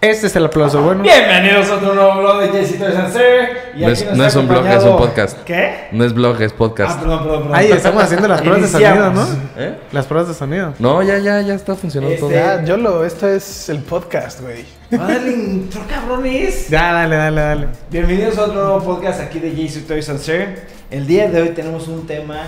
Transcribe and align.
Este 0.00 0.28
es 0.28 0.36
el 0.36 0.44
aplauso 0.44 0.80
bueno. 0.80 1.02
Bienvenidos 1.02 1.68
a 1.70 1.74
otro 1.74 1.92
nuevo 1.92 2.20
blog 2.20 2.40
de 2.42 2.48
Jessito 2.50 2.84
de 2.84 2.92
Sancer. 2.92 3.72
No 3.76 3.88
es, 3.88 4.12
no 4.14 4.24
es 4.24 4.36
un 4.36 4.46
blog, 4.46 4.64
es 4.64 4.84
un 4.84 4.96
podcast. 4.96 5.42
¿Qué? 5.42 5.88
No 5.90 6.04
es 6.04 6.14
blog, 6.14 6.40
es 6.40 6.52
Ah, 6.52 6.54
podcast. 6.56 7.00
perdón, 7.00 7.18
perdón, 7.24 7.38
perdón. 7.42 7.56
Ahí 7.56 7.72
estamos 7.72 8.04
haciendo 8.04 8.28
las 8.28 8.40
pruebas 8.40 8.62
de 8.62 8.68
sonido, 8.68 9.10
¿no? 9.12 9.26
¿Eh? 9.56 9.74
Las 9.90 10.06
pruebas 10.06 10.28
de 10.28 10.34
sonido. 10.34 10.74
No, 10.78 11.02
ya, 11.02 11.18
ya, 11.18 11.40
ya 11.40 11.54
está 11.54 11.74
funcionando 11.74 12.14
Este- 12.14 12.20
todo. 12.26 12.30
Ya, 12.30 12.62
Yolo, 12.64 13.04
esto 13.04 13.26
es 13.26 13.68
el 13.70 13.78
podcast, 13.80 14.40
güey. 14.40 14.64
Dale 14.88 15.32
intro, 15.32 15.80
cabrones. 15.88 16.68
Ya, 16.68 16.92
dale, 16.92 17.16
dale, 17.16 17.40
dale. 17.40 17.68
Bienvenidos 17.90 18.38
a 18.38 18.42
otro 18.44 18.54
nuevo 18.62 18.84
podcast 18.84 19.20
aquí 19.20 19.40
de 19.40 19.50
Jessito 19.50 19.88
Toys 19.94 20.04
Sancer. 20.04 20.68
El 20.92 21.08
día 21.08 21.28
de 21.28 21.42
hoy 21.42 21.48
tenemos 21.48 21.88
un 21.88 22.06
tema 22.06 22.42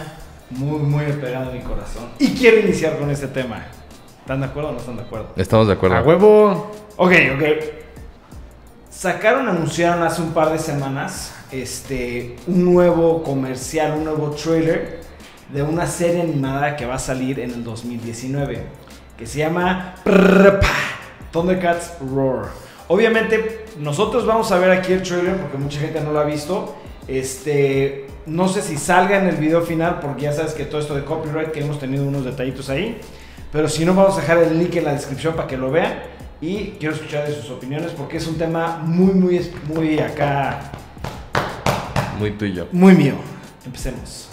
muy, 0.50 0.78
muy 0.78 1.04
pegado 1.14 1.50
a 1.50 1.52
mi 1.52 1.60
corazón. 1.62 2.10
Y 2.20 2.28
quiero 2.28 2.60
iniciar 2.60 2.96
con 2.96 3.10
este 3.10 3.26
tema. 3.26 3.66
¿Están 4.20 4.38
de 4.38 4.46
acuerdo 4.46 4.68
o 4.68 4.72
no 4.72 4.78
están 4.78 4.94
de 4.96 5.02
acuerdo? 5.02 5.30
Estamos 5.34 5.66
de 5.66 5.72
acuerdo. 5.72 5.96
A 5.96 6.02
huevo. 6.02 6.70
Ok, 7.02 7.12
ok. 7.34 7.42
Sacaron, 8.90 9.48
anunciaron 9.48 10.02
hace 10.02 10.20
un 10.20 10.34
par 10.34 10.52
de 10.52 10.58
semanas 10.58 11.34
este, 11.50 12.36
un 12.46 12.74
nuevo 12.74 13.22
comercial, 13.22 13.92
un 13.92 14.04
nuevo 14.04 14.32
trailer 14.32 15.00
de 15.50 15.62
una 15.62 15.86
serie 15.86 16.20
animada 16.20 16.76
que 16.76 16.84
va 16.84 16.96
a 16.96 16.98
salir 16.98 17.40
en 17.40 17.52
el 17.52 17.64
2019 17.64 18.64
que 19.16 19.26
se 19.26 19.38
llama 19.38 19.94
Thundercats 21.32 21.94
Roar. 22.00 22.50
Obviamente, 22.88 23.64
nosotros 23.78 24.26
vamos 24.26 24.52
a 24.52 24.58
ver 24.58 24.70
aquí 24.70 24.92
el 24.92 25.02
trailer 25.02 25.38
porque 25.38 25.56
mucha 25.56 25.80
gente 25.80 26.02
no 26.02 26.12
lo 26.12 26.20
ha 26.20 26.24
visto. 26.24 26.76
Este, 27.08 28.08
no 28.26 28.46
sé 28.46 28.60
si 28.60 28.76
salga 28.76 29.16
en 29.16 29.26
el 29.26 29.36
video 29.36 29.62
final 29.62 30.00
porque 30.00 30.24
ya 30.24 30.34
sabes 30.34 30.52
que 30.52 30.66
todo 30.66 30.82
esto 30.82 30.94
de 30.94 31.04
copyright 31.06 31.50
que 31.50 31.60
hemos 31.60 31.78
tenido 31.78 32.04
unos 32.04 32.26
detallitos 32.26 32.68
ahí. 32.68 33.00
Pero 33.50 33.70
si 33.70 33.86
no, 33.86 33.94
vamos 33.94 34.18
a 34.18 34.20
dejar 34.20 34.36
el 34.36 34.58
link 34.58 34.76
en 34.76 34.84
la 34.84 34.92
descripción 34.92 35.34
para 35.34 35.48
que 35.48 35.56
lo 35.56 35.70
vean. 35.70 36.09
Y 36.40 36.70
quiero 36.78 36.94
escuchar 36.94 37.26
de 37.28 37.34
sus 37.34 37.50
opiniones 37.50 37.92
porque 37.92 38.16
es 38.16 38.26
un 38.26 38.38
tema 38.38 38.78
muy, 38.78 39.12
muy, 39.12 39.50
muy 39.66 39.98
acá, 39.98 40.72
Muy 42.18 42.30
tuyo. 42.32 42.66
muy 42.72 42.94
mío. 42.94 43.14
Empecemos. 43.64 44.28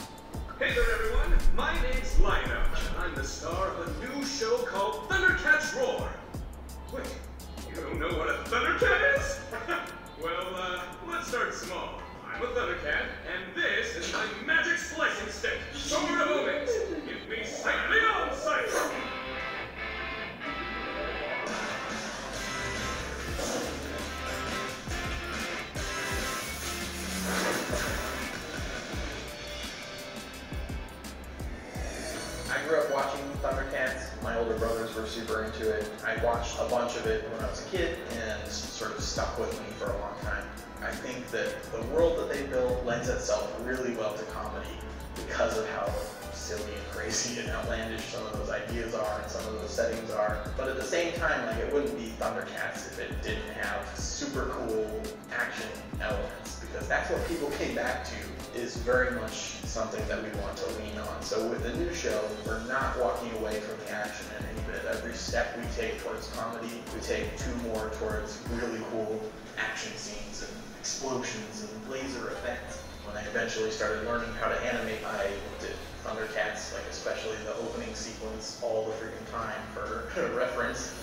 Think 40.99 41.29
that 41.31 41.63
the 41.71 41.81
world 41.93 42.17
that 42.19 42.33
they 42.33 42.45
built 42.47 42.85
lends 42.85 43.09
itself 43.09 43.53
really 43.63 43.93
well 43.95 44.13
to 44.13 44.23
comedy 44.25 44.69
because 45.15 45.57
of 45.57 45.67
how 45.69 45.91
silly 46.33 46.73
and 46.73 46.87
crazy 46.91 47.39
and 47.39 47.49
outlandish 47.49 48.03
some 48.05 48.25
of 48.25 48.33
those 48.33 48.49
ideas 48.49 48.93
are 48.93 49.21
and 49.21 49.29
some 49.29 49.45
of 49.47 49.59
those 49.59 49.69
settings 49.69 50.11
are. 50.11 50.49
But 50.55 50.69
at 50.69 50.77
the 50.77 50.83
same 50.83 51.13
time, 51.13 51.45
like 51.45 51.57
it 51.57 51.73
wouldn't 51.73 51.97
be 51.97 52.13
Thundercats 52.19 52.87
if 52.87 52.99
it 52.99 53.21
didn't 53.21 53.51
have 53.61 53.85
super 53.97 54.45
cool 54.51 55.01
action 55.35 55.69
elements 56.01 56.59
because 56.59 56.87
that's 56.87 57.09
what 57.09 57.27
people 57.27 57.49
came 57.51 57.75
back 57.75 58.05
to 58.05 58.59
is 58.59 58.77
very 58.77 59.11
much 59.19 59.57
something 59.65 60.05
that 60.07 60.23
we 60.23 60.29
want 60.39 60.55
to 60.57 60.67
lean 60.79 60.97
on. 60.97 61.21
So 61.21 61.47
with 61.49 61.63
the 61.63 61.73
new 61.75 61.93
show, 61.93 62.23
we're 62.45 62.63
not 62.67 62.97
walking 62.99 63.31
away 63.39 63.59
from 63.59 63.77
the 63.86 63.91
action 63.91 64.25
in 64.39 64.45
any 64.45 64.61
bit. 64.67 64.86
Every 64.86 65.13
step 65.13 65.57
we 65.57 65.65
take 65.75 65.99
towards 66.02 66.30
comedy, 66.36 66.81
we 66.93 67.02
take 67.02 67.37
two 67.37 67.53
more 67.67 67.91
towards 67.99 68.41
really 68.53 68.80
cool 68.91 69.21
action 69.57 69.95
scenes 69.95 70.47
and 70.47 70.67
explosions 70.87 71.67
and 71.67 71.92
laser 71.92 72.31
effects. 72.31 72.77
When 73.05 73.17
I 73.17 73.27
eventually 73.27 73.71
started 73.71 74.05
learning 74.05 74.31
how 74.39 74.48
to 74.48 74.55
animate, 74.64 75.03
I 75.05 75.27
looked 75.52 75.67
at 75.67 75.75
Thundercats, 76.05 76.73
like 76.73 76.87
especially 76.89 77.36
the 77.43 77.55
opening 77.55 77.93
sequence, 77.93 78.58
all 78.64 78.86
the 78.86 78.93
freaking 78.93 79.30
time 79.30 79.59
for 79.73 80.08
reference. 80.37 80.95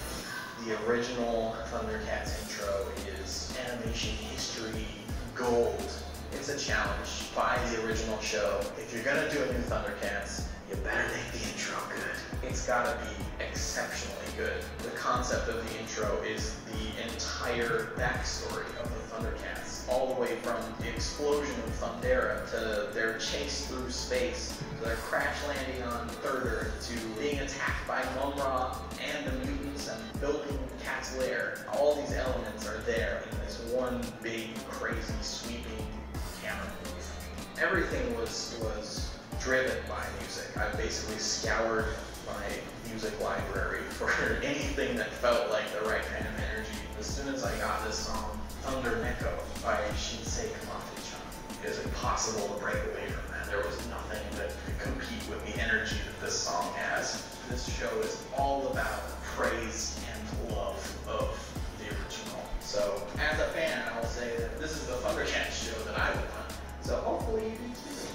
The 0.65 0.72
original 0.87 1.55
Thundercats 1.71 2.33
intro 2.43 2.87
is 3.21 3.55
animation 3.69 4.15
history 4.33 4.87
gold. 5.34 5.93
It's 6.33 6.49
a 6.49 6.59
challenge 6.59 7.34
by 7.37 7.59
the 7.69 7.87
original 7.87 8.19
show. 8.21 8.61
If 8.78 8.91
you're 8.95 9.05
gonna 9.05 9.31
do 9.31 9.43
a 9.43 9.53
new 9.53 9.65
Thundercats, 9.69 10.47
you 10.71 10.77
better 10.77 11.06
make 11.12 11.31
the 11.33 11.47
intro 11.47 11.77
good. 11.91 12.49
It's 12.49 12.66
gotta 12.66 12.97
be 13.05 13.45
exceptionally 13.45 14.33
good. 14.37 14.65
The 14.83 14.97
concept 14.97 15.49
of 15.49 15.56
the 15.56 15.78
intro 15.78 16.22
is 16.22 16.56
the 16.72 17.03
entire 17.03 17.93
backstory 17.99 18.66
of 18.81 18.89
the 18.89 19.01
Thundercats, 19.15 19.64
all 19.89 20.15
the 20.15 20.21
way 20.21 20.37
from 20.37 20.56
the 20.81 20.89
explosion 20.89 21.55
of 21.67 21.71
Thundera 21.81 22.49
to 22.50 22.93
their 22.95 23.19
chase 23.19 23.67
through 23.67 23.91
space, 23.91 24.61
to 24.78 24.84
their 24.84 24.97
crash 24.97 25.37
landing 25.49 25.83
on 25.83 26.09
Third 26.09 26.47
Earth, 26.47 26.89
to 26.89 27.21
being 27.21 27.39
attacked 27.41 27.87
by 27.87 28.03
Mumra 28.19 28.77
and 29.15 29.27
the 29.27 29.47
mutants 29.47 29.89
and 29.89 30.21
building 30.21 30.59
Cat's 30.83 31.17
Lair. 31.19 31.67
All 31.75 31.95
these 31.97 32.12
elements 32.12 32.67
are 32.67 32.78
there 32.87 33.22
in 33.31 33.39
this 33.41 33.61
one 33.72 34.00
big, 34.22 34.55
crazy, 34.69 35.15
sweeping 35.21 35.87
camera 36.43 36.66
move. 36.84 37.62
Everything 37.62 38.16
was 38.16 38.59
was 38.62 39.11
driven 39.41 39.77
by 39.89 40.03
music. 40.21 40.56
I 40.56 40.75
basically 40.77 41.19
scoured 41.19 41.87
my 42.27 42.89
music 42.89 43.19
library 43.21 43.83
for 43.91 44.11
anything 44.43 44.97
that 44.97 45.11
felt 45.11 45.51
like 45.51 45.65
the 45.78 45.87
right 45.87 46.03
kind 46.03 46.27
of 46.27 46.43
energy. 46.51 46.71
As 46.99 47.06
soon 47.06 47.34
as 47.34 47.45
I 47.45 47.56
got 47.59 47.84
this 47.84 47.99
song, 47.99 48.41
Thunder 48.65 48.97
Neko 48.97 49.31
by 49.63 49.77
Shinsei 49.93 50.49
Kamate-chan, 50.49 51.21
it 51.63 51.69
was 51.69 51.85
impossible 51.85 52.49
to 52.49 52.63
break 52.63 52.77
away 52.77 53.07
from 53.09 53.31
that. 53.31 53.47
There 53.47 53.59
was 53.59 53.77
nothing 53.91 54.23
that 54.39 54.55
could 54.65 54.79
compete 54.81 55.29
with 55.29 55.45
the 55.45 55.61
energy 55.61 55.97
that 55.97 56.25
this 56.25 56.35
song 56.35 56.73
has. 56.73 57.23
This 57.51 57.69
show 57.79 57.91
is 57.99 58.25
all 58.39 58.69
about 58.69 59.21
praise 59.37 60.01
and 60.09 60.51
love 60.57 60.81
of 61.07 61.39
the 61.77 61.85
original. 61.85 62.43
So, 62.61 63.03
as 63.21 63.39
a 63.39 63.49
fan, 63.49 63.87
I 63.87 64.01
will 64.01 64.09
say 64.09 64.35
that 64.39 64.59
this 64.59 64.73
is 64.73 64.87
the 64.87 64.95
Thundercats 64.95 65.69
show 65.69 65.79
that 65.85 65.99
I 66.01 66.09
would 66.13 66.21
want. 66.21 66.55
So 66.81 66.97
hopefully 66.97 67.45
you 67.45 67.51
do 67.51 67.69
too. 67.69 68.09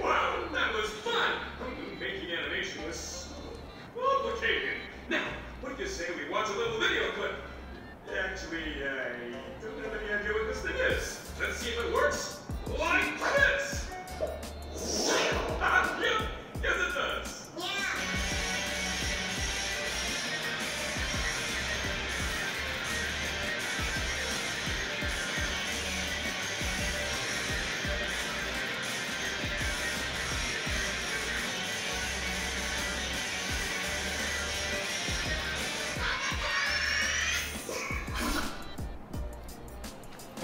Wow, 0.00 0.44
that 0.52 0.72
was 0.74 0.90
fun. 1.02 1.32
Making 1.98 2.36
animation 2.38 2.86
was 2.86 2.96
so 2.96 3.34
complicated. 4.00 4.78
Now, 5.08 5.26
what 5.60 5.76
do 5.76 5.82
you 5.82 5.88
say 5.88 6.04
we 6.16 6.30
watch 6.32 6.48
a 6.50 6.52
little 6.52 6.78
video 6.78 7.10
clip? 7.16 7.34
Actually, 8.18 8.84
I 8.84 9.32
don't 9.62 9.82
have 9.84 9.94
any 10.02 10.12
idea 10.12 10.32
what 10.34 10.46
this 10.48 10.60
thing 10.60 10.76
is. 10.76 11.18
Let's 11.40 11.56
see 11.56 11.70
if 11.70 11.78
it 11.82 11.94
works. 11.94 12.40
Like 12.78 13.18
this. 13.18 13.88
Ah, 15.64 16.00
yep, 16.00 16.28
yes 16.60 16.74
it 16.74 16.92
does. 16.92 18.31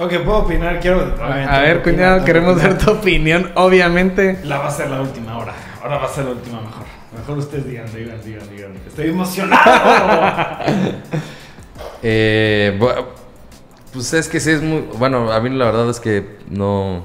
Ok, 0.00 0.12
puedo 0.24 0.38
opinar, 0.38 0.78
quiero. 0.78 1.14
A 1.20 1.58
ver, 1.60 1.82
cuñado, 1.82 2.24
queremos 2.24 2.62
ver 2.62 2.78
tu 2.78 2.92
opinión, 2.92 3.50
obviamente. 3.56 4.38
La 4.44 4.58
va 4.58 4.68
a 4.68 4.70
ser 4.70 4.90
la 4.90 5.00
última 5.00 5.32
ahora. 5.32 5.54
Ahora 5.82 5.98
va 5.98 6.04
a 6.04 6.08
ser 6.08 6.24
la 6.24 6.30
última 6.30 6.60
mejor. 6.60 6.84
Mejor 7.16 7.38
ustedes 7.38 7.66
digan, 7.66 7.86
digan, 7.92 8.20
digan, 8.24 8.48
digan. 8.48 8.72
Estoy 8.86 9.08
emocionado. 9.08 9.62
Eh, 12.00 12.78
pues 13.92 14.12
es 14.12 14.28
que 14.28 14.38
sí 14.38 14.50
es 14.50 14.62
muy... 14.62 14.84
Bueno, 14.98 15.32
a 15.32 15.40
mí 15.40 15.50
la 15.50 15.64
verdad 15.64 15.90
es 15.90 15.98
que 15.98 16.38
no... 16.48 17.04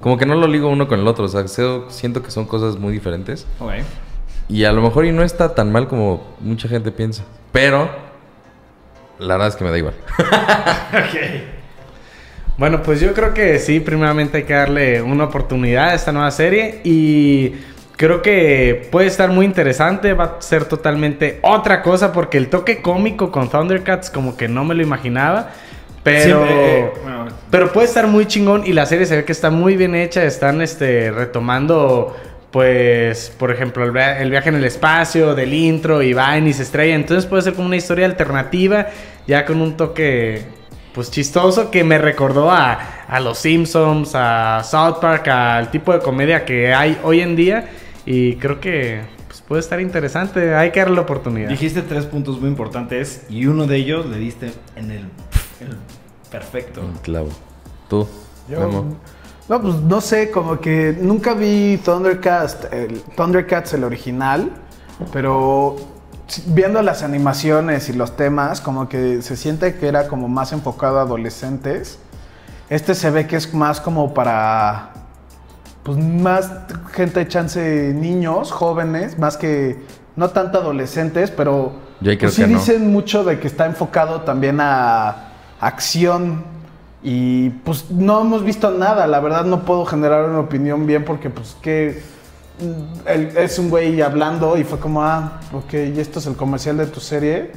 Como 0.00 0.18
que 0.18 0.26
no 0.26 0.34
lo 0.34 0.48
ligo 0.48 0.68
uno 0.68 0.88
con 0.88 0.98
el 0.98 1.06
otro. 1.06 1.24
O 1.24 1.28
sea, 1.28 1.46
siento 1.46 2.22
que 2.22 2.30
son 2.32 2.46
cosas 2.46 2.76
muy 2.76 2.92
diferentes. 2.92 3.46
ok. 3.60 3.72
Y 4.48 4.64
a 4.64 4.72
lo 4.72 4.82
mejor 4.82 5.04
y 5.04 5.12
no 5.12 5.22
está 5.22 5.54
tan 5.54 5.70
mal 5.70 5.86
como 5.86 6.34
mucha 6.40 6.68
gente 6.68 6.90
piensa. 6.90 7.22
Pero... 7.52 7.88
La 9.20 9.34
verdad 9.34 9.48
es 9.48 9.56
que 9.56 9.64
me 9.64 9.70
da 9.70 9.78
igual. 9.78 9.94
Ok. 10.18 11.63
Bueno, 12.56 12.82
pues 12.82 13.00
yo 13.00 13.12
creo 13.14 13.34
que 13.34 13.58
sí, 13.58 13.80
primeramente 13.80 14.38
hay 14.38 14.42
que 14.44 14.54
darle 14.54 15.02
una 15.02 15.24
oportunidad 15.24 15.88
a 15.88 15.94
esta 15.94 16.12
nueva 16.12 16.30
serie 16.30 16.80
y 16.84 17.52
creo 17.96 18.22
que 18.22 18.88
puede 18.92 19.08
estar 19.08 19.30
muy 19.30 19.44
interesante. 19.44 20.12
Va 20.14 20.36
a 20.38 20.42
ser 20.42 20.64
totalmente 20.66 21.40
otra 21.42 21.82
cosa 21.82 22.12
porque 22.12 22.38
el 22.38 22.48
toque 22.48 22.80
cómico 22.80 23.32
con 23.32 23.48
Thundercats 23.50 24.08
como 24.08 24.36
que 24.36 24.46
no 24.46 24.64
me 24.64 24.74
lo 24.76 24.82
imaginaba. 24.82 25.50
Pero, 26.04 26.44
eh, 26.46 26.92
bueno. 27.02 27.26
pero 27.50 27.72
puede 27.72 27.86
estar 27.88 28.06
muy 28.06 28.26
chingón 28.26 28.62
y 28.66 28.72
la 28.72 28.84
serie 28.86 29.06
se 29.06 29.16
ve 29.16 29.24
que 29.24 29.32
está 29.32 29.50
muy 29.50 29.76
bien 29.76 29.94
hecha. 29.96 30.22
Están 30.22 30.60
este, 30.62 31.10
retomando, 31.10 32.14
pues, 32.52 33.30
por 33.36 33.50
ejemplo, 33.50 33.82
el, 33.84 33.90
via- 33.90 34.20
el 34.20 34.30
viaje 34.30 34.50
en 34.50 34.54
el 34.56 34.64
espacio 34.64 35.34
del 35.34 35.52
intro 35.54 36.02
y 36.02 36.12
van 36.12 36.46
y 36.46 36.52
se 36.52 36.62
estrella. 36.62 36.94
Entonces 36.94 37.26
puede 37.26 37.42
ser 37.42 37.54
como 37.54 37.66
una 37.66 37.76
historia 37.76 38.06
alternativa, 38.06 38.86
ya 39.26 39.44
con 39.46 39.60
un 39.62 39.76
toque, 39.78 40.42
pues, 40.94 41.10
chistoso 41.10 41.70
que 41.70 41.84
me 41.84 41.98
recordó 41.98 42.50
a, 42.50 42.78
a 43.08 43.20
los 43.20 43.38
Simpsons, 43.38 44.12
a 44.14 44.62
South 44.64 44.98
Park, 45.00 45.28
al 45.28 45.70
tipo 45.70 45.92
de 45.92 45.98
comedia 46.00 46.44
que 46.44 46.72
hay 46.72 46.98
hoy 47.02 47.20
en 47.20 47.36
día. 47.36 47.68
Y 48.06 48.36
creo 48.36 48.60
que 48.60 49.02
pues, 49.26 49.40
puede 49.42 49.60
estar 49.60 49.80
interesante. 49.80 50.54
Hay 50.54 50.70
que 50.70 50.80
darle 50.80 50.96
la 50.96 51.02
oportunidad. 51.02 51.48
Dijiste 51.48 51.82
tres 51.82 52.06
puntos 52.06 52.40
muy 52.40 52.48
importantes 52.48 53.24
y 53.28 53.46
uno 53.46 53.66
de 53.66 53.76
ellos 53.76 54.06
le 54.06 54.18
diste 54.18 54.52
en 54.76 54.90
el, 54.90 55.00
el 55.60 55.76
perfecto. 56.30 56.80
Un 56.82 56.94
clavo. 56.98 57.28
Tú, 57.88 58.06
Yo- 58.48 58.60
Memo. 58.60 58.96
no, 59.48 59.60
pues 59.62 59.74
no 59.76 60.00
sé, 60.00 60.30
como 60.30 60.58
que 60.60 60.96
nunca 61.00 61.34
vi 61.34 61.78
Thundercats, 61.84 62.68
el, 62.72 63.00
Thundercats 63.16 63.74
el 63.74 63.84
original, 63.84 64.50
pero 65.12 65.76
viendo 66.46 66.82
las 66.82 67.02
animaciones 67.02 67.88
y 67.88 67.92
los 67.92 68.16
temas, 68.16 68.60
como 68.60 68.88
que 68.88 69.22
se 69.22 69.36
siente 69.36 69.76
que 69.76 69.88
era 69.88 70.08
como 70.08 70.28
más 70.28 70.52
enfocado 70.52 70.98
a 70.98 71.02
adolescentes. 71.02 71.98
Este 72.70 72.94
se 72.94 73.10
ve 73.10 73.26
que 73.26 73.36
es 73.36 73.52
más 73.52 73.80
como 73.80 74.14
para, 74.14 74.90
pues 75.82 75.98
más 75.98 76.50
gente, 76.92 77.26
chance, 77.28 77.92
niños, 77.94 78.50
jóvenes, 78.52 79.18
más 79.18 79.36
que, 79.36 79.82
no 80.16 80.30
tanto 80.30 80.58
adolescentes, 80.58 81.30
pero 81.30 81.72
Yo 82.00 82.12
creo 82.12 82.18
pues 82.20 82.34
sí 82.34 82.42
que 82.42 82.48
no. 82.48 82.58
dicen 82.58 82.90
mucho 82.90 83.24
de 83.24 83.38
que 83.38 83.46
está 83.46 83.66
enfocado 83.66 84.22
también 84.22 84.60
a 84.60 85.32
acción 85.60 86.44
y 87.02 87.50
pues 87.50 87.90
no 87.90 88.22
hemos 88.22 88.44
visto 88.44 88.70
nada, 88.70 89.06
la 89.06 89.20
verdad 89.20 89.44
no 89.44 89.64
puedo 89.64 89.84
generar 89.84 90.28
una 90.28 90.40
opinión 90.40 90.86
bien 90.86 91.04
porque 91.04 91.28
pues 91.28 91.56
que 91.60 92.02
él 93.06 93.32
es 93.36 93.58
un 93.58 93.68
güey 93.70 94.00
hablando 94.00 94.56
y 94.56 94.64
fue 94.64 94.78
como, 94.78 95.02
ah, 95.02 95.40
ok, 95.52 95.74
y 95.94 96.00
esto 96.00 96.18
es 96.20 96.26
el 96.26 96.36
comercial 96.36 96.76
de 96.76 96.86
tu 96.86 97.00
serie 97.00 97.50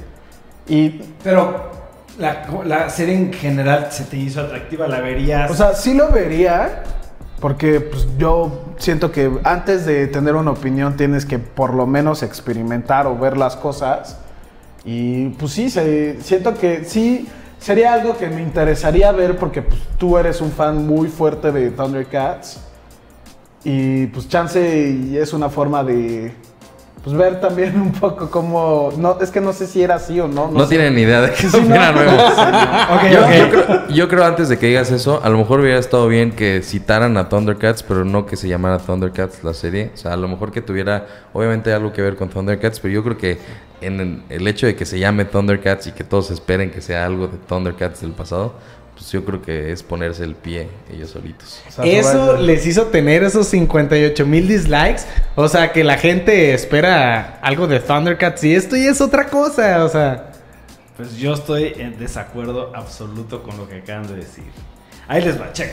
y, 0.67 1.01
Pero 1.23 1.69
la, 2.17 2.45
la 2.65 2.89
serie 2.89 3.15
en 3.15 3.31
general 3.31 3.87
se 3.91 4.03
te 4.05 4.17
hizo 4.17 4.41
atractiva, 4.41 4.87
la 4.87 4.99
verías. 5.01 5.49
o 5.51 5.53
sea, 5.55 5.73
sí 5.73 5.93
lo 5.93 6.09
vería 6.11 6.83
porque 7.39 7.79
pues 7.79 8.07
yo 8.17 8.65
siento 8.77 9.11
que 9.11 9.31
antes 9.43 9.85
de 9.85 10.07
tener 10.07 10.33
una 10.35 10.51
opinión 10.51 10.97
tienes 10.97 11.25
que 11.25 11.37
por 11.37 11.73
lo 11.75 11.85
menos 11.85 12.23
experimentar 12.23 13.05
o 13.05 13.15
ver 13.15 13.37
las 13.37 13.55
cosas. 13.55 14.17
Y 14.83 15.29
pues 15.29 15.51
sí, 15.51 15.69
se- 15.69 16.19
siento 16.21 16.55
que 16.55 16.85
sí 16.85 17.27
sería 17.59 17.93
algo 17.93 18.17
que 18.17 18.27
me 18.29 18.41
interesaría 18.41 19.11
ver 19.11 19.37
porque 19.37 19.61
pues, 19.61 19.79
tú 19.99 20.17
eres 20.17 20.41
un 20.41 20.51
fan 20.51 20.87
muy 20.87 21.09
fuerte 21.09 21.51
de 21.51 21.69
Thundercats 21.71 22.61
y 23.69 24.07
pues 24.07 24.29
chance 24.29 24.89
y 25.11 25.17
es 25.17 25.33
una 25.33 25.49
forma 25.49 25.83
de 25.83 26.31
pues 27.03 27.15
ver 27.17 27.39
también 27.41 27.79
un 27.79 27.91
poco 27.91 28.29
cómo 28.29 28.91
no 28.97 29.17
es 29.21 29.29
que 29.29 29.39
no 29.41 29.51
sé 29.53 29.67
si 29.67 29.81
era 29.83 29.95
así 29.95 30.19
o 30.19 30.27
no 30.27 30.49
No, 30.51 30.61
sé. 30.63 30.69
tienen 30.69 30.95
ni 30.95 31.01
idea 31.01 31.21
de 31.21 31.31
que 31.31 31.43
Sí, 31.49 31.61
no. 31.67 31.75
era 31.75 31.91
nuevo. 31.91 32.11
Yo, 33.11 33.25
creo, 33.49 33.87
yo 33.89 34.07
creo 34.07 34.25
antes 34.25 34.49
de 34.49 34.57
que 34.57 34.67
digas 34.67 34.91
eso, 34.91 35.21
a 35.23 35.29
lo 35.29 35.37
mejor 35.37 35.59
hubiera 35.59 35.79
estado 35.79 36.07
bien 36.07 36.31
que 36.31 36.61
citaran 36.63 37.15
a 37.17 37.29
Thundercats, 37.29 37.83
pero 37.83 38.03
no 38.05 38.25
que 38.25 38.35
se 38.37 38.47
llamara 38.47 38.77
Thundercats 38.79 39.43
la 39.43 39.53
serie. 39.53 39.91
O 39.93 39.97
sea, 39.97 40.13
a 40.13 40.17
lo 40.17 40.27
mejor 40.27 40.51
que 40.51 40.61
tuviera, 40.61 41.05
obviamente, 41.33 41.71
algo 41.73 41.91
que 41.93 42.01
ver 42.01 42.15
con 42.15 42.29
Thundercats, 42.29 42.79
pero 42.79 42.93
yo 42.93 43.03
creo 43.03 43.17
que 43.17 43.37
en 43.81 44.23
el 44.29 44.47
hecho 44.47 44.65
de 44.65 44.75
que 44.75 44.85
se 44.85 44.99
llame 44.99 45.25
Thundercats 45.25 45.87
y 45.87 45.91
que 45.91 46.03
todos 46.03 46.31
esperen 46.31 46.71
que 46.71 46.81
sea 46.81 47.05
algo 47.05 47.27
de 47.27 47.37
Thundercats 47.37 48.01
del 48.01 48.11
pasado, 48.11 48.53
pues 48.97 49.11
yo 49.11 49.23
creo 49.23 49.43
que 49.43 49.71
es 49.71 49.83
ponerse 49.83 50.23
el 50.23 50.33
pie 50.33 50.67
ellos 50.91 51.11
solitos. 51.11 51.61
O 51.67 51.71
sea, 51.71 51.85
Eso 51.85 52.37
les 52.37 52.65
hizo 52.65 52.87
tener 52.87 53.23
esos 53.23 53.45
58 53.47 54.25
mil 54.25 54.47
dislikes. 54.47 55.03
O 55.35 55.47
sea, 55.47 55.71
que 55.71 55.83
la 55.83 55.97
gente 55.97 56.55
espera 56.55 57.37
algo 57.43 57.67
de 57.67 57.79
Thundercats 57.79 58.43
y 58.43 58.55
esto 58.55 58.75
y 58.75 58.87
es 58.87 58.99
otra 58.99 59.27
cosa. 59.27 59.85
O 59.85 59.89
sea, 59.89 60.31
Pues 60.95 61.15
yo 61.15 61.33
estoy 61.35 61.73
en 61.77 61.99
desacuerdo 61.99 62.71
absoluto 62.75 63.43
con 63.43 63.55
lo 63.57 63.69
que 63.69 63.75
acaban 63.75 64.07
de 64.07 64.15
decir. 64.15 64.45
Ahí 65.07 65.21
les 65.21 65.39
va, 65.39 65.53
check. 65.53 65.69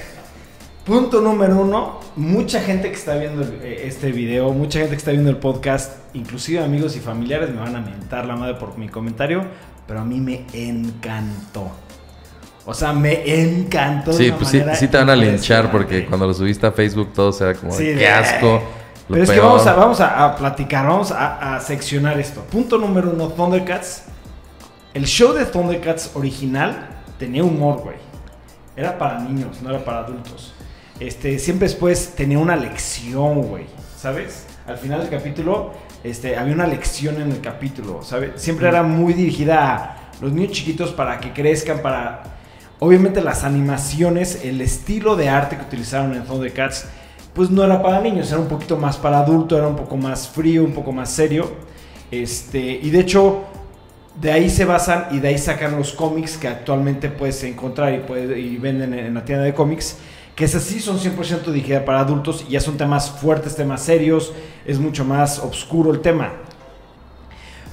Punto 0.85 1.23
número 1.23 1.57
uno, 1.57 2.01
mucha 2.15 2.61
gente 2.61 2.91
que 2.91 2.95
está 2.97 3.17
viendo 3.17 3.43
eh, 3.63 3.85
este 3.87 4.13
video, 4.13 4.53
mucha 4.53 4.81
gente 4.81 4.91
que 4.91 4.99
está 4.99 5.13
viendo 5.13 5.31
el 5.31 5.39
podcast, 5.39 5.95
inclusive 6.13 6.63
amigos 6.63 6.95
y 6.95 7.01
familiares 7.01 7.49
me 7.49 7.57
van 7.57 7.75
a 7.75 7.81
mentar 7.81 8.27
la 8.27 8.37
madre 8.37 8.57
por 8.57 8.77
mi 8.77 8.91
comentario, 8.91 9.47
pero 9.87 10.01
a 10.01 10.05
mí 10.05 10.21
me 10.21 10.45
encantó. 10.53 11.73
O 12.67 12.73
sea, 12.73 12.93
me 12.93 13.23
encantó. 13.43 14.11
de 14.13 14.17
Sí, 14.17 14.29
una 14.29 14.37
pues 14.39 14.49
sí, 14.51 14.63
sí 14.75 14.89
te 14.89 14.97
van 14.97 15.11
a 15.11 15.17
linchar 15.17 15.71
porque 15.71 16.07
cuando 16.07 16.27
lo 16.27 16.33
subiste 16.35 16.67
a 16.67 16.73
Facebook 16.73 17.13
todo 17.13 17.35
era 17.39 17.59
como, 17.59 17.73
Sí, 17.73 17.85
de, 17.85 17.93
de- 17.95 17.99
qué 17.99 18.09
asco. 18.09 18.63
Pero 19.09 19.23
es 19.23 19.29
que 19.29 19.37
peor". 19.37 19.49
vamos 19.49 19.67
a, 19.67 19.75
vamos 19.75 20.01
a, 20.01 20.25
a 20.25 20.37
platicar, 20.37 20.87
vamos 20.87 21.13
a, 21.13 21.57
a 21.57 21.61
seccionar 21.61 22.19
esto. 22.19 22.41
Punto 22.51 22.79
número 22.79 23.11
uno, 23.11 23.29
Thundercats. 23.29 24.05
El 24.95 25.05
show 25.07 25.33
de 25.35 25.45
Thundercats 25.45 26.13
original 26.15 26.89
tenía 27.19 27.45
humor, 27.45 27.81
güey. 27.83 27.97
Era 28.77 28.97
para 28.97 29.19
niños, 29.21 29.61
no 29.61 29.71
era 29.71 29.85
para 29.85 29.99
adultos. 30.01 30.55
Este, 31.01 31.39
siempre 31.39 31.69
después 31.69 32.15
tenía 32.17 32.39
una 32.39 32.57
lección, 32.57 33.43
güey. 33.43 33.67
¿Sabes? 33.97 34.47
Al 34.67 34.79
final 34.79 35.01
del 35.01 35.11
capítulo, 35.11 35.73
este, 36.03 36.37
había 36.39 36.55
una 36.55 36.67
lección 36.67 37.21
en 37.21 37.31
el 37.33 37.41
capítulo, 37.43 38.03
¿sabes? 38.03 38.31
Siempre 38.37 38.69
era 38.69 38.83
muy 38.83 39.13
dirigida 39.13 39.75
a 39.75 39.97
los 40.23 40.33
niños 40.33 40.53
chiquitos 40.53 40.93
para 40.93 41.19
que 41.21 41.33
crezcan, 41.33 41.81
para... 41.83 42.23
Obviamente 42.85 43.23
las 43.23 43.45
animaciones, 43.45 44.45
el 44.45 44.61
estilo 44.61 45.17
de 45.17 45.31
arte 45.31 45.57
que 45.57 45.63
utilizaron 45.63 46.13
en 46.13 46.23
Thundercats, 46.25 46.85
pues 47.33 47.49
no 47.49 47.65
era 47.65 47.83
para 47.83 47.99
niños, 48.03 48.31
era 48.31 48.39
un 48.39 48.47
poquito 48.47 48.77
más 48.77 48.99
para 48.99 49.21
adulto, 49.21 49.57
era 49.57 49.67
un 49.67 49.75
poco 49.75 49.97
más 49.97 50.29
frío, 50.29 50.63
un 50.63 50.75
poco 50.75 50.93
más 50.93 51.09
serio. 51.09 51.51
Este, 52.11 52.61
y 52.61 52.91
de 52.91 53.01
hecho, 53.01 53.45
de 54.21 54.31
ahí 54.33 54.51
se 54.51 54.67
basan 54.67 55.07
y 55.13 55.19
de 55.19 55.29
ahí 55.29 55.39
sacan 55.39 55.79
los 55.79 55.93
cómics 55.95 56.37
que 56.37 56.47
actualmente 56.47 57.09
puedes 57.09 57.43
encontrar 57.45 57.95
y, 57.95 58.01
puedes- 58.01 58.37
y 58.37 58.59
venden 58.59 58.93
en, 58.93 59.15
la 59.15 59.25
tienda 59.25 59.45
de 59.47 59.55
cómics. 59.55 59.97
Que 60.37 60.45
es 60.45 60.55
así, 60.55 60.79
son 60.79 60.99
100% 60.99 61.53
dirigidas 61.53 61.85
para 61.85 62.01
adultos 62.01 62.45
y 62.47 62.53
ya 62.53 62.61
son 62.61 62.77
temas 62.77 63.11
fuertes, 63.11 63.57
temas 63.57 63.81
serios, 63.81 64.35
es 64.67 64.79
mucho 64.79 65.07
más 65.07 65.39
oscuro 65.39 65.91
el 65.91 66.01
tema. 66.03 66.33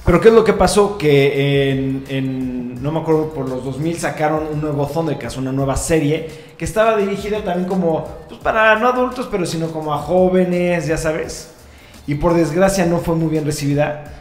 Pero 0.04 0.20
¿qué 0.20 0.28
es 0.28 0.34
lo 0.34 0.42
que 0.42 0.52
pasó? 0.52 0.98
Que 0.98 2.02
en, 2.08 2.82
no 2.82 2.90
me 2.90 3.00
acuerdo, 3.00 3.32
por 3.32 3.48
los 3.48 3.64
2000 3.64 3.98
sacaron 3.98 4.48
un 4.52 4.60
nuevo 4.60 4.86
Thundercats, 4.86 5.36
una 5.36 5.52
nueva 5.52 5.76
serie, 5.76 6.28
que 6.58 6.64
estaba 6.64 6.96
dirigida 6.96 7.42
también 7.44 7.68
como, 7.68 8.04
pues 8.28 8.40
para 8.40 8.76
no 8.76 8.88
adultos, 8.88 9.28
pero 9.30 9.46
sino 9.46 9.68
como 9.68 9.94
a 9.94 9.98
jóvenes, 9.98 10.86
ya 10.86 10.96
sabes. 10.96 11.52
Y 12.06 12.16
por 12.16 12.34
desgracia 12.34 12.84
no 12.84 12.98
fue 12.98 13.14
muy 13.14 13.28
bien 13.28 13.44
recibida 13.44 14.12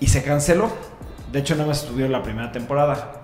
y 0.00 0.08
se 0.08 0.24
canceló. 0.24 0.70
De 1.30 1.38
hecho, 1.38 1.54
nada 1.54 1.68
más 1.68 1.82
estuvieron 1.82 2.10
la 2.10 2.22
primera 2.22 2.50
temporada. 2.50 3.22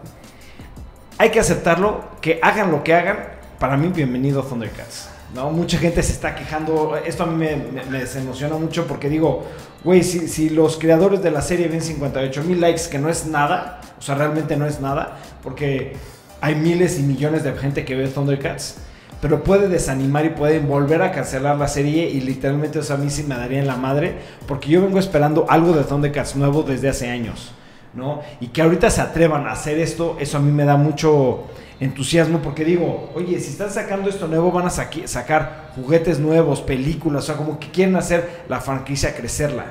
Hay 1.19 1.31
que 1.31 1.41
aceptarlo, 1.41 2.05
que 2.21 2.39
hagan 2.43 2.71
lo 2.71 2.85
que 2.85 2.95
hagan. 2.95 3.19
Para 3.59 3.77
mí, 3.77 3.89
bienvenido 3.89 4.43
Thundercats. 4.43 5.14
¿No? 5.35 5.51
Mucha 5.51 5.79
gente 5.79 6.03
se 6.03 6.13
está 6.13 6.35
quejando. 6.35 6.97
Esto 7.05 7.25
a 7.25 7.27
mí 7.27 7.37
me, 7.37 7.99
desemociona 7.99 8.57
mucho 8.57 8.87
porque 8.87 9.09
digo, 9.09 9.45
güey, 9.83 10.03
si, 10.03 10.51
los 10.51 10.79
creadores 10.79 11.23
de 11.23 11.31
la 11.31 11.43
serie 11.43 11.69
ven 11.69 11.83
58 11.83 12.43
mil 12.45 12.61
likes, 12.61 12.83
que 12.91 12.99
no 12.99 13.09
es 13.09 13.27
nada, 13.27 13.81
o 13.99 14.03
sea, 14.03 14.15
realmente 14.15 14.57
no 14.57 14.67
es 14.67 14.81
nada, 14.81 15.19
porque 15.43 15.95
hay 16.41 16.55
miles 16.55 16.99
y 16.99 17.03
millones 17.03 17.43
de 17.43 17.53
gente 17.53 17.85
que 17.85 17.95
ve 17.95 18.09
Thundercats, 18.09 18.77
pero 19.21 19.43
puede 19.43 19.69
desanimar 19.69 20.25
y 20.27 20.31
puede 20.31 20.59
volver 20.59 21.03
a 21.03 21.11
cancelar 21.11 21.57
la 21.57 21.69
serie 21.69 22.09
y 22.09 22.21
literalmente, 22.21 22.79
o 22.79 22.83
sea, 22.83 22.97
a 22.97 22.99
mí 22.99 23.11
sí 23.11 23.25
me 23.25 23.37
daría 23.37 23.61
en 23.61 23.67
la 23.67 23.77
madre, 23.77 24.15
porque 24.47 24.69
yo 24.69 24.83
vengo 24.83 24.99
esperando 24.99 25.47
algo 25.49 25.73
de 25.73 25.85
Thundercats 25.85 26.37
nuevo 26.37 26.63
desde 26.63 26.89
hace 26.89 27.11
años. 27.11 27.53
¿no? 27.95 28.23
Y 28.41 28.49
que 28.49 28.61
ahorita 28.61 28.91
se 28.91 29.01
atrevan 29.01 29.47
a 29.47 29.53
hacer 29.53 29.79
esto, 29.79 30.17
eso 30.19 30.39
a 30.39 30.41
mí 30.41 30.51
me 30.51 30.65
da 30.65 30.77
mucho 30.77 31.45
entusiasmo 31.81 32.39
porque 32.39 32.65
digo, 32.65 33.11
oye, 33.15 33.39
si 33.41 33.51
están 33.51 33.71
sacando 33.71 34.09
esto 34.09 34.29
nuevo, 34.29 34.53
van 34.53 34.67
a 34.67 34.71
sacar 34.71 35.73
juguetes 35.75 36.19
nuevos, 36.19 36.61
películas, 36.61 37.25
o 37.25 37.27
sea, 37.27 37.37
como 37.37 37.59
que 37.59 37.71
quieren 37.71 37.97
hacer 37.97 38.45
la 38.49 38.61
franquicia 38.61 39.15
crecerla. 39.15 39.67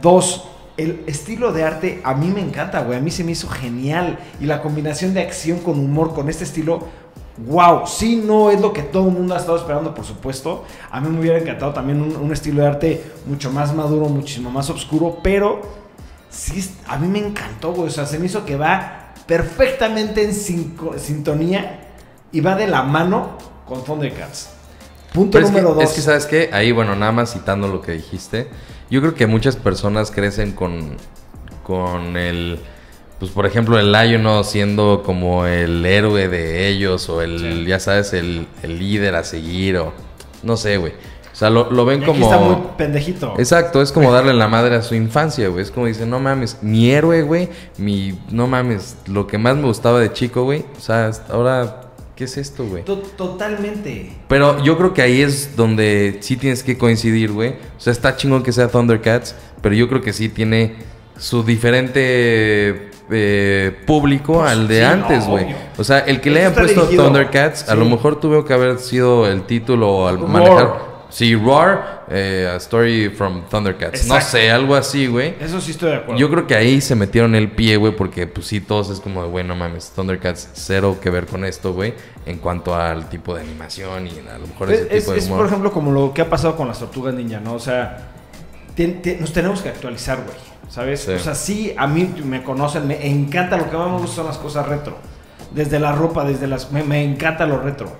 Dos, 0.00 0.48
el 0.76 1.02
estilo 1.06 1.52
de 1.52 1.64
arte 1.64 2.00
a 2.04 2.14
mí 2.14 2.28
me 2.28 2.40
encanta, 2.40 2.82
güey, 2.82 2.98
a 2.98 3.00
mí 3.00 3.10
se 3.10 3.24
me 3.24 3.32
hizo 3.32 3.48
genial 3.48 4.18
y 4.40 4.46
la 4.46 4.62
combinación 4.62 5.12
de 5.12 5.22
acción 5.22 5.58
con 5.58 5.78
humor, 5.78 6.14
con 6.14 6.28
este 6.28 6.44
estilo, 6.44 6.86
wow, 7.46 7.86
sí, 7.86 8.22
no 8.24 8.50
es 8.50 8.60
lo 8.60 8.72
que 8.72 8.82
todo 8.82 9.08
el 9.08 9.14
mundo 9.14 9.34
ha 9.34 9.38
estado 9.38 9.58
esperando, 9.58 9.94
por 9.94 10.04
supuesto. 10.04 10.64
A 10.90 11.00
mí 11.00 11.08
me 11.08 11.20
hubiera 11.20 11.38
encantado 11.38 11.72
también 11.72 12.00
un, 12.00 12.32
estilo 12.32 12.62
de 12.62 12.68
arte 12.68 13.12
mucho 13.26 13.50
más 13.50 13.74
maduro, 13.74 14.06
muchísimo 14.08 14.50
más 14.50 14.70
oscuro, 14.70 15.18
pero 15.22 15.60
sí, 16.30 16.68
a 16.86 16.98
mí 16.98 17.08
me 17.08 17.18
encantó, 17.18 17.72
güey. 17.72 17.88
O 17.88 17.90
sea, 17.90 18.06
se 18.06 18.18
me 18.18 18.26
hizo 18.26 18.44
que 18.44 18.56
va 18.56 18.97
perfectamente 19.28 20.24
en 20.24 20.34
sintonía 20.34 21.78
y 22.32 22.40
va 22.40 22.56
de 22.56 22.66
la 22.66 22.82
mano 22.82 23.38
con 23.66 23.84
Thundercats. 23.84 24.50
Punto 25.12 25.32
Pero 25.38 25.46
es 25.46 25.52
que- 25.52 25.60
número 25.60 25.74
dos. 25.74 25.84
Es 25.84 25.90
que, 25.92 26.00
¿sabes 26.00 26.26
qué? 26.26 26.50
Ahí, 26.52 26.72
bueno, 26.72 26.96
nada 26.96 27.12
más 27.12 27.32
citando 27.32 27.68
lo 27.68 27.80
que 27.80 27.92
dijiste. 27.92 28.48
Yo 28.90 29.00
creo 29.00 29.14
que 29.14 29.26
muchas 29.26 29.54
personas 29.56 30.10
crecen 30.10 30.52
con, 30.52 30.96
con 31.62 32.16
el... 32.16 32.58
Pues, 33.18 33.30
por 33.32 33.46
ejemplo, 33.46 33.78
el 33.78 33.92
Lion 33.92 34.44
siendo 34.44 35.02
como 35.04 35.44
el 35.44 35.84
héroe 35.84 36.28
de 36.28 36.68
ellos 36.68 37.08
o 37.08 37.20
el, 37.20 37.66
ya 37.66 37.80
sabes, 37.80 38.12
el, 38.12 38.46
el 38.62 38.78
líder 38.78 39.14
a 39.14 39.24
seguir 39.24 39.76
o... 39.76 39.92
No 40.42 40.56
sé, 40.56 40.76
güey. 40.78 40.92
O 41.38 41.40
sea, 41.40 41.50
lo, 41.50 41.70
lo 41.70 41.84
ven 41.84 42.00
Y 42.00 42.02
aquí 42.02 42.12
como... 42.20 42.24
está 42.32 42.38
muy 42.44 42.56
pendejito. 42.76 43.34
Exacto, 43.38 43.80
es 43.80 43.92
como 43.92 44.10
darle 44.12 44.34
la 44.34 44.48
madre 44.48 44.74
a 44.74 44.82
su 44.82 44.96
infancia, 44.96 45.46
güey. 45.46 45.62
Es 45.62 45.70
como 45.70 45.86
dicen, 45.86 46.10
no 46.10 46.18
mames, 46.18 46.58
mi 46.62 46.90
héroe, 46.90 47.22
güey. 47.22 47.48
Mi, 47.76 48.18
no 48.32 48.48
mames, 48.48 48.96
lo 49.06 49.28
que 49.28 49.38
más 49.38 49.54
me 49.54 49.62
gustaba 49.66 50.00
de 50.00 50.12
chico, 50.12 50.42
güey. 50.42 50.64
O 50.76 50.80
sea, 50.80 51.12
ahora, 51.30 51.82
¿qué 52.16 52.24
es 52.24 52.36
esto, 52.38 52.64
güey? 52.66 52.82
To- 52.84 52.96
Totalmente. 53.16 54.10
Pero 54.26 54.60
yo 54.64 54.76
creo 54.76 54.92
que 54.92 55.00
ahí 55.02 55.22
es 55.22 55.54
donde 55.54 56.16
sí 56.22 56.36
tienes 56.36 56.64
que 56.64 56.76
coincidir, 56.76 57.30
güey. 57.30 57.50
O 57.50 57.80
sea, 57.80 57.92
está 57.92 58.16
chingón 58.16 58.42
que 58.42 58.50
sea 58.52 58.66
Thundercats, 58.66 59.36
pero 59.62 59.76
yo 59.76 59.88
creo 59.88 60.00
que 60.00 60.12
sí 60.12 60.28
tiene 60.28 60.74
su 61.18 61.44
diferente 61.44 62.90
eh, 63.10 63.76
público 63.86 64.42
al 64.42 64.66
de 64.68 64.78
sí, 64.80 64.84
antes, 64.84 65.24
güey. 65.26 65.46
O 65.76 65.84
sea, 65.84 66.00
el 66.00 66.20
que 66.20 66.30
le 66.30 66.40
hayan 66.40 66.54
puesto 66.54 66.82
dirigido- 66.82 67.04
Thundercats, 67.04 67.68
a 67.68 67.76
lo 67.76 67.84
mejor 67.84 68.18
tuvo 68.20 68.44
que 68.44 68.52
haber 68.54 68.78
sido 68.80 69.26
el 69.28 69.42
título 69.42 69.88
o 69.90 70.08
al 70.08 70.18
manejar. 70.18 70.97
Sí, 71.10 71.34
Roar, 71.34 72.04
eh, 72.10 72.50
a 72.52 72.56
story 72.56 73.08
from 73.08 73.42
Thundercats. 73.48 74.06
No 74.06 74.20
sé, 74.20 74.50
algo 74.50 74.74
así, 74.74 75.06
güey. 75.06 75.34
Eso 75.40 75.58
sí 75.60 75.70
estoy 75.70 75.90
de 75.90 75.96
acuerdo. 75.96 76.20
Yo 76.20 76.28
creo 76.30 76.46
que 76.46 76.54
ahí 76.54 76.80
se 76.82 76.94
metieron 76.94 77.34
el 77.34 77.50
pie, 77.50 77.76
güey, 77.78 77.96
porque 77.96 78.26
pues 78.26 78.46
sí, 78.46 78.60
todos 78.60 78.90
es 78.90 79.00
como 79.00 79.22
de, 79.22 79.28
güey, 79.30 79.42
no 79.44 79.56
mames, 79.56 79.90
Thundercats, 79.96 80.50
cero 80.52 80.98
que 81.00 81.08
ver 81.08 81.26
con 81.26 81.44
esto, 81.46 81.72
güey, 81.72 81.94
en 82.26 82.36
cuanto 82.38 82.74
al 82.76 83.08
tipo 83.08 83.34
de 83.34 83.40
animación 83.40 84.06
y 84.06 84.10
a 84.28 84.36
lo 84.38 84.46
mejor 84.46 84.70
ese 84.70 84.82
Es, 84.82 84.88
es- 84.92 85.00
tipo 85.04 85.12
de 85.12 85.18
es, 85.18 85.26
humor. 85.26 85.38
por 85.38 85.46
ejemplo, 85.46 85.72
como 85.72 85.92
lo 85.92 86.12
que 86.12 86.20
ha 86.22 86.28
pasado 86.28 86.56
con 86.56 86.68
las 86.68 86.78
tortugas 86.78 87.14
ninja, 87.14 87.40
¿no? 87.40 87.54
O 87.54 87.58
sea, 87.58 88.08
te- 88.76 89.16
nos 89.18 89.32
tenemos 89.32 89.62
que 89.62 89.70
actualizar, 89.70 90.18
güey. 90.24 90.36
¿Sabes? 90.68 91.00
Sí. 91.00 91.12
O 91.12 91.18
sea, 91.18 91.34
sí, 91.34 91.74
a 91.78 91.86
mí 91.86 92.12
me 92.26 92.42
conocen, 92.42 92.86
me 92.86 93.06
encanta, 93.08 93.56
lo 93.56 93.70
que 93.70 93.76
más 93.78 93.90
me 93.90 93.96
gusta 93.98 94.16
son 94.16 94.26
las 94.26 94.36
cosas 94.36 94.66
retro. 94.68 94.98
Desde 95.50 95.80
la 95.80 95.92
ropa, 95.92 96.24
desde 96.24 96.46
las... 96.46 96.70
Me, 96.70 96.82
me 96.84 97.02
encanta 97.02 97.46
lo 97.46 97.58
retro. 97.58 97.90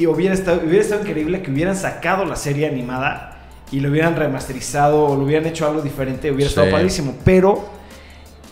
Y 0.00 0.06
hubiera 0.06 0.34
estado, 0.34 0.62
hubiera 0.66 0.80
estado 0.82 1.02
increíble 1.02 1.42
que 1.42 1.50
hubieran 1.50 1.76
sacado 1.76 2.24
la 2.24 2.34
serie 2.36 2.66
animada 2.66 3.36
y 3.70 3.80
lo 3.80 3.90
hubieran 3.90 4.16
remasterizado 4.16 5.04
o 5.04 5.14
lo 5.14 5.24
hubieran 5.24 5.46
hecho 5.46 5.66
algo 5.66 5.82
diferente, 5.82 6.30
hubiera 6.30 6.48
Sí. 6.48 6.54
estado 6.58 6.70
padrísimo. 6.70 7.14
Pero 7.24 7.68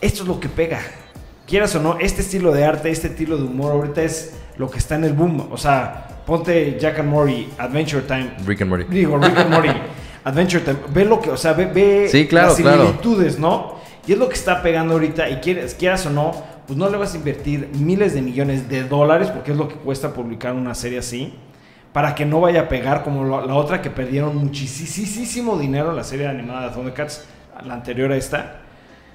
esto 0.00 0.22
es 0.22 0.28
lo 0.28 0.38
que 0.38 0.48
pega. 0.50 0.78
Quieras 1.46 1.74
o 1.74 1.80
no, 1.80 1.96
este 1.98 2.20
estilo 2.20 2.52
de 2.52 2.64
arte, 2.66 2.90
este 2.90 3.06
estilo 3.08 3.38
de 3.38 3.44
humor 3.44 3.72
ahorita 3.72 4.02
es 4.02 4.34
lo 4.58 4.70
que 4.70 4.76
está 4.78 4.96
en 4.96 5.04
el 5.04 5.14
boom. 5.14 5.48
O 5.50 5.56
sea, 5.56 6.22
ponte 6.26 6.76
Jack 6.78 6.98
and 6.98 7.08
Morty, 7.08 7.48
Adventure 7.56 8.02
Time. 8.02 8.32
Rick 8.46 8.60
and 8.60 8.68
Morty. 8.70 8.84
Digo, 8.90 9.16
Rick 9.16 9.38
and 9.38 9.50
Morty, 9.50 9.70
Adventure 10.24 10.62
Time. 10.62 10.78
Ve 10.92 11.06
lo 11.06 11.18
que, 11.18 11.30
o 11.30 11.36
sea, 11.38 11.54
ve, 11.54 11.64
ve 11.64 12.08
Sí, 12.12 12.26
claro, 12.28 12.48
las 12.48 12.56
claro. 12.58 12.82
similitudes, 12.82 13.38
¿no? 13.38 13.76
Y 14.06 14.12
es 14.12 14.18
lo 14.18 14.28
que 14.28 14.34
está 14.34 14.60
pegando 14.62 14.92
ahorita. 14.92 15.30
Y 15.30 15.36
quieras, 15.36 15.72
quieras 15.74 16.04
o 16.04 16.10
no, 16.10 16.32
pues 16.68 16.78
no 16.78 16.90
le 16.90 16.98
vas 16.98 17.14
a 17.14 17.16
invertir 17.16 17.70
miles 17.78 18.12
de 18.12 18.20
millones 18.20 18.68
de 18.68 18.84
dólares, 18.84 19.30
porque 19.30 19.52
es 19.52 19.56
lo 19.56 19.68
que 19.68 19.74
cuesta 19.76 20.12
publicar 20.12 20.52
una 20.52 20.74
serie 20.74 20.98
así, 20.98 21.32
para 21.94 22.14
que 22.14 22.26
no 22.26 22.42
vaya 22.42 22.60
a 22.60 22.68
pegar 22.68 23.02
como 23.02 23.24
la 23.24 23.54
otra 23.54 23.80
que 23.80 23.88
perdieron 23.88 24.36
muchísimo 24.36 25.56
dinero 25.56 25.92
la 25.92 26.04
serie 26.04 26.28
animada 26.28 26.68
de 26.68 26.74
Thundercats, 26.74 27.24
la 27.64 27.72
anterior 27.72 28.12
a 28.12 28.16
esta. 28.16 28.60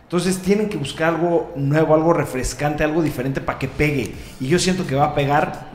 Entonces 0.02 0.40
tienen 0.40 0.68
que 0.68 0.78
buscar 0.78 1.14
algo 1.14 1.54
nuevo, 1.56 1.94
algo 1.94 2.12
refrescante, 2.12 2.84
algo 2.84 3.04
diferente 3.04 3.40
para 3.40 3.60
que 3.60 3.68
pegue. 3.68 4.16
Y 4.40 4.48
yo 4.48 4.58
siento 4.58 4.88
que 4.88 4.96
va 4.96 5.06
a 5.06 5.14
pegar 5.14 5.68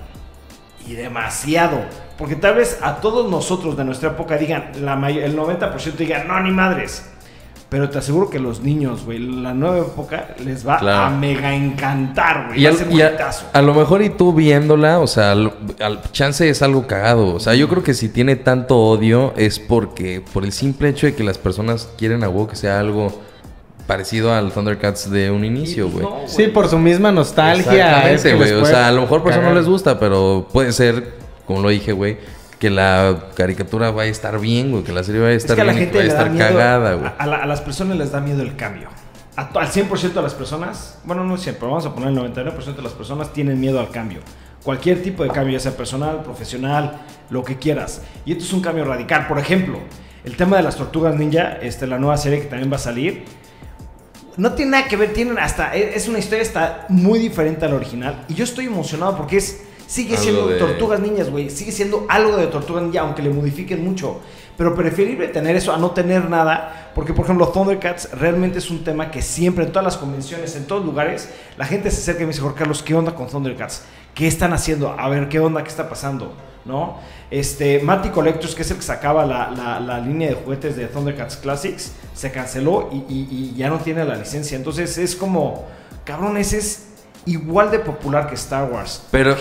y 0.84 0.94
demasiado. 0.94 1.78
Porque 2.16 2.34
tal 2.34 2.56
vez 2.56 2.80
a 2.82 2.96
todos 2.96 3.30
nosotros 3.30 3.76
de 3.76 3.84
nuestra 3.84 4.10
época 4.10 4.36
digan, 4.36 4.72
la 4.80 4.94
el 5.10 5.36
90% 5.36 5.92
digan, 5.92 6.26
no, 6.26 6.40
ni 6.40 6.50
madres. 6.50 7.08
Pero 7.70 7.90
te 7.90 7.98
aseguro 7.98 8.30
que 8.30 8.38
los 8.38 8.60
niños, 8.62 9.04
güey, 9.04 9.18
la 9.18 9.52
nueva 9.52 9.78
época 9.78 10.28
les 10.42 10.66
va 10.66 10.78
Claro. 10.78 11.02
a 11.02 11.10
mega 11.10 11.54
encantar, 11.54 12.46
güey. 12.48 12.60
Y, 12.60 12.64
Va 12.64 12.70
a 12.70 12.72
al- 12.72 12.78
ser 12.78 12.90
y 12.92 13.02
a, 13.02 13.30
a 13.52 13.60
lo 13.62 13.74
mejor 13.74 14.00
y 14.02 14.08
tú 14.08 14.32
viéndola, 14.32 15.00
o 15.00 15.06
sea, 15.06 15.32
al, 15.32 15.52
al 15.80 16.00
chance 16.12 16.48
es 16.48 16.62
algo 16.62 16.86
cagado. 16.86 17.34
O 17.34 17.40
sea, 17.40 17.54
yo 17.54 17.68
creo 17.68 17.82
que 17.82 17.92
si 17.92 18.08
tiene 18.08 18.36
tanto 18.36 18.78
odio 18.78 19.34
es 19.36 19.58
porque 19.58 20.22
por 20.32 20.44
el 20.44 20.52
simple 20.52 20.88
hecho 20.88 21.06
de 21.06 21.14
que 21.14 21.22
las 21.24 21.36
personas 21.36 21.90
quieren 21.98 22.24
a 22.24 22.30
huevo 22.30 22.48
que 22.48 22.56
sea 22.56 22.80
algo 22.80 23.12
parecido 23.86 24.32
al 24.32 24.50
Thundercats 24.52 25.10
de 25.10 25.30
un 25.30 25.44
inicio, 25.44 25.90
güey. 25.90 26.04
no, 26.04 26.20
Sí, 26.26 26.46
por 26.48 26.68
su 26.68 26.78
misma 26.78 27.12
nostalgia. 27.12 28.10
Exactamente, 28.12 28.54
les 28.54 28.62
O 28.62 28.64
sea, 28.66 28.88
a 28.88 28.92
lo 28.92 29.02
mejor 29.02 29.22
por 29.22 29.30
eso 29.32 29.40
no 29.40 29.48
cagar. 29.48 29.58
les 29.58 29.66
gusta, 29.68 29.98
pero 30.00 30.46
puede 30.52 30.72
ser, 30.72 31.14
como 31.46 31.60
lo 31.60 31.68
dije, 31.68 31.92
güey, 31.92 32.16
que 32.58 32.70
la 32.70 33.26
caricatura 33.36 33.90
vaya 33.90 34.08
a 34.08 34.12
estar 34.12 34.38
bien, 34.40 34.70
güey, 34.72 34.82
que 34.84 34.92
la 34.92 35.04
serie 35.04 35.20
vaya 35.20 35.32
a 35.34 35.36
Es 35.36 35.44
estar 35.44 35.56
que 35.56 35.62
a 35.62 35.64
la 35.64 35.72
bien, 35.72 35.84
gente 35.84 35.98
vaya 35.98 36.08
le 36.08 36.14
a 36.14 36.16
estar 36.18 36.30
miedo. 36.32 36.48
cagada, 36.48 36.94
güey. 36.94 37.06
a, 37.06 37.14
a 37.18 37.26
la- 37.26 37.36
a 37.36 37.46
las 37.46 37.60
personas 37.60 37.96
les 37.96 38.10
da 38.12 38.20
miedo 38.20 38.42
el 38.42 38.56
cambio. 38.56 38.88
A 39.36 39.42
al 39.42 39.68
100% 39.68 40.14
de 40.14 40.22
las 40.22 40.34
personas, 40.34 40.98
bueno, 41.04 41.22
no 41.22 41.36
siempre, 41.36 41.60
pero 41.60 41.70
vamos 41.70 41.86
a 41.86 41.94
poner 41.94 42.08
el 42.10 42.16
99% 42.16 42.74
de 42.74 42.82
las 42.82 42.92
personas 42.92 43.32
tienen 43.32 43.60
miedo 43.60 43.78
al 43.78 43.90
cambio. 43.90 44.18
Cualquier 44.64 45.00
tipo 45.02 45.22
de 45.22 45.30
cambio, 45.30 45.52
ya 45.52 45.60
sea 45.60 45.76
personal, 45.76 46.22
profesional, 46.24 46.98
lo 47.30 47.44
que 47.44 47.56
quieras. 47.56 48.02
Y 48.26 48.32
esto 48.32 48.42
es 48.44 48.52
un 48.52 48.60
cambio 48.60 48.84
radical. 48.84 49.28
Por 49.28 49.38
ejemplo, 49.38 49.78
el 50.24 50.36
tema 50.36 50.56
de 50.56 50.64
las 50.64 50.74
tortugas 50.74 51.14
ninja, 51.14 51.58
este, 51.62 51.86
la 51.86 51.98
nueva 52.00 52.16
serie 52.16 52.40
que 52.40 52.46
también 52.46 52.70
va 52.70 52.76
a 52.76 52.80
salir. 52.80 53.24
No 54.36 54.52
tiene 54.54 54.72
nada 54.72 54.88
que 54.88 54.96
ver, 54.96 55.12
tienen 55.12 55.38
hasta. 55.38 55.74
e, 55.76 55.94
Es 55.96 56.08
una 56.08 56.18
historia 56.18 56.42
está 56.42 56.86
muy 56.88 57.18
diferente 57.20 57.64
a 57.64 57.68
la 57.68 57.76
original. 57.76 58.24
Y 58.28 58.34
yo 58.34 58.42
estoy 58.44 58.66
emocionado 58.66 59.16
porque 59.16 59.36
es. 59.36 59.62
Sigue 59.88 60.10
Algo 60.16 60.22
siendo 60.22 60.46
de- 60.48 60.58
Tortugas 60.58 61.00
Ninjas, 61.00 61.30
güey. 61.30 61.48
Sigue 61.48 61.72
siendo 61.72 62.04
algo 62.10 62.36
de 62.36 62.46
Tortugas 62.48 62.82
Ninja, 62.82 63.00
aunque 63.00 63.22
le 63.22 63.30
modifiquen 63.30 63.82
mucho. 63.82 64.20
Pero 64.58 64.74
preferible 64.74 65.28
tener 65.28 65.56
eso 65.56 65.72
a 65.72 65.78
no 65.78 65.92
tener 65.92 66.28
nada. 66.28 66.92
Porque, 66.94 67.14
por 67.14 67.24
ejemplo, 67.24 67.48
Thundercats 67.48 68.10
realmente 68.12 68.58
es 68.58 68.70
un 68.70 68.84
tema 68.84 69.10
que 69.10 69.22
siempre, 69.22 69.64
en 69.64 69.72
todas 69.72 69.84
las 69.84 69.96
convenciones, 69.96 70.54
en 70.56 70.66
todos 70.66 70.84
lugares, 70.84 71.30
la 71.56 71.64
gente 71.64 71.90
se 71.90 72.02
acerca 72.02 72.22
y 72.22 72.26
me 72.26 72.32
dice, 72.32 72.42
Jorge 72.42 72.58
Carlos, 72.58 72.82
¿qué 72.82 72.94
onda 72.94 73.14
con 73.14 73.28
Thundercats? 73.28 73.84
¿Qué 74.14 74.26
están 74.26 74.52
haciendo? 74.52 74.90
A 74.98 75.08
ver, 75.08 75.28
¿qué 75.30 75.40
onda? 75.40 75.62
¿Qué 75.62 75.70
está 75.70 75.88
pasando? 75.88 76.34
¿No? 76.66 76.98
Este, 77.30 77.80
Matty 77.80 78.10
Collectors, 78.10 78.54
que 78.54 78.60
es 78.62 78.70
el 78.70 78.76
que 78.76 78.82
sacaba 78.82 79.24
la, 79.24 79.50
la- 79.52 79.80
la 79.80 80.00
línea 80.00 80.28
de 80.28 80.34
juguetes 80.34 80.76
de 80.76 80.86
Thundercats 80.88 81.36
Classics, 81.36 81.92
se 82.12 82.30
canceló 82.30 82.90
y, 82.92 82.96
y- 83.08 83.28
y 83.30 83.54
ya 83.56 83.70
no 83.70 83.78
tiene 83.78 84.04
la 84.04 84.16
licencia. 84.16 84.56
Entonces 84.58 84.98
es 84.98 85.16
como, 85.16 85.64
cabrón, 86.04 86.36
ese 86.36 86.58
es 86.58 86.87
igual 87.32 87.70
de 87.70 87.78
popular 87.78 88.28
que 88.28 88.34
Star 88.34 88.70
Wars. 88.70 89.02
Pero, 89.10 89.36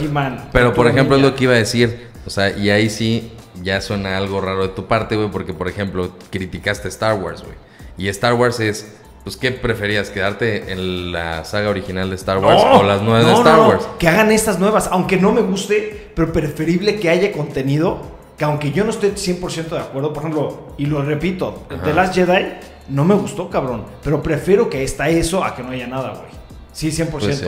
pero 0.52 0.74
por 0.74 0.88
ejemplo, 0.88 1.16
es 1.16 1.22
lo 1.22 1.36
que 1.36 1.46
iba 1.46 1.54
a 1.54 1.58
decir. 1.58 2.08
O 2.26 2.30
sea, 2.30 2.56
y 2.56 2.70
ahí 2.70 2.90
sí 2.90 3.32
ya 3.64 3.82
suena 3.82 4.18
algo 4.18 4.42
raro 4.42 4.64
de 4.64 4.70
tu 4.70 4.86
parte, 4.86 5.16
güey, 5.16 5.30
porque, 5.32 5.54
por 5.54 5.68
ejemplo, 5.68 6.12
criticaste 6.30 6.88
Star 6.90 7.20
Wars, 7.20 7.44
güey. 7.44 7.56
Y 7.98 8.10
Star 8.10 8.34
Wars 8.34 8.60
es, 8.60 8.96
pues, 9.24 9.38
¿qué 9.38 9.52
preferías? 9.52 10.10
¿Quedarte 10.10 10.72
en 10.72 11.12
la 11.12 11.46
saga 11.46 11.70
original 11.70 12.10
de 12.10 12.16
Star 12.16 12.38
Wars 12.38 12.64
No, 12.64 12.80
o 12.80 12.84
las 12.84 13.02
nuevas 13.02 13.24
no, 13.24 13.30
de 13.30 13.36
Star 13.36 13.58
no, 13.58 13.68
Wars? 13.70 13.88
Que 13.98 14.08
hagan 14.08 14.32
estas 14.32 14.60
nuevas, 14.60 14.90
aunque 14.92 15.18
no 15.18 15.32
me 15.32 15.42
guste, 15.42 16.12
pero 16.16 16.32
preferible 16.32 17.00
que 17.00 17.10
haya 17.10 17.32
contenido, 17.32 18.02
que 18.38 18.46
aunque 18.46 18.72
yo 18.72 18.84
no 18.84 18.92
estoy 18.92 19.12
100% 19.12 19.70
de 19.70 19.80
acuerdo, 19.80 20.14
por 20.14 20.24
ejemplo, 20.24 20.74
y 20.78 20.86
lo 20.86 21.02
repito, 21.02 21.64
Ajá. 21.70 21.82
The 21.84 21.94
Last 21.94 22.14
Jedi 22.14 22.46
no 22.90 23.04
me 23.04 23.16
gustó, 23.16 23.50
cabrón, 23.50 23.86
pero 24.04 24.22
prefiero 24.22 24.70
que 24.70 24.84
está 24.84 25.10
eso 25.10 25.44
a 25.44 25.56
que 25.56 25.64
no 25.64 25.72
haya 25.72 25.88
nada, 25.88 26.10
güey. 26.10 26.32
Sí, 26.72 26.92
100%. 26.92 27.10
Pues 27.10 27.38
sí. 27.38 27.46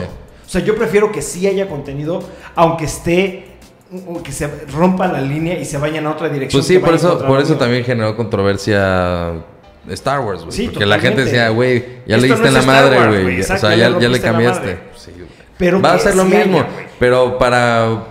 O 0.50 0.52
sea, 0.52 0.62
yo 0.62 0.74
prefiero 0.74 1.12
que 1.12 1.22
sí 1.22 1.46
haya 1.46 1.68
contenido, 1.68 2.24
aunque 2.56 2.86
esté 2.86 3.44
que 4.24 4.32
se 4.32 4.48
rompa 4.72 5.06
la 5.06 5.20
línea 5.20 5.56
y 5.56 5.64
se 5.64 5.78
vayan 5.78 6.08
a 6.08 6.10
otra 6.10 6.28
dirección. 6.28 6.60
Pues 6.60 6.66
sí, 6.66 6.80
por 6.80 6.92
eso, 6.92 7.24
por 7.24 7.38
eso 7.38 7.54
también 7.54 7.84
generó 7.84 8.16
controversia 8.16 9.44
Star 9.90 10.18
Wars, 10.18 10.40
güey. 10.40 10.50
Sí, 10.50 10.68
porque 10.68 10.86
la 10.86 10.98
gente 10.98 11.24
decía, 11.24 11.50
güey, 11.50 12.00
ya 12.04 12.16
Esto 12.16 12.22
le 12.22 12.28
no 12.30 12.34
diste 12.34 12.48
es 12.48 12.52
la 12.52 12.60
Star 12.60 12.82
madre, 12.98 13.22
güey. 13.22 13.40
O 13.40 13.44
sea, 13.44 13.76
ya 13.76 13.76
ya, 13.76 14.08
le 14.08 14.18
ya 14.18 14.22
cambiaste. 14.22 14.78
Sí. 14.96 15.12
Pero 15.56 15.80
Va 15.80 15.92
a 15.92 15.98
ser 16.00 16.16
lo 16.16 16.24
sí 16.24 16.34
mismo, 16.34 16.58
haya, 16.58 16.68
pero 16.98 17.38
para... 17.38 18.06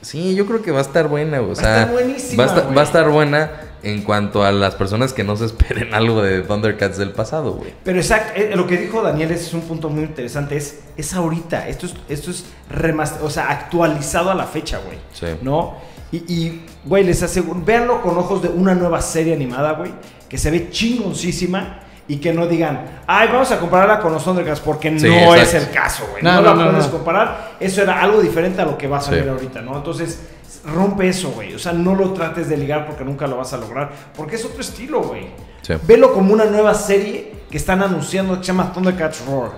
Sí, 0.00 0.34
yo 0.34 0.46
creo 0.46 0.60
que 0.60 0.72
va 0.72 0.80
a 0.80 0.82
estar 0.82 1.06
buena, 1.06 1.38
güey. 1.38 1.52
O 1.52 1.54
Va 1.54 1.60
a 1.60 1.64
sea, 1.64 1.80
estar 1.82 1.92
buenísima, 1.92 2.42
va 2.42 2.44
a 2.44 2.46
estar, 2.54 2.64
güey. 2.64 2.74
va 2.74 2.80
a 2.80 2.84
estar 2.84 3.08
buena 3.08 3.50
en 3.82 4.02
cuanto 4.02 4.44
a 4.44 4.50
las 4.52 4.74
personas 4.74 5.12
que 5.12 5.22
no 5.24 5.36
se 5.36 5.44
esperen 5.46 5.94
algo 5.94 6.20
de 6.22 6.42
Thundercats 6.42 6.98
del 6.98 7.10
pasado, 7.12 7.52
güey. 7.52 7.72
Pero 7.84 7.98
exacto, 7.98 8.32
eh, 8.36 8.52
lo 8.56 8.66
que 8.66 8.76
dijo 8.76 9.02
Daniel 9.02 9.30
es 9.30 9.52
un 9.54 9.60
punto 9.62 9.88
muy 9.88 10.04
interesante, 10.04 10.56
es, 10.56 10.80
es 10.96 11.14
ahorita, 11.14 11.68
esto 11.68 11.86
es, 11.86 11.94
esto 12.08 12.30
es 12.30 12.46
remaster- 12.70 13.22
o 13.22 13.30
sea, 13.30 13.50
actualizado 13.50 14.30
a 14.30 14.34
la 14.34 14.44
fecha, 14.46 14.80
güey. 14.84 14.98
Sí. 15.12 15.26
¿No? 15.42 15.76
Y, 16.10 16.16
y, 16.32 16.66
güey, 16.84 17.04
les 17.04 17.22
aseguro, 17.22 17.60
véanlo 17.64 18.00
con 18.00 18.16
ojos 18.16 18.42
de 18.42 18.48
una 18.48 18.74
nueva 18.74 19.00
serie 19.02 19.34
animada, 19.34 19.72
güey, 19.72 19.92
que 20.28 20.38
se 20.38 20.50
ve 20.50 20.70
chingoncísima 20.70 21.80
y 22.10 22.16
que 22.16 22.32
no 22.32 22.46
digan, 22.46 23.02
ay, 23.06 23.28
vamos 23.30 23.50
a 23.52 23.58
compararla 23.60 24.00
con 24.00 24.12
los 24.14 24.24
Thundercats, 24.24 24.60
porque 24.60 24.98
Sí, 24.98 25.06
no 25.06 25.34
es 25.34 25.52
el 25.52 25.70
caso, 25.70 26.06
güey. 26.10 26.22
No, 26.22 26.36
No, 26.36 26.40
no, 26.40 26.54
la 26.54 26.64
no, 26.64 26.70
puedes 26.70 26.86
no. 26.86 26.92
comparar, 26.92 27.56
eso 27.60 27.82
era 27.82 28.00
algo 28.02 28.22
diferente 28.22 28.62
a 28.62 28.64
lo 28.64 28.78
que 28.78 28.88
va 28.88 28.96
a 28.98 29.00
salir 29.02 29.24
Sí. 29.24 29.28
ahorita, 29.28 29.60
¿no? 29.60 29.76
Entonces, 29.76 30.18
rompe 30.64 31.08
eso, 31.08 31.30
güey. 31.32 31.54
O 31.54 31.58
sea, 31.58 31.72
no 31.72 31.94
lo 31.94 32.12
trates 32.12 32.48
de 32.48 32.56
ligar 32.56 32.86
porque 32.86 33.04
nunca 33.04 33.26
lo 33.26 33.36
vas 33.36 33.52
a 33.52 33.56
lograr, 33.58 33.90
porque 34.16 34.36
es 34.36 34.44
otro 34.44 34.60
estilo, 34.60 35.02
güey. 35.02 35.26
Sí. 35.62 35.74
Velo 35.86 36.12
como 36.14 36.32
una 36.32 36.44
nueva 36.46 36.74
serie 36.74 37.32
que 37.50 37.56
están 37.56 37.82
anunciando 37.82 38.34
que 38.38 38.40
se 38.44 38.48
llama 38.48 38.72
Thundercats 38.72 39.24
Roar. 39.26 39.52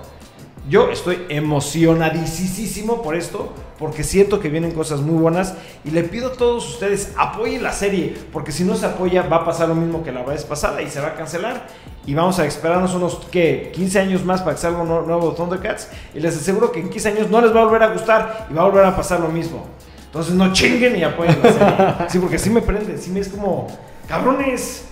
Yo 0.69 0.91
estoy 0.91 1.25
emocionadísimo 1.29 3.03
por 3.03 3.17
esto, 3.17 3.53
porque 3.79 4.05
siento 4.05 4.41
que 4.41 4.49
vienen 4.49 4.73
cosas 4.73 5.01
muy 5.01 5.17
buenas 5.21 5.55
y 5.85 5.91
le 5.91 6.03
pido 6.05 6.29
a 6.29 6.33
todos 6.33 6.69
ustedes 6.69 7.13
apoyen 7.17 7.63
la 7.63 7.73
serie, 7.73 8.15
porque 8.33 8.53
si 8.53 8.65
no 8.65 8.77
se 8.77 8.87
apoya 8.87 9.23
va 9.23 9.39
a 9.39 9.45
pasar 9.45 9.69
lo 9.69 9.75
mismo 9.75 10.03
que 10.03 10.13
la 10.13 10.23
vez 10.23 10.45
pasada 10.45 10.83
y 10.83 10.89
se 10.91 11.01
va 11.01 11.09
a 11.09 11.15
cancelar 11.15 11.67
y 12.07 12.15
vamos 12.15 12.39
a 12.39 12.47
esperarnos 12.47 12.95
unos 12.95 13.27
¿qué? 13.31 13.73
15 13.75 14.01
años 14.01 14.25
más 14.25 14.43
para 14.43 14.55
que 14.57 14.63
salga 14.63 14.83
un 14.83 14.89
nu- 14.89 15.03
nuevo 15.03 15.33
Thundercats 15.33 15.89
y 16.15 16.21
les 16.21 16.37
aseguro 16.37 16.71
que 16.73 16.81
en 16.81 16.91
15 16.91 17.09
años 17.09 17.31
no 17.31 17.41
les 17.41 17.55
va 17.55 17.63
a 17.63 17.65
volver 17.65 17.83
a 17.83 17.89
gustar 17.93 18.47
y 18.51 18.55
va 18.55 18.63
a 18.63 18.67
volver 18.67 18.85
a 18.85 18.95
pasar 18.97 19.21
lo 19.21 19.29
mismo. 19.29 19.67
Entonces 20.11 20.35
no 20.35 20.53
chinguen 20.53 20.97
y 20.97 21.05
apoyen 21.05 21.39
la 21.43 21.53
serie. 21.53 22.09
Sí, 22.09 22.19
porque 22.19 22.37
sí 22.39 22.51
me 22.51 22.61
prende, 22.63 22.99
sí 22.99 23.11
me 23.11 23.21
es 23.21 23.29
como 23.29 23.69
cabrones. 24.09 24.87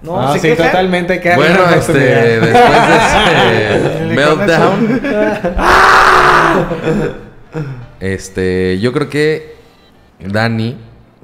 No, 0.00 0.32
se 0.32 0.38
sí, 0.38 0.48
quejan. 0.48 0.66
totalmente. 0.68 1.12
hay 1.14 1.20
que 1.20 1.34
Bueno, 1.34 1.68
este, 1.70 1.92
después 2.40 2.52
de 2.54 3.76
ese 4.06 4.14
meltdown, 4.14 5.00
este, 8.00 8.78
yo 8.80 8.92
creo 8.92 9.08
que 9.08 9.56
Dani 10.20 10.76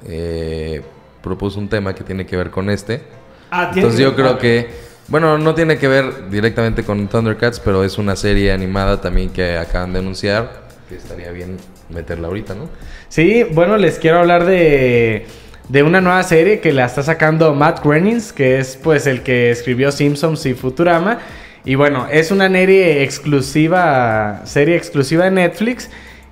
eh, 0.05 0.81
propuso 1.23 1.59
un 1.59 1.69
tema 1.69 1.95
que 1.95 2.03
tiene 2.03 2.25
que 2.25 2.37
ver 2.37 2.51
con 2.51 2.69
este. 2.69 3.01
Ah, 3.49 3.71
tiene 3.71 3.87
Entonces 3.87 3.97
que- 3.99 4.03
yo 4.03 4.15
creo 4.15 4.31
ah, 4.31 4.37
que, 4.39 4.69
bueno, 5.07 5.37
no 5.37 5.55
tiene 5.55 5.77
que 5.77 5.87
ver 5.87 6.29
directamente 6.29 6.83
con 6.83 7.07
Thundercats, 7.07 7.59
pero 7.59 7.83
es 7.83 7.97
una 7.97 8.15
serie 8.15 8.51
animada 8.51 8.99
también 9.01 9.29
que 9.29 9.57
acaban 9.57 9.93
de 9.93 9.99
anunciar, 9.99 10.67
que 10.89 10.95
estaría 10.97 11.31
bien 11.31 11.57
meterla 11.89 12.27
ahorita, 12.27 12.55
¿no? 12.55 12.69
Sí, 13.09 13.43
bueno, 13.43 13.77
les 13.77 13.99
quiero 13.99 14.19
hablar 14.19 14.45
de, 14.45 15.25
de 15.69 15.83
una 15.83 16.01
nueva 16.01 16.23
serie 16.23 16.59
que 16.59 16.71
la 16.73 16.85
está 16.85 17.03
sacando 17.03 17.53
Matt 17.53 17.83
Groening, 17.83 18.21
que 18.35 18.59
es 18.59 18.77
pues 18.81 19.07
el 19.07 19.21
que 19.23 19.51
escribió 19.51 19.91
Simpsons 19.91 20.45
y 20.45 20.53
Futurama. 20.53 21.19
Y 21.65 21.75
bueno, 21.75 22.07
es 22.09 22.31
una 22.31 22.49
serie 22.49 23.03
exclusiva, 23.03 24.41
serie 24.45 24.75
exclusiva 24.77 25.25
de 25.25 25.31
Netflix 25.31 25.89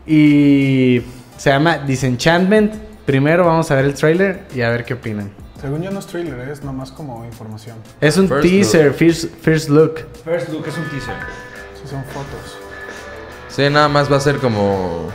y 0.07 1.01
se 1.37 1.49
llama 1.49 1.79
Disenchantment. 1.79 2.73
Primero 3.05 3.45
vamos 3.45 3.69
a 3.69 3.75
ver 3.75 3.85
el 3.85 3.93
trailer 3.93 4.43
y 4.55 4.61
a 4.61 4.69
ver 4.69 4.85
qué 4.85 4.93
opinan. 4.93 5.29
Según 5.59 5.81
yo 5.81 5.91
no 5.91 5.99
es 5.99 6.05
thriller, 6.07 6.39
es 6.49 6.63
nomás 6.63 6.91
como 6.91 7.25
información. 7.25 7.77
Es 7.99 8.17
un 8.17 8.27
First 8.27 8.43
teaser, 8.43 8.85
look. 8.87 8.95
first, 8.95 9.25
first 9.41 9.69
look. 9.69 9.95
First 10.23 10.49
Look 10.49 10.67
es 10.67 10.77
un 10.77 10.83
teaser. 10.89 11.15
Sí, 11.81 11.89
son 11.89 12.03
fotos. 12.05 12.57
Sí, 13.49 13.63
nada 13.69 13.87
más 13.89 14.11
va 14.11 14.17
a 14.17 14.19
ser 14.19 14.37
como... 14.37 15.07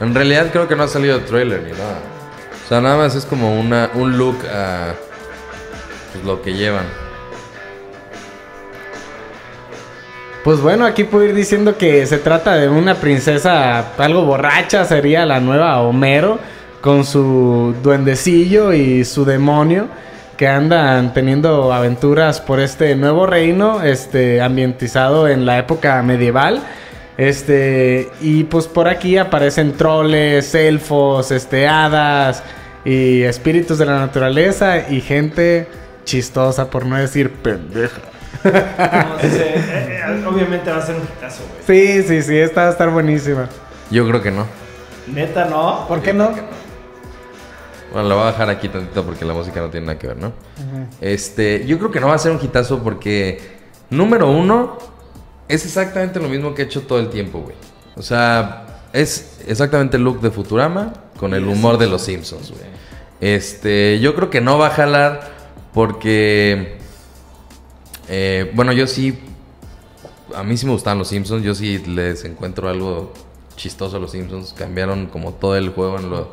En 0.00 0.14
realidad 0.14 0.50
creo 0.52 0.68
que 0.68 0.76
no 0.76 0.84
ha 0.84 0.88
salido 0.88 1.20
trailer 1.20 1.62
ni 1.62 1.72
nada. 1.72 1.98
O 2.64 2.68
sea, 2.68 2.80
nada 2.80 2.96
más 2.96 3.14
es 3.14 3.24
como 3.24 3.58
una, 3.58 3.90
un 3.94 4.16
look 4.16 4.36
a 4.52 4.94
pues, 6.12 6.24
lo 6.24 6.42
que 6.42 6.54
llevan. 6.54 6.84
Pues 10.44 10.60
bueno, 10.60 10.86
aquí 10.86 11.04
puedo 11.04 11.24
ir 11.24 11.34
diciendo 11.34 11.76
que 11.76 12.06
se 12.06 12.18
trata 12.18 12.54
de 12.54 12.68
una 12.68 12.94
princesa 12.94 13.94
algo 13.98 14.24
borracha, 14.24 14.84
sería 14.84 15.26
la 15.26 15.40
nueva 15.40 15.80
Homero, 15.80 16.38
con 16.80 17.04
su 17.04 17.74
duendecillo 17.82 18.72
y 18.72 19.04
su 19.04 19.24
demonio, 19.24 19.88
que 20.36 20.46
andan 20.46 21.12
teniendo 21.12 21.72
aventuras 21.72 22.40
por 22.40 22.60
este 22.60 22.94
nuevo 22.94 23.26
reino, 23.26 23.82
este, 23.82 24.40
ambientizado 24.40 25.28
en 25.28 25.44
la 25.44 25.58
época 25.58 26.00
medieval. 26.02 26.62
Este, 27.18 28.10
y 28.20 28.44
pues 28.44 28.68
por 28.68 28.88
aquí 28.88 29.18
aparecen 29.18 29.76
troles, 29.76 30.54
elfos, 30.54 31.32
este, 31.32 31.66
hadas 31.66 32.44
y 32.84 33.22
espíritus 33.22 33.76
de 33.76 33.86
la 33.86 33.98
naturaleza 33.98 34.88
y 34.88 35.00
gente 35.00 35.66
chistosa, 36.04 36.70
por 36.70 36.86
no 36.86 36.96
decir 36.96 37.32
pendeja. 37.32 38.00
No, 38.44 38.50
sí, 39.20 39.30
sí, 39.30 39.38
eh, 39.40 40.00
eh, 40.06 40.24
obviamente 40.26 40.70
va 40.70 40.78
a 40.78 40.86
ser 40.86 40.94
un 40.94 41.02
hitazo, 41.02 41.42
güey. 41.50 41.64
Sí, 41.66 42.02
sí, 42.04 42.22
sí, 42.22 42.38
esta 42.38 42.62
va 42.62 42.68
a 42.68 42.70
estar 42.70 42.88
buenísima. 42.90 43.48
Yo 43.90 44.06
creo 44.08 44.22
que 44.22 44.30
no. 44.30 44.46
Neta, 45.12 45.46
no. 45.46 45.86
¿Por 45.88 46.00
qué 46.00 46.12
no? 46.12 46.30
Bueno, 47.92 48.08
lo 48.08 48.14
voy 48.14 48.24
a 48.24 48.30
dejar 48.30 48.48
aquí 48.50 48.68
tantito 48.68 49.04
porque 49.04 49.24
la 49.24 49.32
música 49.32 49.60
no 49.60 49.70
tiene 49.70 49.86
nada 49.86 49.98
que 49.98 50.06
ver, 50.06 50.18
¿no? 50.18 50.32
Este, 51.00 51.66
yo 51.66 51.78
creo 51.78 51.90
que 51.90 51.98
no 51.98 52.06
va 52.06 52.14
a 52.14 52.18
ser 52.18 52.30
un 52.30 52.38
hitazo 52.40 52.82
porque, 52.82 53.40
número 53.90 54.30
uno, 54.30 54.78
es 55.48 55.64
exactamente 55.64 56.20
lo 56.20 56.28
mismo 56.28 56.54
que 56.54 56.62
he 56.62 56.64
hecho 56.66 56.82
todo 56.82 56.98
el 56.98 57.08
tiempo, 57.10 57.40
güey. 57.40 57.56
O 57.96 58.02
sea, 58.02 58.82
es 58.92 59.40
exactamente 59.46 59.96
el 59.96 60.04
look 60.04 60.20
de 60.20 60.30
Futurama 60.30 60.92
con 61.18 61.34
el 61.34 61.46
humor 61.46 61.78
de 61.78 61.86
los 61.88 62.02
Simpsons, 62.02 62.50
güey. 62.50 62.62
Este, 63.20 63.98
yo 64.00 64.14
creo 64.14 64.30
que 64.30 64.40
no 64.40 64.58
va 64.58 64.68
a 64.68 64.70
jalar 64.70 65.32
porque, 65.74 66.78
eh, 68.08 68.50
bueno, 68.54 68.72
yo 68.72 68.86
sí, 68.86 69.18
a 70.34 70.42
mí 70.42 70.56
sí 70.56 70.66
me 70.66 70.72
gustan 70.72 70.98
los 70.98 71.08
Simpsons, 71.08 71.42
yo 71.44 71.54
sí 71.54 71.78
les 71.78 72.24
encuentro 72.24 72.68
algo 72.68 73.12
chistoso 73.56 73.96
a 73.96 74.00
los 74.00 74.12
Simpsons. 74.12 74.54
Cambiaron 74.56 75.06
como 75.06 75.32
todo 75.32 75.56
el 75.56 75.70
juego 75.70 75.98
en, 75.98 76.10
lo- 76.10 76.30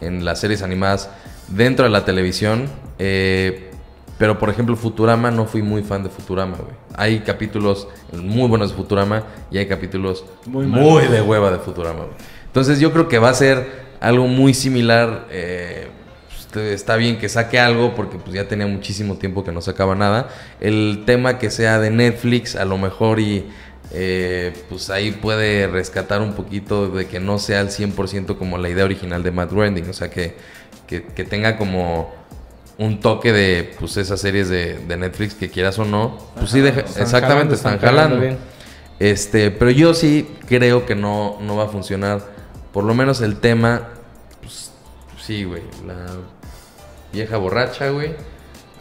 en 0.00 0.24
las 0.24 0.40
series 0.40 0.62
animadas 0.62 1.08
dentro 1.48 1.84
de 1.84 1.90
la 1.90 2.04
televisión. 2.04 2.68
eh, 2.98 3.70
pero 4.16 4.38
por 4.38 4.48
ejemplo, 4.48 4.76
Futurama 4.76 5.32
no 5.32 5.44
fui 5.44 5.60
muy 5.60 5.82
fan 5.82 6.04
de 6.04 6.08
Futurama, 6.08 6.56
güey. 6.56 6.74
Hay 6.94 7.20
capítulos 7.20 7.88
muy 8.12 8.48
buenos 8.48 8.70
de 8.70 8.76
Futurama 8.76 9.24
y 9.50 9.58
hay 9.58 9.66
capítulos 9.66 10.24
Muy 10.46 11.06
de 11.06 11.20
hueva 11.20 11.50
de 11.50 11.58
Futurama. 11.58 12.06
Entonces 12.46 12.80
yo 12.80 12.92
creo 12.92 13.08
que 13.08 13.18
va 13.18 13.30
a 13.30 13.34
ser 13.34 13.84
algo 14.00 14.26
muy 14.26 14.54
similar. 14.54 15.26
eh, 15.30 15.88
pues, 16.54 16.72
está 16.72 16.94
bien 16.94 17.18
que 17.18 17.28
saque 17.28 17.58
algo 17.58 17.94
porque 17.96 18.16
pues 18.16 18.32
ya 18.32 18.46
tenía 18.46 18.66
muchísimo 18.66 19.16
tiempo 19.16 19.42
que 19.42 19.50
no 19.50 19.60
sacaba 19.60 19.96
nada. 19.96 20.28
El 20.60 21.02
tema 21.04 21.38
que 21.38 21.50
sea 21.50 21.80
de 21.80 21.90
Netflix 21.90 22.54
a 22.54 22.64
lo 22.64 22.78
mejor 22.78 23.18
y 23.18 23.46
eh, 23.90 24.52
pues 24.68 24.88
ahí 24.88 25.10
puede 25.10 25.66
rescatar 25.66 26.22
un 26.22 26.34
poquito 26.34 26.88
de 26.88 27.06
que 27.06 27.18
no 27.18 27.38
sea 27.40 27.60
al 27.60 27.70
100% 27.70 28.38
como 28.38 28.56
la 28.56 28.68
idea 28.68 28.84
original 28.84 29.24
de 29.24 29.32
Matt 29.32 29.50
Groening. 29.50 29.88
O 29.90 29.92
sea, 29.92 30.10
que, 30.10 30.36
que, 30.86 31.02
que 31.02 31.24
tenga 31.24 31.58
como 31.58 32.14
un 32.78 33.00
toque 33.00 33.32
de 33.32 33.72
pues 33.78 33.96
esas 33.96 34.20
series 34.20 34.48
de, 34.48 34.78
de 34.78 34.96
Netflix 34.96 35.34
que 35.34 35.50
quieras 35.50 35.78
o 35.78 35.84
no. 35.84 36.18
Pues 36.36 36.50
sí, 36.50 36.60
deja- 36.60 36.80
Están 36.80 37.02
exactamente, 37.02 37.30
jalando, 37.30 37.54
están, 37.54 37.74
están 37.74 37.88
jalando 37.90 38.16
jalando. 38.16 38.36
bien. 38.38 38.54
Este, 38.98 39.50
pero 39.50 39.70
yo 39.70 39.94
sí 39.94 40.28
creo 40.48 40.86
que 40.86 40.94
no, 40.94 41.38
no 41.40 41.56
va 41.56 41.64
a 41.64 41.68
funcionar. 41.68 42.20
Por 42.72 42.84
lo 42.84 42.94
menos 42.94 43.20
el 43.20 43.36
tema, 43.36 43.88
pues 44.40 44.72
sí, 45.22 45.44
güey. 45.44 45.62
La 45.86 45.94
vieja 47.12 47.36
borracha, 47.36 47.90
güey. 47.90 48.14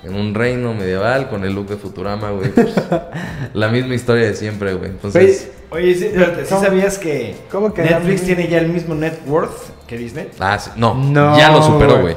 En 0.04 0.16
un 0.16 0.34
reino 0.36 0.74
medieval 0.74 1.30
con 1.30 1.46
el 1.46 1.54
look 1.54 1.68
de 1.68 1.78
Futurama, 1.78 2.32
güey. 2.32 2.50
pues, 2.52 2.74
la 3.54 3.70
misma 3.70 3.94
historia 3.96 4.26
de 4.26 4.36
siempre, 4.36 4.74
güey. 4.74 4.90
Entonces, 4.90 5.52
Oye, 5.70 5.96
sí, 5.96 6.06
espérate, 6.08 6.44
¿sí 6.46 6.50
¿Cómo? 6.54 6.62
sabías 6.66 6.98
que, 7.00 7.36
¿Cómo 7.52 7.74
que 7.74 7.82
Netflix 7.84 8.24
tiene 8.24 8.48
ya 8.48 8.60
el 8.60 8.68
mismo 8.70 8.94
net 8.96 9.14
worth 9.26 9.72
que 9.88 9.98
Disney? 9.98 10.30
ah, 10.40 10.60
sí, 10.60 10.70
no, 10.76 10.94
No, 10.94 11.36
ya 11.38 11.52
lo 11.52 11.64
superó, 11.64 12.02
güey. 12.02 12.16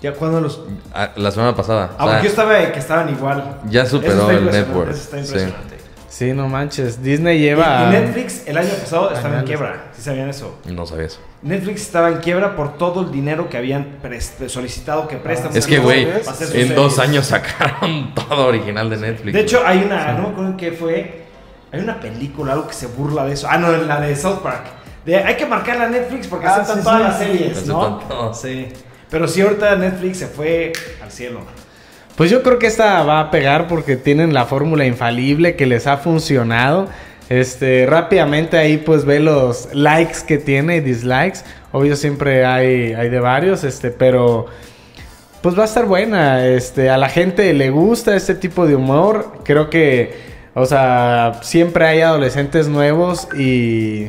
Ya 0.00 0.12
cuando 0.12 0.40
los... 0.40 0.60
Ah, 0.94 1.10
La 1.16 1.30
semana 1.30 1.54
pasada. 1.56 1.90
Ah, 1.98 2.04
O 2.04 2.06
sea, 2.08 2.14
porque 2.14 2.22
yo 2.24 2.30
estaba 2.30 2.72
que 2.72 2.78
estaban 2.78 3.08
igual. 3.10 3.58
ya 3.68 3.82
Eso 3.82 3.96
superó 3.96 4.12
está 4.20 4.32
el 4.32 4.38
impresionante, 4.38 4.68
net 4.70 4.76
worth. 4.76 4.90
Eso 4.90 5.02
está 5.02 5.16
Sí. 5.16 5.24
impresionante. 5.24 5.78
Sí, 6.08 6.32
no 6.32 6.48
manches. 6.48 7.02
Disney 7.02 7.38
lleva. 7.38 7.84
Y, 7.86 7.90
Netflix 7.92 8.42
el 8.46 8.58
año 8.58 8.70
pasado 8.70 9.12
estaba 9.12 9.38
en 9.40 9.44
quiebra. 9.44 9.84
¿Sí 9.92 10.02
sabían 10.02 10.28
eso? 10.28 10.58
No 10.66 10.84
sabía 10.86 11.06
eso. 11.06 11.20
Netflix 11.42 11.82
estaba 11.82 12.08
en 12.08 12.18
quiebra 12.18 12.56
por 12.56 12.76
todo 12.76 13.02
el 13.02 13.12
dinero 13.12 13.48
que 13.48 13.56
habían 13.56 13.98
solicitado 14.48 15.06
que 15.06 15.16
prestan. 15.16 15.56
Es 15.56 15.66
que, 15.66 15.78
güey, 15.78 16.06
para 16.06 16.30
hacer 16.32 16.46
sus 16.48 16.56
en 16.56 16.74
dos 16.74 16.98
años 16.98 17.26
sacaron 17.26 18.14
todo 18.28 18.46
original 18.46 18.90
de 18.90 18.96
Netflix. 18.96 19.32
De 19.34 19.40
hecho, 19.40 19.62
hay 19.64 19.82
una, 19.84 20.12
no 20.14 20.22
me 20.22 20.28
acuerdo 20.30 20.50
en 20.50 20.56
qué 20.56 20.72
fue, 20.72 21.24
hay 21.70 21.80
una 21.80 22.00
película, 22.00 22.54
algo 22.54 22.66
que 22.66 22.74
se 22.74 22.86
burla 22.88 23.24
de 23.24 23.34
eso. 23.34 23.46
Ah, 23.48 23.58
no, 23.58 23.70
la 23.70 24.00
de 24.00 24.16
South 24.16 24.40
Park. 24.42 24.64
De, 25.04 25.16
hay 25.22 25.36
que 25.36 25.46
marcarla 25.46 25.84
a 25.84 25.88
Netflix 25.88 26.26
porque 26.26 26.46
Ah, 26.46 26.56
aceptan 26.56 26.78
sí, 26.78 26.82
todas 26.84 26.98
sí, 27.00 27.04
las 27.04 27.18
sí. 27.18 27.24
series, 27.38 27.66
¿no? 27.66 27.82
Aceptan 27.84 28.08
todo. 28.08 28.34
Sí. 28.34 28.68
Pero 29.10 29.28
sí, 29.28 29.40
ahorita 29.40 29.76
Netflix 29.76 30.18
se 30.18 30.26
fue 30.26 30.72
al 31.02 31.10
cielo. 31.10 31.40
Pues 32.16 32.30
yo 32.30 32.42
creo 32.42 32.58
que 32.58 32.66
esta 32.66 33.02
va 33.04 33.20
a 33.20 33.30
pegar 33.30 33.68
porque 33.68 33.96
tienen 33.96 34.34
la 34.34 34.44
fórmula 34.44 34.84
infalible 34.84 35.54
que 35.54 35.66
les 35.66 35.86
ha 35.86 35.98
funcionado. 35.98 36.88
Este, 37.28 37.86
rápidamente 37.86 38.56
ahí 38.56 38.78
pues 38.78 39.04
ve 39.04 39.20
los 39.20 39.68
likes 39.72 40.18
que 40.26 40.38
tiene 40.38 40.76
y 40.76 40.80
dislikes. 40.80 41.40
Obvio 41.72 41.94
siempre 41.94 42.44
hay, 42.44 42.94
hay 42.94 43.08
de 43.08 43.20
varios, 43.20 43.64
este, 43.64 43.90
pero 43.90 44.46
pues 45.42 45.56
va 45.56 45.62
a 45.62 45.66
estar 45.66 45.86
buena. 45.86 46.46
Este, 46.46 46.90
a 46.90 46.96
la 46.96 47.08
gente 47.08 47.52
le 47.54 47.70
gusta 47.70 48.16
este 48.16 48.34
tipo 48.34 48.66
de 48.66 48.74
humor. 48.74 49.38
Creo 49.44 49.70
que, 49.70 50.16
o 50.54 50.66
sea, 50.66 51.38
siempre 51.42 51.86
hay 51.86 52.00
adolescentes 52.00 52.68
nuevos 52.68 53.28
y, 53.38 54.08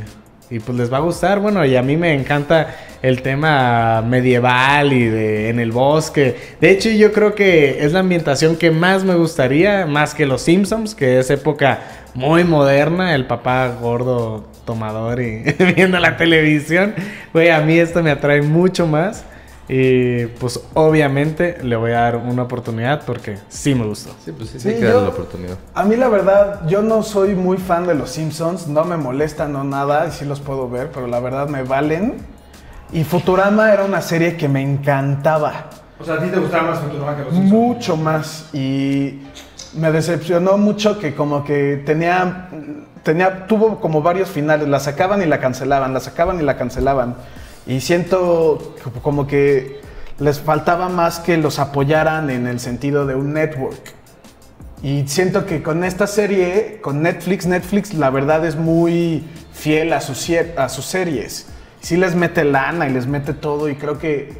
y 0.49 0.59
pues 0.59 0.77
les 0.77 0.91
va 0.91 0.97
a 0.97 1.01
gustar. 1.01 1.39
Bueno, 1.39 1.63
y 1.65 1.75
a 1.75 1.81
mí 1.81 1.95
me 1.95 2.13
encanta 2.13 2.75
el 3.01 3.21
tema 3.21 4.01
medieval 4.01 4.91
y 4.93 5.05
de 5.05 5.49
en 5.49 5.59
el 5.59 5.71
bosque. 5.71 6.35
De 6.59 6.71
hecho, 6.71 6.89
yo 6.89 7.11
creo 7.13 7.35
que 7.35 7.85
es 7.85 7.93
la 7.93 7.99
ambientación 7.99 8.55
que 8.55 8.71
más 8.71 9.03
me 9.03 9.15
gustaría, 9.15 9.85
más 9.85 10.13
que 10.13 10.25
los 10.25 10.41
Simpsons, 10.41 10.95
que 10.95 11.19
es 11.19 11.29
época 11.29 11.79
muy 12.13 12.43
moderna, 12.43 13.13
el 13.15 13.25
papá 13.25 13.67
gordo 13.79 14.47
tomador 14.65 15.21
y 15.21 15.43
viendo 15.75 15.99
la 15.99 16.17
televisión. 16.17 16.93
Güey, 17.33 17.49
a 17.49 17.61
mí 17.61 17.77
esto 17.77 18.01
me 18.03 18.11
atrae 18.11 18.41
mucho 18.41 18.87
más. 18.87 19.23
Y 19.71 20.25
pues 20.25 20.59
obviamente 20.73 21.59
le 21.61 21.75
voy 21.75 21.91
a 21.91 21.99
dar 22.01 22.15
una 22.17 22.41
oportunidad 22.41 23.03
porque 23.05 23.37
sí 23.49 23.75
me 23.75 23.85
gustó. 23.85 24.09
Sí, 24.25 24.31
pues 24.31 24.49
sí, 24.49 24.59
Sí, 24.59 24.67
sí, 24.67 24.69
hay 24.73 24.79
que 24.79 24.85
darle 24.85 25.03
la 25.03 25.09
oportunidad. 25.09 25.57
A 25.75 25.83
mí 25.83 25.95
la 25.95 26.09
verdad, 26.09 26.67
yo 26.67 26.81
no 26.81 27.03
soy 27.03 27.35
muy 27.35 27.57
fan 27.57 27.85
de 27.85 27.93
los 27.93 28.09
Simpsons, 28.09 28.67
no 28.67 28.83
me 28.83 28.97
molestan 28.97 29.55
o 29.55 29.63
nada, 29.63 30.07
y 30.07 30.11
sí 30.11 30.25
los 30.25 30.39
puedo 30.39 30.67
ver, 30.67 30.89
pero 30.91 31.05
la 31.05 31.19
verdad 31.19 31.47
me 31.47 31.61
valen. 31.61 32.15
Y 32.91 33.03
Futurama 33.03 33.71
era 33.71 33.85
una 33.85 34.01
serie 34.01 34.35
que 34.37 34.49
me 34.49 34.63
encantaba, 34.63 35.65
O 36.01 36.03
sea, 36.03 36.15
¿a 36.15 36.19
ti 36.19 36.29
te 36.29 36.39
gustaba 36.39 36.71
más 36.71 36.79
Futurama 36.79 37.15
que 37.15 37.23
los 37.25 37.33
Simpsons? 37.35 37.51
mucho 37.53 37.95
más. 37.95 38.49
Y 38.53 39.21
me 39.75 39.91
decepcionó 39.91 40.57
mucho 40.57 40.97
que 40.97 41.13
como 41.13 41.43
que 41.43 41.83
tenía, 41.85 42.49
tenía, 43.03 43.45
tuvo 43.45 43.79
como 43.79 44.01
varios 44.01 44.29
finales, 44.29 44.67
la 44.67 44.79
sacaban 44.79 45.21
y 45.21 45.27
la 45.27 45.39
cancelaban, 45.39 45.93
la 45.93 45.99
sacaban 45.99 46.39
y 46.39 46.43
la 46.43 46.57
cancelaban. 46.57 47.15
Y 47.69 47.81
siento 47.81 48.75
como 49.03 49.27
que 49.27 49.79
les 50.19 50.39
faltaba 50.39 50.89
más 50.89 51.19
que 51.19 51.37
los 51.37 51.59
apoyaran 51.59 52.29
en 52.29 52.47
el 52.47 52.59
sentido 52.59 53.05
de 53.05 53.13
un 53.15 53.31
network. 53.33 53.93
Y 54.81 55.07
siento 55.07 55.45
que 55.45 55.61
con 55.61 55.83
esta 55.83 56.07
serie, 56.07 56.79
con 56.81 57.01
Netflix, 57.03 57.45
Netflix 57.45 57.93
la 57.93 58.09
verdad 58.09 58.43
es 58.45 58.55
muy 58.55 59.23
fiel 59.53 59.93
a 59.93 60.01
sus, 60.01 60.27
a 60.57 60.67
sus 60.67 60.85
series. 60.85 61.47
Sí 61.79 61.95
les 61.95 62.15
mete 62.15 62.43
lana 62.43 62.87
y 62.89 62.91
les 62.93 63.05
mete 63.05 63.33
todo 63.33 63.69
y 63.69 63.75
creo 63.75 63.99
que 63.99 64.33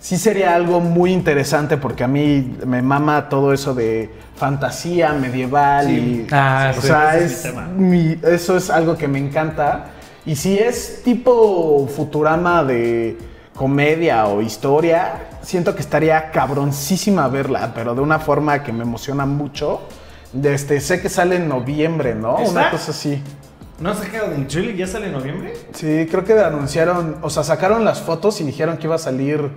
sí 0.00 0.18
sería 0.18 0.54
algo 0.56 0.80
muy 0.80 1.12
interesante 1.12 1.76
porque 1.76 2.02
a 2.04 2.08
mí 2.08 2.56
me 2.66 2.82
mama 2.82 3.28
todo 3.28 3.52
eso 3.52 3.74
de 3.74 4.10
fantasía 4.36 5.12
medieval 5.12 5.88
y... 5.90 6.26
Ah, 6.32 6.72
o 6.76 6.80
sí, 6.80 6.86
sea, 6.88 7.16
es 7.16 7.44
es 7.44 7.54
mi- 7.76 8.18
eso 8.24 8.56
es 8.56 8.70
algo 8.70 8.96
que 8.98 9.06
me 9.06 9.18
encanta. 9.20 9.86
Y 10.24 10.36
si 10.36 10.58
es 10.58 11.02
tipo 11.02 11.88
Futurama 11.88 12.62
de 12.64 13.18
comedia 13.54 14.26
o 14.26 14.40
historia, 14.40 15.28
siento 15.42 15.74
que 15.74 15.80
estaría 15.80 16.30
cabroncísima 16.30 17.28
verla, 17.28 17.72
pero 17.74 17.94
de 17.94 18.00
una 18.00 18.18
forma 18.18 18.62
que 18.62 18.72
me 18.72 18.82
emociona 18.82 19.26
mucho. 19.26 19.82
Este, 20.42 20.80
sé 20.80 21.02
que 21.02 21.08
sale 21.08 21.36
en 21.36 21.48
noviembre, 21.48 22.14
¿no? 22.14 22.38
¿Está? 22.38 22.50
Una 22.50 22.70
cosa 22.70 22.92
así. 22.92 23.20
¿No 23.80 23.90
has 23.90 23.98
sacado 23.98 24.30
de 24.30 24.44
trailer? 24.44 24.76
¿Ya 24.76 24.86
sale 24.86 25.06
en 25.06 25.12
noviembre? 25.12 25.54
Sí, 25.72 26.06
creo 26.10 26.24
que 26.24 26.34
anunciaron, 26.34 27.16
o 27.20 27.28
sea, 27.28 27.42
sacaron 27.42 27.84
las 27.84 28.00
fotos 28.00 28.40
y 28.40 28.44
dijeron 28.44 28.78
que 28.78 28.86
iba 28.86 28.94
a 28.94 28.98
salir 28.98 29.50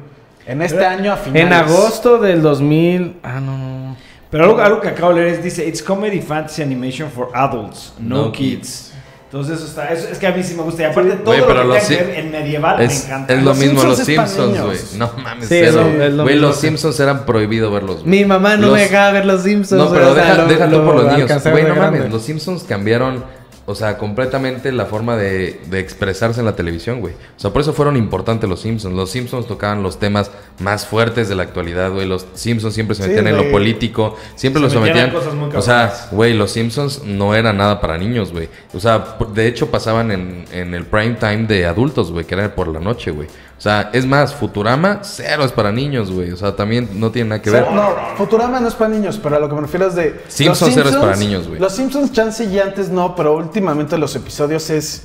en 0.47 0.62
este 0.63 0.84
año 0.86 1.13
a 1.13 1.17
finales. 1.17 1.45
En 1.47 1.54
agosto 1.54 2.17
del 2.17 2.41
2000... 2.41 3.19
Ah, 3.23 3.39
no, 3.39 3.58
no. 3.58 3.95
Pero 4.32 4.45
algo, 4.45 4.60
algo 4.60 4.82
que 4.82 4.89
acabo 4.89 5.13
de 5.13 5.21
leer 5.21 5.36
es, 5.36 5.43
dice, 5.43 5.65
It's 5.67 5.82
comedy 5.82 6.19
fantasy 6.19 6.62
animation 6.63 7.10
for 7.10 7.30
adults, 7.34 7.93
no, 7.99 8.25
No 8.25 8.32
kids. 8.32 8.91
kids. 8.91 8.94
Entonces 9.36 9.58
eso 9.58 9.67
está, 9.67 9.89
eso- 9.91 10.08
es 10.10 10.17
que 10.17 10.28
a 10.28 10.32
mí 10.32 10.41
sí 10.43 10.54
me 10.56 10.63
gusta. 10.63 10.84
Y 10.84 10.86
aparte 10.86 11.12
todo 11.17 11.26
Güey, 11.26 11.39
lo 11.41 11.48
que 11.48 11.54
tenga 11.54 11.74
que 11.80 11.82
si- 11.86 11.95
ver 11.95 12.10
en 12.19 12.32
medieval 12.32 12.78
me 12.78 12.86
encanta. 12.86 13.34
es 13.34 13.39
lo 13.39 13.45
Los 13.50 13.58
mismo 13.58 13.82
Simpsons 13.82 13.98
los 13.98 14.06
Simpsons, 14.08 14.62
güey. 14.62 14.78
No 14.98 15.12
mames, 15.21 15.50
Sí, 15.50 15.56
cero. 15.60 15.67
es 15.67 16.13
lo- 16.13 16.24
mismo 16.24 16.39
los 16.39 16.56
Simpsons 16.56 17.00
eran 17.02 17.26
prohibido 17.26 17.69
verlos. 17.69 18.06
Mi 18.06 18.24
mamá 18.24 18.56
no 18.56 18.67
Los- 18.67 18.76
me 18.78 18.82
dejaba 18.84 19.12
ver 19.12 19.26
los 19.26 19.41
Simpsons. 19.43 19.82
No, 19.84 19.91
pero 19.91 20.12
o 20.12 20.15
sea, 20.15 20.24
deja, 20.24 20.38
lo- 20.41 20.48
deja 20.48 20.65
tú 20.67 20.71
lo 20.71 20.86
por 20.86 20.95
los 20.95 21.12
niños. 21.12 21.43
Güey, 21.52 21.63
no 21.65 21.76
mames, 21.76 22.10
los 22.10 22.21
Simpsons 22.21 22.63
cambiaron, 22.63 23.26
o 23.67 23.73
sea, 23.73 23.97
completamente 23.97 24.71
la 24.71 24.86
forma 24.86 25.15
de, 25.17 25.60
de 25.69 25.80
expresarse 25.80 26.39
en 26.39 26.45
la 26.45 26.56
televisión, 26.56 26.99
güey. 27.01 27.13
O 27.13 27.39
sea, 27.39 27.51
por 27.51 27.62
eso 27.62 27.73
fueron 27.73 27.97
importantes 27.97 28.47
los 28.47 28.62
Simpsons. 28.62 28.95
Los 28.95 29.10
Simpsons 29.10 29.47
tocaban 29.47 29.82
los 29.82 29.97
temas 29.99 30.30
más 30.60 30.86
fuertes 30.86 31.30
de 31.30 31.36
la 31.36 31.43
actualidad, 31.43 31.91
güey. 31.91 32.08
Los 32.08 32.28
Simpsons 32.36 32.73
siempre 32.75 32.95
se 32.95 33.04
Sí, 33.04 33.10
metían 33.10 33.28
en 33.28 33.38
lo 33.38 33.49
político, 33.51 34.15
siempre 34.36 34.60
Se 34.60 34.63
los 34.65 34.75
metían 34.75 35.10
sometían. 35.10 35.10
en 35.10 35.13
cosas 35.15 35.34
muy 35.34 35.56
o 35.56 35.62
sea, 35.62 35.93
güey, 36.12 36.34
los 36.36 36.51
Simpsons 36.51 37.04
no 37.06 37.34
eran 37.34 37.58
nada 37.58 37.82
para 37.82 37.97
niños, 37.97 38.32
güey. 38.32 38.49
O 38.73 38.80
sea, 38.80 39.17
de 39.34 39.47
hecho 39.47 39.71
pasaban 39.71 40.12
en, 40.12 40.45
en 40.51 40.73
el 40.75 40.86
prime 40.86 41.15
time 41.19 41.45
de 41.47 41.65
adultos, 41.65 42.12
güey, 42.12 42.25
que 42.25 42.36
era 42.36 42.54
por 42.54 42.67
la 42.67 42.80
noche, 42.80 43.12
güey. 43.12 43.28
O 43.57 43.61
sea, 43.61 43.89
es 43.93 44.05
más, 44.05 44.33
Futurama, 44.33 44.99
cero 45.01 45.45
es 45.45 45.51
para 45.51 45.71
niños, 45.71 46.11
güey. 46.11 46.31
O 46.31 46.37
sea, 46.37 46.55
también 46.55 46.89
no 46.99 47.11
tiene 47.11 47.29
nada 47.29 47.41
que 47.41 47.49
ver. 47.49 47.71
no, 47.71 47.95
Futurama 48.17 48.59
no 48.59 48.67
es 48.67 48.75
para 48.75 48.89
niños, 48.89 49.19
pero 49.21 49.37
a 49.37 49.39
lo 49.39 49.47
que 49.47 49.55
me 49.55 49.61
refiero 49.61 49.87
es 49.87 49.95
de. 49.95 50.21
Simpsons 50.27 50.75
los 50.75 50.87
era 50.87 50.99
para 50.99 51.15
niños, 51.15 51.47
güey. 51.47 51.59
Los 51.59 51.73
Simpsons, 51.73 52.11
chance 52.11 52.43
y 52.43 52.59
antes 52.59 52.89
no, 52.89 53.15
pero 53.15 53.37
últimamente 53.37 53.97
los 53.97 54.15
episodios 54.15 54.69
es. 54.69 55.03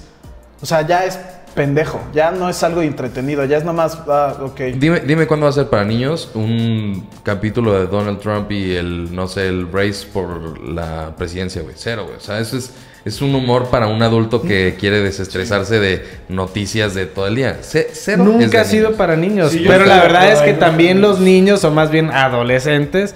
O 0.60 0.66
sea, 0.66 0.82
ya 0.86 1.04
es 1.04 1.18
pendejo. 1.54 2.00
Ya 2.14 2.30
no 2.30 2.48
es 2.48 2.62
algo 2.62 2.82
entretenido. 2.82 3.44
Ya 3.44 3.56
es 3.58 3.64
nomás. 3.64 3.98
Ah, 4.08 4.34
ok. 4.40 4.60
Dime, 4.76 5.00
dime 5.00 5.26
cuándo 5.26 5.44
va 5.44 5.50
a 5.50 5.54
ser 5.54 5.68
para 5.68 5.84
niños 5.84 6.30
un 6.34 7.08
capítulo 7.22 7.72
de 7.78 7.86
Donald 7.86 8.20
Trump 8.20 8.50
y 8.52 8.74
el, 8.76 9.14
no 9.14 9.28
sé, 9.28 9.48
el 9.48 9.70
race 9.72 10.06
por 10.12 10.60
la 10.60 11.14
presidencia, 11.16 11.62
güey. 11.62 11.74
Cero, 11.76 12.04
güey. 12.06 12.16
O 12.16 12.20
sea, 12.20 12.38
eso 12.40 12.56
es, 12.56 12.72
es 13.04 13.20
un 13.22 13.34
humor 13.34 13.68
para 13.70 13.86
un 13.86 14.02
adulto 14.02 14.42
que 14.42 14.76
quiere 14.78 15.00
desestresarse 15.00 15.78
de 15.80 16.04
noticias 16.28 16.94
de 16.94 17.06
todo 17.06 17.26
el 17.26 17.34
día. 17.36 17.58
Ce- 17.62 17.88
cero 17.92 18.24
Nunca 18.24 18.60
ha 18.60 18.64
sido 18.64 18.84
niños. 18.88 18.98
para 18.98 19.16
niños. 19.16 19.52
Sí, 19.52 19.64
pero 19.66 19.84
la 19.86 20.00
verdad 20.02 20.32
es 20.32 20.40
que 20.40 20.54
también 20.54 21.00
los 21.00 21.18
niños, 21.20 21.64
o 21.64 21.70
más 21.70 21.90
bien 21.90 22.10
adolescentes, 22.10 23.14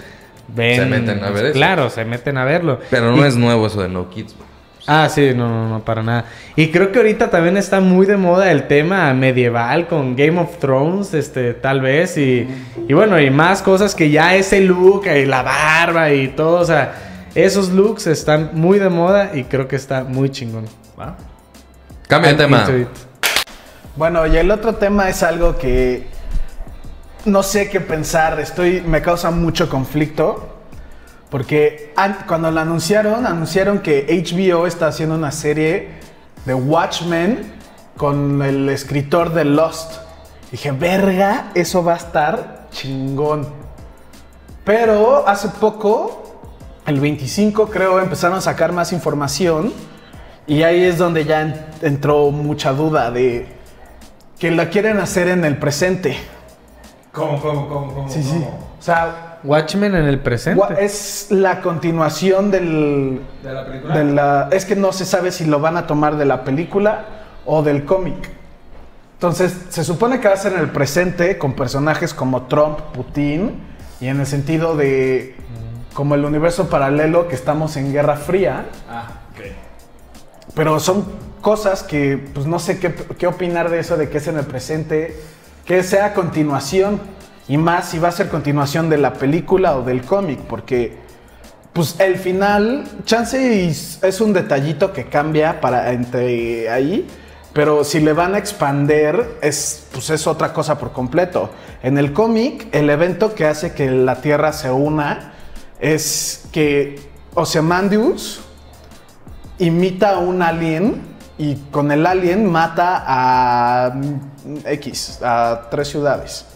ven. 0.48 0.76
Se 0.80 0.86
meten 0.86 1.22
a 1.24 1.30
ver 1.30 1.46
eso. 1.46 1.54
Claro, 1.54 1.90
se 1.90 2.04
meten 2.04 2.36
a 2.38 2.44
verlo. 2.44 2.80
Pero 2.90 3.14
no 3.14 3.24
Y- 3.24 3.28
es 3.28 3.36
nuevo 3.36 3.66
eso 3.66 3.82
de 3.82 3.88
No 3.88 4.08
Kids, 4.10 4.34
güey. 4.36 4.53
Ah, 4.86 5.08
sí, 5.08 5.32
no, 5.34 5.48
no, 5.48 5.68
no, 5.68 5.84
para 5.84 6.02
nada. 6.02 6.26
Y 6.56 6.70
creo 6.70 6.92
que 6.92 6.98
ahorita 6.98 7.30
también 7.30 7.56
está 7.56 7.80
muy 7.80 8.04
de 8.04 8.18
moda 8.18 8.50
el 8.50 8.66
tema 8.66 9.12
medieval 9.14 9.86
con 9.86 10.14
Game 10.14 10.38
of 10.38 10.58
Thrones, 10.58 11.14
este, 11.14 11.54
tal 11.54 11.80
vez. 11.80 12.18
Y, 12.18 12.46
y 12.86 12.92
bueno, 12.92 13.18
y 13.18 13.30
más 13.30 13.62
cosas 13.62 13.94
que 13.94 14.10
ya 14.10 14.34
ese 14.34 14.60
look, 14.60 15.06
y 15.06 15.24
la 15.24 15.42
barba 15.42 16.12
y 16.12 16.28
todo, 16.28 16.60
o 16.60 16.64
sea, 16.64 16.94
esos 17.34 17.70
looks 17.70 18.06
están 18.06 18.50
muy 18.52 18.78
de 18.78 18.88
moda 18.88 19.30
y 19.34 19.44
creo 19.44 19.66
que 19.66 19.76
está 19.76 20.04
muy 20.04 20.30
chingón. 20.30 20.66
¿Va? 20.98 21.16
Cambia 22.06 22.32
de 22.32 22.36
tema. 22.36 22.66
Bueno, 23.96 24.26
y 24.26 24.36
el 24.36 24.50
otro 24.50 24.74
tema 24.74 25.08
es 25.08 25.22
algo 25.22 25.56
que 25.56 26.06
no 27.24 27.42
sé 27.42 27.70
qué 27.70 27.80
pensar, 27.80 28.38
estoy, 28.38 28.82
me 28.82 29.02
causa 29.02 29.30
mucho 29.30 29.68
conflicto. 29.68 30.53
Porque 31.34 31.92
an- 31.96 32.18
cuando 32.28 32.48
lo 32.52 32.60
anunciaron, 32.60 33.26
anunciaron 33.26 33.80
que 33.80 34.06
HBO 34.08 34.68
está 34.68 34.86
haciendo 34.86 35.16
una 35.16 35.32
serie 35.32 35.88
de 36.44 36.54
Watchmen 36.54 37.52
con 37.96 38.40
el 38.40 38.68
escritor 38.68 39.34
de 39.34 39.44
Lost. 39.44 39.94
Dije, 40.52 40.70
verga, 40.70 41.50
eso 41.56 41.82
va 41.82 41.94
a 41.94 41.96
estar 41.96 42.68
chingón. 42.70 43.48
Pero 44.64 45.26
hace 45.26 45.48
poco, 45.48 46.38
el 46.86 47.00
25 47.00 47.66
creo, 47.68 47.98
empezaron 47.98 48.38
a 48.38 48.40
sacar 48.40 48.70
más 48.70 48.92
información. 48.92 49.72
Y 50.46 50.62
ahí 50.62 50.84
es 50.84 50.98
donde 50.98 51.24
ya 51.24 51.40
en- 51.40 51.66
entró 51.82 52.30
mucha 52.30 52.72
duda 52.72 53.10
de 53.10 53.48
que 54.38 54.52
la 54.52 54.70
quieren 54.70 55.00
hacer 55.00 55.26
en 55.26 55.44
el 55.44 55.56
presente. 55.58 56.16
¿Cómo, 57.10 57.40
cómo, 57.42 57.68
cómo, 57.68 57.92
cómo? 57.92 58.08
Sí, 58.08 58.22
sí. 58.22 58.44
O 58.78 58.80
sea, 58.82 59.33
Watchmen 59.44 59.94
en 59.94 60.06
el 60.06 60.18
presente. 60.20 60.62
es 60.80 61.26
la 61.30 61.60
continuación 61.60 62.50
del, 62.50 63.20
¿De 63.42 63.52
la 63.52 63.66
película? 63.66 63.98
de 63.98 64.04
la... 64.04 64.48
Es 64.50 64.64
que 64.64 64.74
no 64.74 64.92
se 64.92 65.04
sabe 65.04 65.30
si 65.30 65.44
lo 65.44 65.60
van 65.60 65.76
a 65.76 65.86
tomar 65.86 66.16
de 66.16 66.24
la 66.24 66.44
película 66.44 67.04
o 67.44 67.62
del 67.62 67.84
cómic. 67.84 68.30
Entonces, 69.14 69.54
se 69.68 69.84
supone 69.84 70.18
que 70.20 70.28
va 70.28 70.34
a 70.34 70.38
ser 70.38 70.54
en 70.54 70.60
el 70.60 70.70
presente 70.70 71.38
con 71.38 71.54
personajes 71.54 72.12
como 72.12 72.42
Trump, 72.42 72.78
Putin, 72.92 73.54
y 74.00 74.08
en 74.08 74.20
el 74.20 74.26
sentido 74.26 74.76
de 74.76 75.36
como 75.94 76.14
el 76.14 76.24
universo 76.24 76.68
paralelo 76.68 77.28
que 77.28 77.34
estamos 77.34 77.76
en 77.76 77.92
Guerra 77.92 78.16
Fría. 78.16 78.66
Ah, 78.90 79.20
ok. 79.32 80.52
Pero 80.54 80.80
son 80.80 81.04
cosas 81.40 81.82
que, 81.82 82.18
pues 82.34 82.46
no 82.46 82.58
sé 82.58 82.78
qué, 82.78 82.94
qué 83.18 83.26
opinar 83.26 83.70
de 83.70 83.78
eso, 83.78 83.96
de 83.96 84.08
que 84.08 84.18
es 84.18 84.26
en 84.26 84.38
el 84.38 84.44
presente, 84.44 85.16
que 85.64 85.82
sea 85.82 86.12
continuación, 86.14 87.00
y 87.48 87.56
más 87.56 87.88
si 87.88 87.98
va 87.98 88.08
a 88.08 88.12
ser 88.12 88.28
continuación 88.28 88.88
de 88.88 88.98
la 88.98 89.12
película 89.12 89.76
o 89.76 89.82
del 89.82 90.02
cómic, 90.02 90.40
porque, 90.40 90.96
pues 91.72 91.96
el 91.98 92.16
final, 92.16 92.84
chance 93.04 93.68
es 93.68 94.20
un 94.20 94.32
detallito 94.32 94.92
que 94.92 95.06
cambia 95.06 95.60
para 95.60 95.92
entre 95.92 96.70
ahí, 96.70 97.06
pero 97.54 97.84
si 97.84 98.00
le 98.00 98.12
van 98.12 98.34
a 98.34 98.38
expander, 98.38 99.38
es, 99.40 99.86
pues 99.92 100.10
es 100.10 100.26
otra 100.26 100.52
cosa 100.52 100.76
por 100.76 100.92
completo. 100.92 101.50
En 101.84 101.98
el 101.98 102.12
cómic, 102.12 102.68
el 102.72 102.90
evento 102.90 103.34
que 103.34 103.46
hace 103.46 103.74
que 103.74 103.90
la 103.90 104.16
Tierra 104.16 104.52
se 104.52 104.72
una 104.72 105.34
es 105.78 106.46
que 106.50 106.98
Ozymandias 107.34 108.40
imita 109.58 110.16
a 110.16 110.18
un 110.18 110.42
alien 110.42 111.02
y 111.38 111.54
con 111.70 111.92
el 111.92 112.06
alien 112.06 112.50
mata 112.50 113.04
a 113.06 114.00
X, 114.64 115.20
a 115.22 115.68
tres 115.70 115.88
ciudades. 115.88 116.46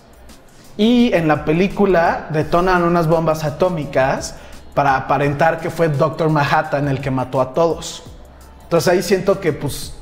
Y 0.79 1.13
en 1.13 1.27
la 1.27 1.45
película 1.45 2.29
detonan 2.31 2.85
unas 2.85 3.09
bombas 3.09 3.43
atómicas 3.43 4.37
para 4.75 4.97
aparentar 4.97 5.61
que 5.61 5.71
fue 5.71 5.89
Doctor 5.89 6.31
Manhattan 6.31 6.87
el 6.87 7.01
que 7.01 7.11
mató 7.11 7.41
a 7.41 7.53
todos. 7.53 8.05
Entonces 8.63 8.93
ahí 8.93 9.03
siento 9.03 9.41
que 9.41 9.53
pues 9.53 9.93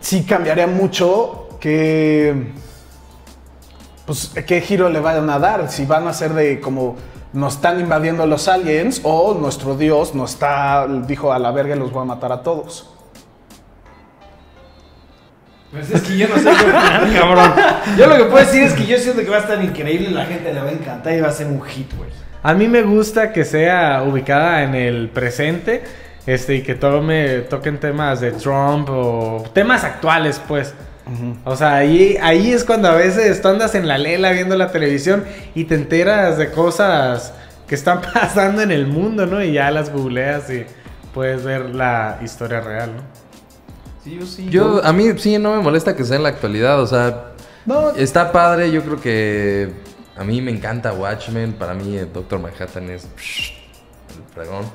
sí 0.00 0.24
cambiaría 0.24 0.66
mucho 0.66 1.48
que 1.60 2.52
pues 4.04 4.32
qué 4.46 4.60
giro 4.60 4.90
le 4.90 5.00
van 5.00 5.30
a 5.30 5.38
dar, 5.38 5.70
si 5.70 5.86
van 5.86 6.06
a 6.08 6.12
ser 6.12 6.34
de 6.34 6.60
como 6.60 6.96
nos 7.32 7.54
están 7.54 7.80
invadiendo 7.80 8.26
los 8.26 8.48
aliens 8.48 9.00
o 9.02 9.32
nuestro 9.32 9.76
Dios 9.76 10.14
nos 10.14 10.34
está 10.34 10.86
dijo 11.06 11.32
a 11.32 11.38
la 11.38 11.50
verga 11.52 11.74
los 11.74 11.90
voy 11.90 12.02
a 12.02 12.04
matar 12.04 12.32
a 12.32 12.42
todos. 12.42 12.93
Pues 15.74 15.90
es 15.90 16.02
que 16.02 16.16
yo 16.16 16.28
no 16.28 16.36
sé 16.36 16.44
qué 16.44 17.18
cabrón. 17.18 17.52
Yo 17.98 18.06
lo 18.06 18.16
que 18.16 18.24
puedo 18.26 18.44
decir 18.44 18.62
es 18.62 18.74
que 18.74 18.86
yo 18.86 18.96
siento 18.96 19.22
que 19.22 19.28
va 19.28 19.38
a 19.38 19.40
estar 19.40 19.62
increíble, 19.62 20.08
la 20.12 20.24
gente 20.24 20.54
le 20.54 20.60
va 20.60 20.68
a 20.68 20.72
encantar 20.72 21.14
y 21.14 21.20
va 21.20 21.28
a 21.28 21.32
ser 21.32 21.48
un 21.48 21.60
hit, 21.62 21.92
güey. 21.96 22.10
A 22.44 22.54
mí 22.54 22.68
me 22.68 22.82
gusta 22.82 23.32
que 23.32 23.44
sea 23.44 24.04
ubicada 24.04 24.62
en 24.62 24.76
el 24.76 25.08
presente. 25.08 25.82
Este, 26.26 26.54
y 26.54 26.62
que 26.62 26.74
tome, 26.74 27.40
toquen 27.40 27.78
temas 27.78 28.20
de 28.20 28.30
Trump 28.30 28.88
o 28.88 29.44
temas 29.52 29.82
actuales, 29.82 30.40
pues. 30.46 30.74
O 31.44 31.56
sea, 31.56 31.74
ahí, 31.74 32.16
ahí 32.22 32.52
es 32.52 32.64
cuando 32.64 32.88
a 32.88 32.94
veces 32.94 33.42
tú 33.42 33.48
andas 33.48 33.74
en 33.74 33.88
la 33.88 33.98
lela 33.98 34.30
viendo 34.30 34.56
la 34.56 34.70
televisión 34.70 35.24
y 35.54 35.64
te 35.64 35.74
enteras 35.74 36.38
de 36.38 36.50
cosas 36.50 37.34
que 37.66 37.74
están 37.74 38.00
pasando 38.14 38.62
en 38.62 38.70
el 38.70 38.86
mundo, 38.86 39.26
¿no? 39.26 39.42
Y 39.42 39.52
ya 39.52 39.70
las 39.70 39.90
googleas 39.90 40.48
y 40.50 40.64
puedes 41.12 41.44
ver 41.44 41.74
la 41.74 42.18
historia 42.22 42.60
real, 42.60 42.90
¿no? 42.96 43.23
Sí, 44.04 44.18
yo 44.20 44.26
sí. 44.26 44.48
Yo, 44.50 44.84
a 44.84 44.92
mí 44.92 45.06
sí 45.18 45.38
no 45.38 45.56
me 45.56 45.62
molesta 45.62 45.96
que 45.96 46.04
sea 46.04 46.16
en 46.16 46.22
la 46.22 46.28
actualidad, 46.28 46.80
o 46.80 46.86
sea, 46.86 47.32
No, 47.64 47.90
está 47.90 48.30
padre, 48.30 48.70
yo 48.70 48.82
creo 48.82 49.00
que 49.00 49.72
a 50.16 50.22
mí 50.24 50.40
me 50.40 50.50
encanta 50.50 50.92
Watchmen, 50.92 51.54
para 51.54 51.74
mí 51.74 51.96
el 51.96 52.12
Doctor 52.12 52.38
Manhattan 52.38 52.90
es 52.90 53.04
el 53.04 54.34
fregón. 54.34 54.66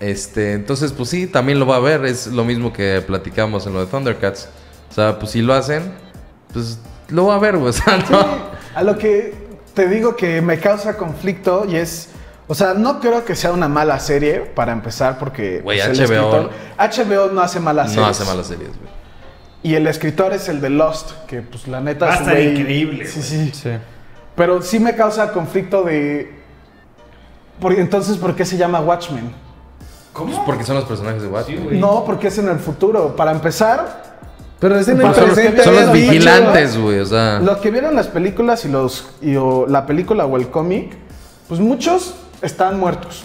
Este, 0.00 0.52
entonces 0.52 0.92
pues 0.92 1.08
sí, 1.08 1.26
también 1.26 1.58
lo 1.58 1.66
va 1.66 1.76
a 1.76 1.80
ver, 1.80 2.04
es 2.04 2.28
lo 2.28 2.44
mismo 2.44 2.72
que 2.72 3.02
platicamos 3.04 3.66
en 3.66 3.72
lo 3.72 3.80
de 3.80 3.86
Thundercats. 3.86 4.48
O 4.90 4.94
sea, 4.94 5.18
pues 5.18 5.32
si 5.32 5.42
lo 5.42 5.54
hacen, 5.54 5.92
pues 6.52 6.78
lo 7.08 7.26
va 7.26 7.36
a 7.36 7.38
ver, 7.38 7.56
güey, 7.56 7.68
o 7.70 7.72
sea, 7.72 7.98
Sí, 8.06 8.14
a 8.74 8.82
lo 8.82 8.96
que 8.96 9.34
te 9.74 9.88
digo 9.88 10.14
que 10.14 10.40
me 10.40 10.58
causa 10.58 10.96
conflicto 10.96 11.64
y 11.68 11.76
es, 11.76 12.10
o 12.48 12.54
sea, 12.54 12.74
no 12.74 12.98
creo 13.00 13.24
que 13.24 13.36
sea 13.36 13.52
una 13.52 13.68
mala 13.68 14.00
serie 14.00 14.40
para 14.40 14.72
empezar 14.72 15.18
porque 15.18 15.60
Güey, 15.60 15.78
el 15.80 15.90
HBO 15.92 16.02
escritor- 16.04 16.50
HBO 16.78 17.32
no 17.32 17.40
hace 17.42 17.60
malas 17.60 17.88
No 17.88 17.94
series. 18.02 18.10
hace 18.20 18.24
malas 18.30 18.46
series, 18.46 18.70
güey. 18.70 18.90
Y 19.62 19.74
el 19.74 19.86
escritor 19.86 20.32
es 20.32 20.48
el 20.48 20.60
de 20.60 20.70
Lost, 20.70 21.10
que 21.26 21.42
pues 21.42 21.66
la 21.68 21.80
neta 21.80 22.06
Va 22.06 22.12
a 22.14 22.16
estar 22.16 22.40
increíble, 22.40 23.06
Sí, 23.06 23.20
güey. 23.36 23.52
sí. 23.52 23.70
Pero 24.36 24.62
sí 24.62 24.78
me 24.78 24.94
causa 24.96 25.32
conflicto 25.32 25.82
de 25.82 26.32
porque 27.60 27.80
entonces 27.80 28.16
¿por 28.18 28.34
qué 28.36 28.44
se 28.44 28.56
llama 28.56 28.80
Watchmen? 28.80 29.32
Pues 30.14 30.36
porque 30.46 30.64
son 30.64 30.76
los 30.76 30.84
personajes 30.84 31.22
de 31.22 31.28
Watchmen. 31.28 31.64
güey. 31.64 31.78
No, 31.78 32.04
porque 32.04 32.28
es 32.28 32.38
en 32.38 32.48
el 32.48 32.58
futuro. 32.58 33.14
Para 33.14 33.30
empezar, 33.30 34.02
Pero 34.58 34.76
es 34.76 34.88
en 34.88 35.00
el 35.00 35.12
presente. 35.12 35.62
Son 35.62 35.74
los 35.76 35.92
vigilantes, 35.92 36.76
güey, 36.76 36.98
o 37.00 37.06
sea. 37.06 37.38
Los 37.40 37.58
que 37.58 37.70
vieron 37.70 37.94
las 37.94 38.08
películas 38.08 38.64
y 38.64 38.68
los 38.68 39.10
y 39.22 39.36
o 39.36 39.66
la 39.68 39.86
película 39.86 40.26
o 40.26 40.36
el 40.36 40.48
cómic, 40.50 40.96
pues 41.46 41.60
muchos 41.60 42.14
están 42.42 42.78
muertos. 42.78 43.24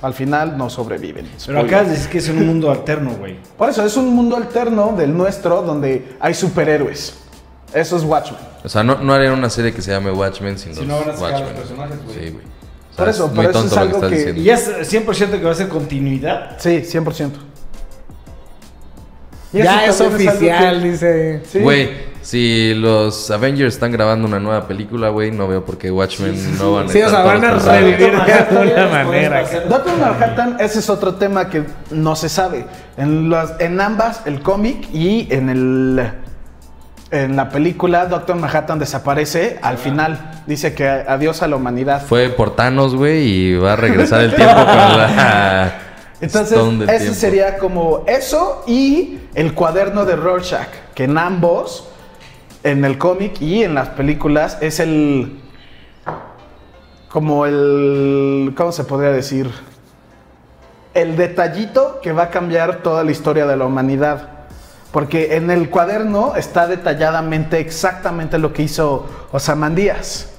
Al 0.00 0.14
final 0.14 0.58
no 0.58 0.68
sobreviven. 0.68 1.26
Pero 1.46 1.60
Spoiler. 1.60 1.64
acá 1.66 1.84
decir 1.88 2.10
que 2.10 2.18
es 2.18 2.28
en 2.28 2.38
un 2.38 2.46
mundo 2.48 2.70
alterno, 2.72 3.12
güey. 3.12 3.36
Por 3.56 3.68
eso 3.68 3.84
es 3.84 3.96
un 3.96 4.12
mundo 4.14 4.36
alterno 4.36 4.94
del 4.96 5.16
nuestro 5.16 5.62
donde 5.62 6.16
hay 6.18 6.34
superhéroes. 6.34 7.14
Eso 7.72 7.96
es 7.96 8.02
Watchmen. 8.02 8.40
O 8.64 8.68
sea, 8.68 8.82
no, 8.82 8.96
no 8.98 9.12
harían 9.14 9.32
una 9.34 9.48
serie 9.48 9.72
que 9.72 9.80
se 9.80 9.92
llame 9.92 10.10
Watchmen 10.10 10.58
sin 10.58 10.74
Si 10.74 10.80
los 10.80 10.88
no 10.88 10.98
van 11.00 11.10
a 11.10 11.12
sacar 11.16 11.30
Watchmen. 11.32 11.50
los 11.50 11.60
personajes, 11.60 12.04
güey. 12.04 12.14
Sí, 12.18 12.30
güey. 12.32 12.44
O 12.44 12.94
sea, 12.94 12.96
Por 12.96 13.08
eso, 13.08 13.24
es 13.24 13.30
por 13.30 13.36
muy 13.36 13.46
eso 13.46 13.64
es 13.64 13.72
que 13.72 13.78
algo 13.78 14.00
que- 14.00 14.08
diciendo. 14.08 14.40
Y 14.42 14.50
es 14.50 14.68
100% 14.90 15.30
que 15.38 15.44
va 15.44 15.52
a 15.52 15.54
ser 15.54 15.68
continuidad. 15.68 16.56
Sí, 16.58 16.82
100%. 16.84 17.30
Ya 19.52 19.84
es 19.86 20.00
oficial, 20.00 20.80
que- 20.80 20.88
dice. 20.88 21.40
Sí. 21.50 21.58
Güey, 21.60 21.90
si 22.22 22.72
los 22.74 23.30
Avengers 23.30 23.74
están 23.74 23.90
grabando 23.92 24.26
una 24.28 24.38
nueva 24.40 24.66
película, 24.66 25.08
güey, 25.10 25.30
no 25.30 25.48
veo 25.48 25.64
por 25.64 25.76
qué 25.76 25.90
Watchmen 25.90 26.56
no 26.58 26.72
van 26.74 26.86
a 26.86 26.92
Sí, 26.92 27.02
o 27.02 27.10
sea, 27.10 27.22
van 27.22 27.44
a 27.44 27.50
revivir 27.54 28.12
de 28.12 28.32
alguna 28.32 28.86
manera. 28.88 29.42
Doctor 29.68 29.98
Manhattan, 29.98 30.56
ese 30.60 30.78
es 30.78 30.88
otro 30.88 31.14
tema 31.16 31.48
que 31.50 31.64
no 31.90 32.14
se 32.16 32.28
sabe. 32.28 32.64
En, 32.96 33.28
las- 33.28 33.54
en 33.60 33.80
ambas, 33.80 34.22
el 34.26 34.40
cómic 34.42 34.88
y 34.92 35.26
en 35.30 35.48
el 35.50 36.12
en 37.10 37.36
la 37.36 37.50
película, 37.50 38.06
Doctor 38.06 38.36
Manhattan 38.36 38.78
desaparece 38.78 39.58
al 39.60 39.76
final. 39.76 40.30
Dice 40.46 40.72
que 40.72 40.88
adiós 40.88 41.42
a 41.42 41.46
la 41.46 41.56
humanidad. 41.56 42.02
Fue 42.06 42.30
por 42.30 42.56
Thanos, 42.56 42.94
güey, 42.94 43.22
y 43.28 43.54
va 43.56 43.74
a 43.74 43.76
regresar 43.76 44.22
el 44.22 44.34
tiempo 44.34 44.54
con 44.54 44.64
la 44.66 45.72
Entonces, 46.22 46.56
ese 46.56 46.98
tiempo. 46.98 47.14
sería 47.14 47.58
como 47.58 48.04
eso 48.06 48.62
y 48.68 49.18
el 49.34 49.54
cuaderno 49.54 50.04
de 50.04 50.14
Rorschach, 50.14 50.68
que 50.94 51.04
en 51.04 51.18
ambos, 51.18 51.88
en 52.62 52.84
el 52.84 52.96
cómic 52.96 53.40
y 53.40 53.64
en 53.64 53.74
las 53.74 53.88
películas, 53.88 54.56
es 54.60 54.78
el. 54.78 55.40
como 57.08 57.44
el. 57.44 58.54
¿Cómo 58.56 58.70
se 58.70 58.84
podría 58.84 59.10
decir? 59.10 59.50
El 60.94 61.16
detallito 61.16 62.00
que 62.00 62.12
va 62.12 62.24
a 62.24 62.30
cambiar 62.30 62.84
toda 62.84 63.02
la 63.02 63.10
historia 63.10 63.44
de 63.44 63.56
la 63.56 63.66
humanidad. 63.66 64.28
Porque 64.92 65.34
en 65.34 65.50
el 65.50 65.70
cuaderno 65.70 66.36
está 66.36 66.68
detalladamente 66.68 67.58
exactamente 67.58 68.38
lo 68.38 68.52
que 68.52 68.62
hizo 68.62 69.08
Osamandías, 69.32 70.31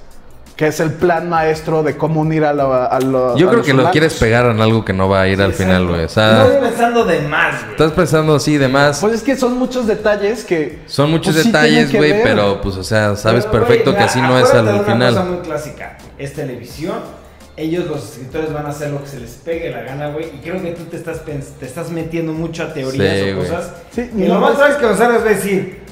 que 0.56 0.68
es 0.68 0.80
el 0.80 0.92
plan 0.94 1.30
maestro 1.30 1.82
de 1.82 1.98
cómo 1.98 2.22
unir 2.22 2.46
a, 2.46 2.54
la- 2.54 2.86
a 2.86 3.00
lo- 3.00 3.36
Yo 3.36 3.48
a 3.48 3.50
creo 3.50 3.58
los 3.58 3.66
que 3.66 3.74
lo 3.74 3.90
quieres 3.92 4.14
pegar 4.16 4.46
en 4.46 4.62
algo 4.62 4.86
que 4.86 4.94
no 4.94 5.10
va 5.10 5.22
a 5.22 5.28
ir 5.28 5.42
al 5.42 5.54
final, 5.54 5.88
güey. 5.88 6.04
O 6.06 6.10
sea, 6.10 6.46
Estás 6.46 6.70
pensando 6.70 7.06
de 7.06 7.22
más, 7.22 7.60
güey. 7.62 7.72
estás 7.72 7.92
pensando 7.94 8.36
así 8.36 8.58
de 8.58 8.68
más. 8.68 9.00
Pues 9.02 9.14
es 9.16 9.24
que 9.24 9.36
son 9.36 9.58
muchos 9.58 9.88
detalles 9.88 10.44
que. 10.44 10.80
Son 10.86 11.10
muchos 11.10 11.34
pues, 11.34 11.46
detalles, 11.48 11.92
güey, 11.92 12.22
pero 12.24 12.62
pues, 12.62 12.76
o 12.78 12.84
sea, 12.84 13.16
sabes 13.16 13.46
Pero, 13.46 13.66
güey, 13.66 13.68
perfecto 13.80 13.96
que 13.98 14.04
así 14.04 14.22
no 14.22 14.38
es 14.38 14.54
al 14.54 14.68
una 14.68 14.80
final. 14.84 15.14
cosa 15.16 15.26
muy 15.26 15.38
clásica. 15.40 15.98
Es 16.18 16.34
televisión. 16.34 17.24
Ellos, 17.56 17.86
los 17.86 18.04
escritores, 18.04 18.52
van 18.52 18.66
a 18.66 18.70
hacer 18.70 18.90
lo 18.90 19.02
que 19.04 19.08
se 19.10 19.20
les 19.20 19.30
pegue 19.32 19.70
la 19.70 19.82
gana, 19.84 20.10
güey. 20.10 20.26
Y 20.26 20.40
creo 20.42 20.60
que 20.60 20.72
tú 20.72 20.86
te 20.86 20.98
estás, 20.98 21.22
te 21.24 21.66
estás 21.66 21.92
metiendo 21.92 22.34
mucho 22.34 22.64
a 22.64 22.74
teorías 22.74 23.16
Sí, 23.20 23.30
o 23.32 23.36
güey. 23.36 23.48
cosas. 23.48 23.72
Sí, 23.92 24.10
y 24.16 24.22
no, 24.22 24.34
lo 24.36 24.40
más 24.40 24.52
es- 24.52 24.56
probable 24.58 24.74
es 24.74 24.78
que 25.00 25.06
va 25.08 25.14
a 25.16 25.20
decir. 25.20 25.83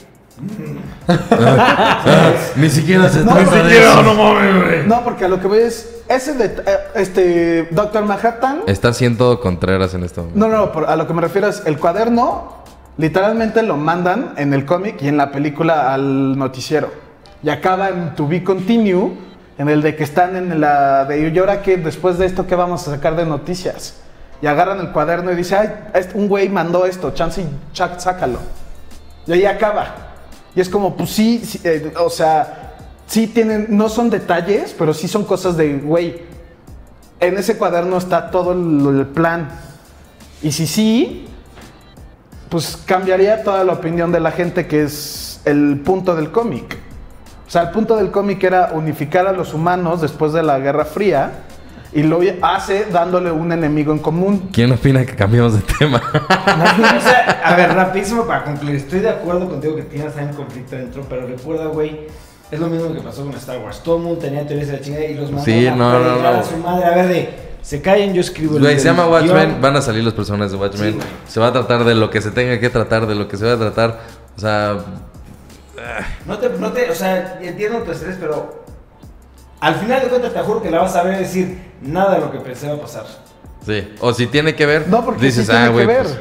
Ni 2.56 2.70
siquiera 2.70 3.10
se 3.10 3.24
No, 3.24 3.34
trata 3.36 3.64
ni 3.64 3.70
de 3.70 3.80
eso. 3.84 4.04
mames, 4.14 4.64
güey. 4.64 4.88
No, 4.88 5.04
porque 5.04 5.26
a 5.26 5.28
lo 5.28 5.40
que 5.40 5.48
voy 5.48 5.60
es. 5.60 6.02
Ese 6.08 6.34
de. 6.34 6.46
eh, 6.46 6.78
Este. 6.96 7.68
Doctor 7.72 8.04
Manhattan. 8.06 8.62
Está 8.68 8.90
haciendo 8.90 9.40
Contreras 9.40 9.94
en 9.94 10.04
este 10.04 10.22
momento. 10.22 10.40
No, 10.40 10.48
no, 10.48 10.72
por- 10.72 10.86
a 10.86 10.96
lo 10.96 11.08
que 11.08 11.14
me 11.14 11.22
refiero 11.22 11.48
es. 11.48 11.64
El 11.66 11.78
cuaderno. 11.78 12.60
Literalmente 12.98 13.64
lo 13.64 13.78
mandan 13.78 14.34
en 14.38 14.54
el 14.54 14.66
cómic 14.66 15.02
y 15.02 15.08
en 15.08 15.18
la 15.18 15.32
película 15.32 15.94
al 15.94 16.38
noticiero. 16.38 16.90
Y 17.42 17.50
acaba 17.50 17.90
en 17.90 18.16
To 18.16 18.28
Be 18.28 18.44
Continue. 18.44 19.12
En 19.58 19.70
el 19.70 19.82
de 19.82 19.96
que 19.96 20.04
están 20.04 20.36
en 20.36 20.60
la. 20.60 21.06
De 21.06 21.30
y 21.30 21.38
ahora 21.40 21.62
que 21.62 21.78
después 21.78 22.18
de 22.18 22.26
esto, 22.26 22.48
¿qué 22.48 22.56
vamos 22.56 22.88
a 22.88 22.92
sacar 22.92 23.16
de 23.16 23.26
noticias? 23.26 23.96
Y 24.42 24.48
agarran 24.48 24.80
el 24.80 24.90
cuaderno 24.92 25.32
y 25.32 25.36
dice, 25.36 25.56
ay, 25.56 25.70
un 26.16 26.28
güey 26.28 26.50
mandó 26.50 26.86
esto, 26.88 27.12
chance 27.12 27.42
y 27.42 27.48
chac, 27.74 28.00
sácalo. 28.00 28.40
Y 29.28 29.34
ahí 29.34 29.46
acaba. 29.46 30.11
Y 30.56 30.62
es 30.62 30.70
como, 30.70 30.96
pues 30.96 31.12
sí, 31.12 31.42
eh, 31.64 31.94
o 32.00 32.10
sea, 32.10 32.76
sí 33.08 33.28
tienen, 33.28 33.68
no 33.70 33.90
son 33.90 34.10
detalles, 34.10 34.76
pero 34.78 34.94
sí 34.94 35.08
son 35.08 35.24
cosas 35.24 35.56
de, 35.58 35.78
güey, 35.78 36.22
en 37.20 37.38
ese 37.38 37.58
cuaderno 37.58 37.98
está 37.98 38.32
todo 38.32 38.52
el, 38.54 39.00
el 39.00 39.06
plan. 39.08 39.50
Y 40.42 40.52
si 40.52 40.68
sí, 40.68 41.28
pues 42.50 42.78
cambiaría 42.86 43.44
toda 43.44 43.64
la 43.64 43.74
opinión 43.74 44.12
de 44.12 44.20
la 44.20 44.32
gente 44.32 44.68
que 44.68 44.84
es 44.84 45.40
el 45.46 45.80
punto 45.86 46.16
del 46.16 46.32
cómic. 46.32 46.78
O 47.48 47.50
sea, 47.50 47.64
el 47.64 47.72
punto 47.72 47.96
del 47.96 48.12
cómic 48.12 48.44
era 48.44 48.72
unificar 48.74 49.28
a 49.28 49.34
los 49.34 49.54
humanos 49.54 50.02
después 50.02 50.34
de 50.34 50.44
la 50.44 50.60
Guerra 50.60 50.86
Fría 50.86 51.32
y 51.94 52.04
lo 52.04 52.20
hace 52.42 52.86
dándole 52.86 53.32
un 53.32 53.52
enemigo 53.52 53.92
en 53.92 54.00
común. 54.00 54.50
¿Quién 54.54 54.72
opina 54.72 55.06
que 55.06 55.16
cambiemos 55.16 55.54
de 55.54 55.62
tema? 55.78 56.02
o 56.14 57.02
sea, 57.02 57.42
a 57.44 57.56
ver, 57.56 57.74
rapidísimo 57.76 58.26
para 58.26 58.44
concluir. 58.44 58.78
Estoy 58.78 59.00
de 59.00 59.10
acuerdo 59.10 59.50
contigo 59.50 59.76
que 59.76 59.84
tienes 59.84 60.16
ahí 60.16 60.26
un 60.26 60.34
conflicto 60.34 60.76
dentro, 60.76 61.04
pero 61.10 61.28
recuerda, 61.28 61.66
güey, 61.66 62.08
es 62.50 62.60
lo 62.60 62.68
mismo 62.68 62.94
que 62.94 63.02
pasó 63.02 63.24
con 63.26 63.34
Star 63.36 63.60
Wars. 63.60 63.82
Todo 63.84 63.98
el 63.98 64.04
mundo 64.04 64.20
tenía 64.20 64.46
teorías 64.48 64.70
de 64.70 64.78
la 64.78 64.82
chingada 64.82 65.06
y 65.06 65.14
los 65.16 65.32
mandaron 65.32 65.46
Sí, 65.46 65.68
a 65.68 65.76
no, 65.76 66.00
no, 66.00 66.28
a 66.28 66.44
su 66.44 66.58
madre. 66.58 66.86
A 66.86 66.96
ver, 66.96 67.08
de, 67.08 67.30
se 67.62 67.82
callen, 67.82 68.14
yo 68.14 68.22
escribo 68.22 68.56
el 68.56 68.64
Güey, 68.64 68.80
se 68.80 68.86
llama 68.86 69.08
Watchmen, 69.08 69.50
guion. 69.50 69.62
van 69.62 69.76
a 69.76 69.82
salir 69.82 70.04
los 70.04 70.14
personajes 70.14 70.52
de 70.54 70.58
Watchmen. 70.58 70.94
Sí, 70.94 71.08
se 71.28 71.40
va 71.40 71.48
a 71.48 71.54
tratar 71.54 71.84
de 71.84 71.96
lo 71.96 72.10
que 72.10 72.22
se 72.22 72.32
tenga 72.32 72.60
que 72.60 72.70
tratar, 72.70 73.06
de 73.06 73.16
lo 73.16 73.28
que 73.28 73.36
se 73.38 73.46
va 73.46 73.54
a 73.54 73.58
tratar. 73.58 74.00
O 74.38 74.40
sea, 74.40 74.78
No 76.26 76.38
te, 76.38 76.50
no 76.58 76.72
te, 76.72 76.90
o 76.90 76.96
sea, 76.96 77.38
entiendo 77.42 77.80
tu 77.80 77.92
estrés, 77.92 78.16
pero 78.20 78.64
al 79.60 79.76
final 79.76 80.02
de 80.02 80.08
cuentas 80.08 80.34
te 80.34 80.40
juro 80.40 80.62
que 80.62 80.72
la 80.72 80.80
vas 80.80 80.96
a 80.96 81.04
ver 81.04 81.16
y 81.16 81.20
decir, 81.20 81.71
nada 81.82 82.16
de 82.16 82.22
lo 82.22 82.32
que 82.32 82.40
pensé 82.40 82.68
va 82.70 82.76
a 82.76 82.82
pasar. 82.82 83.06
sí. 83.66 83.94
O 84.00 84.14
si 84.14 84.28
tiene 84.28 84.56
que 84.56 84.66
ver, 84.66 84.88
No, 84.88 85.04
porque 85.06 85.26
dices, 85.26 85.46
sí 85.46 85.52
tiene 85.52 85.66
ah, 85.66 85.68
que 85.68 85.74
güey. 85.74 85.86
ver. 85.88 86.04
pues, 86.04 86.20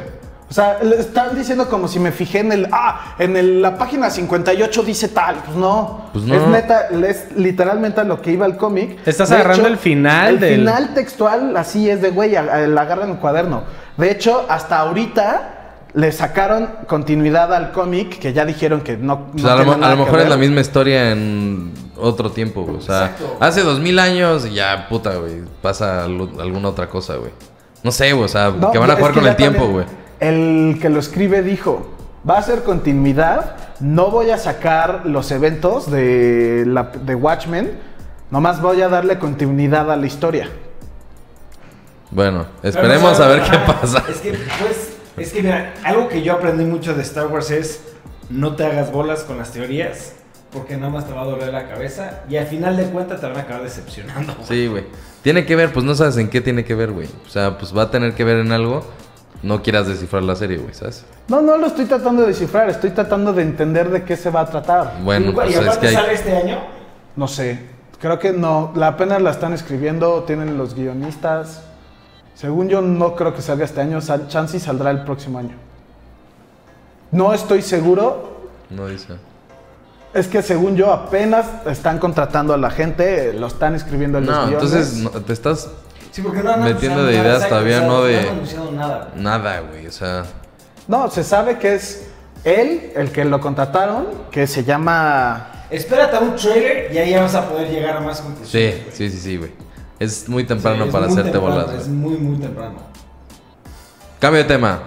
O 0.50 0.52
sea, 0.52 0.78
le 0.82 0.98
están 0.98 1.36
diciendo 1.36 1.68
como 1.68 1.86
si 1.86 2.00
me 2.00 2.10
fijé 2.10 2.40
en 2.40 2.50
el. 2.50 2.68
Ah, 2.72 3.14
en 3.20 3.36
el- 3.36 3.62
la 3.62 3.78
página 3.78 4.10
58 4.10 4.82
dice 4.82 5.08
tal. 5.08 5.36
Pues 5.44 5.56
no. 5.56 6.06
Pues 6.12 6.24
no. 6.24 6.34
Es 6.34 6.46
neta, 6.48 6.88
es 6.88 7.26
literalmente 7.36 8.00
a 8.00 8.04
lo 8.04 8.20
que 8.20 8.32
iba 8.32 8.46
el 8.46 8.56
cómic. 8.56 8.98
Estás 9.06 9.28
De 9.28 9.36
agarrando 9.36 9.68
el 9.68 9.76
final 9.78 10.34
El 10.34 10.40
del- 10.40 10.54
final 10.60 10.92
textual, 10.94 11.56
así 11.56 11.88
es 11.88 12.02
de 12.02 12.10
güey, 12.10 12.34
agarran 12.34 13.10
el 13.10 13.16
cuaderno. 13.18 13.62
De 13.96 14.10
hecho, 14.10 14.44
hasta 14.48 14.80
ahorita 14.80 15.56
le 15.94 16.10
sacaron 16.12 16.68
continuidad 16.88 17.52
al 17.54 17.70
cómic 17.72 18.18
que 18.18 18.32
ya 18.32 18.44
dijeron 18.44 18.80
que 18.80 18.96
no. 18.96 19.26
pues, 19.32 19.44
no 19.44 19.50
a, 19.50 19.56
lo, 19.62 19.72
a 19.84 19.96
mejor 19.96 20.20
es 20.20 20.28
la 20.28 20.36
misma 20.36 20.60
historia 20.62 21.12
en 21.12 21.72
otro 22.00 22.30
tiempo, 22.30 22.62
güey. 22.62 22.76
O 22.76 22.80
sea, 22.80 23.06
Exacto. 23.06 23.36
hace 23.40 23.62
dos 23.62 23.80
mil 23.80 23.98
años 23.98 24.46
y 24.46 24.54
ya, 24.54 24.86
puta, 24.88 25.16
güey. 25.16 25.42
Pasa 25.62 26.04
alguna 26.04 26.68
otra 26.68 26.88
cosa, 26.88 27.16
güey. 27.16 27.32
No 27.82 27.92
sé, 27.92 28.12
güey. 28.12 28.24
O 28.24 28.28
sea, 28.28 28.50
No, 28.50 28.70
que 28.72 28.78
van 28.78 28.90
a 28.90 28.96
jugar 28.96 29.12
con 29.12 29.26
el 29.26 29.36
tiempo, 29.36 29.66
güey. 29.66 29.86
El 30.18 30.78
que 30.80 30.88
lo 30.90 31.00
escribe 31.00 31.42
dijo 31.42 31.86
Va 32.28 32.38
a 32.38 32.42
ser 32.42 32.62
continuidad. 32.62 33.56
No 33.80 34.10
voy 34.10 34.30
a 34.30 34.36
sacar 34.36 35.02
los 35.06 35.30
eventos 35.30 35.90
de, 35.90 36.64
la, 36.66 36.84
de 36.84 37.14
Watchmen. 37.14 37.78
Nomás 38.30 38.60
voy 38.60 38.82
a 38.82 38.88
darle 38.88 39.18
continuidad 39.18 39.90
a 39.90 39.96
la 39.96 40.06
historia. 40.06 40.50
Bueno, 42.10 42.46
esperemos 42.62 43.18
a 43.20 43.28
ver 43.28 43.42
qué 43.42 43.56
pasa. 43.58 44.04
Es 44.08 44.18
que, 44.18 44.32
pues, 44.32 44.92
es 45.16 45.32
que 45.32 45.42
mira, 45.42 45.74
algo 45.84 46.08
que 46.08 46.22
yo 46.22 46.34
aprendí 46.34 46.64
mucho 46.64 46.94
de 46.94 47.02
Star 47.02 47.28
Wars 47.28 47.50
es 47.50 47.82
no 48.28 48.54
te 48.54 48.64
hagas 48.64 48.92
bolas 48.92 49.22
con 49.22 49.38
las 49.38 49.52
teorías 49.52 50.14
porque 50.52 50.76
nada 50.76 50.90
más 50.90 51.06
te 51.06 51.12
va 51.12 51.22
a 51.22 51.24
doler 51.24 51.52
la 51.52 51.68
cabeza 51.68 52.20
y 52.28 52.36
al 52.36 52.46
final 52.46 52.76
de 52.76 52.84
cuentas 52.84 53.20
te 53.20 53.26
van 53.26 53.36
a 53.36 53.40
acabar 53.40 53.62
decepcionando. 53.62 54.34
Sí, 54.42 54.66
güey. 54.66 54.84
Tiene 55.22 55.44
que 55.46 55.54
ver, 55.56 55.72
pues 55.72 55.84
no 55.84 55.94
sabes 55.94 56.16
en 56.16 56.28
qué 56.30 56.40
tiene 56.40 56.64
que 56.64 56.74
ver, 56.74 56.90
güey. 56.92 57.08
O 57.26 57.28
sea, 57.28 57.58
pues 57.58 57.76
va 57.76 57.82
a 57.82 57.90
tener 57.90 58.14
que 58.14 58.24
ver 58.24 58.38
en 58.38 58.52
algo. 58.52 58.84
No 59.42 59.62
quieras 59.62 59.86
descifrar 59.86 60.22
la 60.22 60.34
serie, 60.36 60.58
güey, 60.58 60.74
¿sabes? 60.74 61.04
No, 61.28 61.40
no 61.40 61.56
lo 61.56 61.66
estoy 61.66 61.86
tratando 61.86 62.22
de 62.22 62.28
descifrar. 62.28 62.68
Estoy 62.68 62.90
tratando 62.90 63.32
de 63.32 63.42
entender 63.42 63.90
de 63.90 64.02
qué 64.04 64.16
se 64.16 64.30
va 64.30 64.40
a 64.40 64.46
tratar. 64.46 64.94
Bueno, 65.02 65.30
y, 65.30 65.32
pues 65.32 65.50
y 65.50 65.52
es 65.54 65.58
aparte 65.60 65.80
que 65.80 65.86
hay... 65.88 65.94
sale 65.94 66.12
este 66.14 66.36
año. 66.36 66.58
No 67.16 67.26
sé. 67.28 67.58
Creo 68.00 68.18
que 68.18 68.32
no. 68.32 68.72
La 68.74 68.88
apenas 68.88 69.22
la 69.22 69.30
están 69.30 69.52
escribiendo. 69.52 70.24
Tienen 70.24 70.58
los 70.58 70.74
guionistas. 70.74 71.62
Según 72.34 72.68
yo, 72.68 72.80
no 72.82 73.14
creo 73.14 73.34
que 73.34 73.40
salga 73.42 73.64
este 73.64 73.80
año. 73.80 74.00
Sal- 74.00 74.28
Chance 74.28 74.56
y 74.56 74.60
saldrá 74.60 74.90
el 74.90 75.04
próximo 75.04 75.38
año. 75.38 75.54
No 77.10 77.32
estoy 77.32 77.62
seguro. 77.62 78.48
No 78.68 78.86
dice. 78.88 79.14
Es 80.12 80.26
que 80.26 80.42
según 80.42 80.74
yo, 80.76 80.92
apenas 80.92 81.46
están 81.66 81.98
contratando 81.98 82.52
a 82.52 82.56
la 82.56 82.70
gente. 82.70 83.32
Lo 83.32 83.46
están 83.46 83.74
escribiendo 83.74 84.18
en 84.18 84.26
los 84.26 84.34
No, 84.34 84.46
guiones. 84.48 84.64
entonces 84.72 84.94
no, 85.02 85.10
te 85.10 85.32
estás 85.32 85.68
Sí, 86.10 86.22
porque 86.22 86.42
no 86.42 86.50
han 86.50 86.64
Metiendo 86.64 87.04
de 87.04 87.14
ideas 87.14 87.48
todavía, 87.48 87.82
no 87.82 88.02
de- 88.02 88.18
han 88.18 88.28
anunciado 88.30 88.72
nada. 88.72 89.08
nada, 89.14 89.60
güey. 89.60 89.86
O 89.86 89.92
sea, 89.92 90.24
No, 90.88 91.08
se 91.08 91.22
sabe 91.22 91.58
que 91.58 91.74
es 91.76 92.08
él, 92.42 92.90
el 92.96 93.12
que 93.12 93.24
lo 93.24 93.40
contrataron, 93.40 94.06
que 94.32 94.48
se 94.48 94.64
llama... 94.64 95.46
Espérate 95.70 96.16
a 96.16 96.20
un 96.20 96.34
trailer 96.34 96.92
y 96.92 96.98
ahí 96.98 97.10
ya 97.10 97.22
vas 97.22 97.34
a 97.36 97.48
poder 97.48 97.68
llegar 97.70 97.96
a 97.98 98.00
más 98.00 98.16
sí, 98.18 98.22
conclusiones. 98.24 98.84
sí, 98.92 99.08
sí, 99.10 99.18
sí, 99.18 99.36
güey. 99.36 99.52
Es 100.00 100.28
muy 100.28 100.42
Sí, 100.42 100.48
temprano 100.48 100.86
es 100.86 100.90
para 100.90 101.04
muy 101.06 101.12
hacerte 101.12 101.30
temprano, 101.30 101.64
bolas, 101.66 101.80
Es 101.82 101.86
muy, 101.88 102.16
muy 102.16 102.38
temprano. 102.40 102.78
Cambio 104.18 104.42
de 104.42 104.48
tema. 104.48 104.80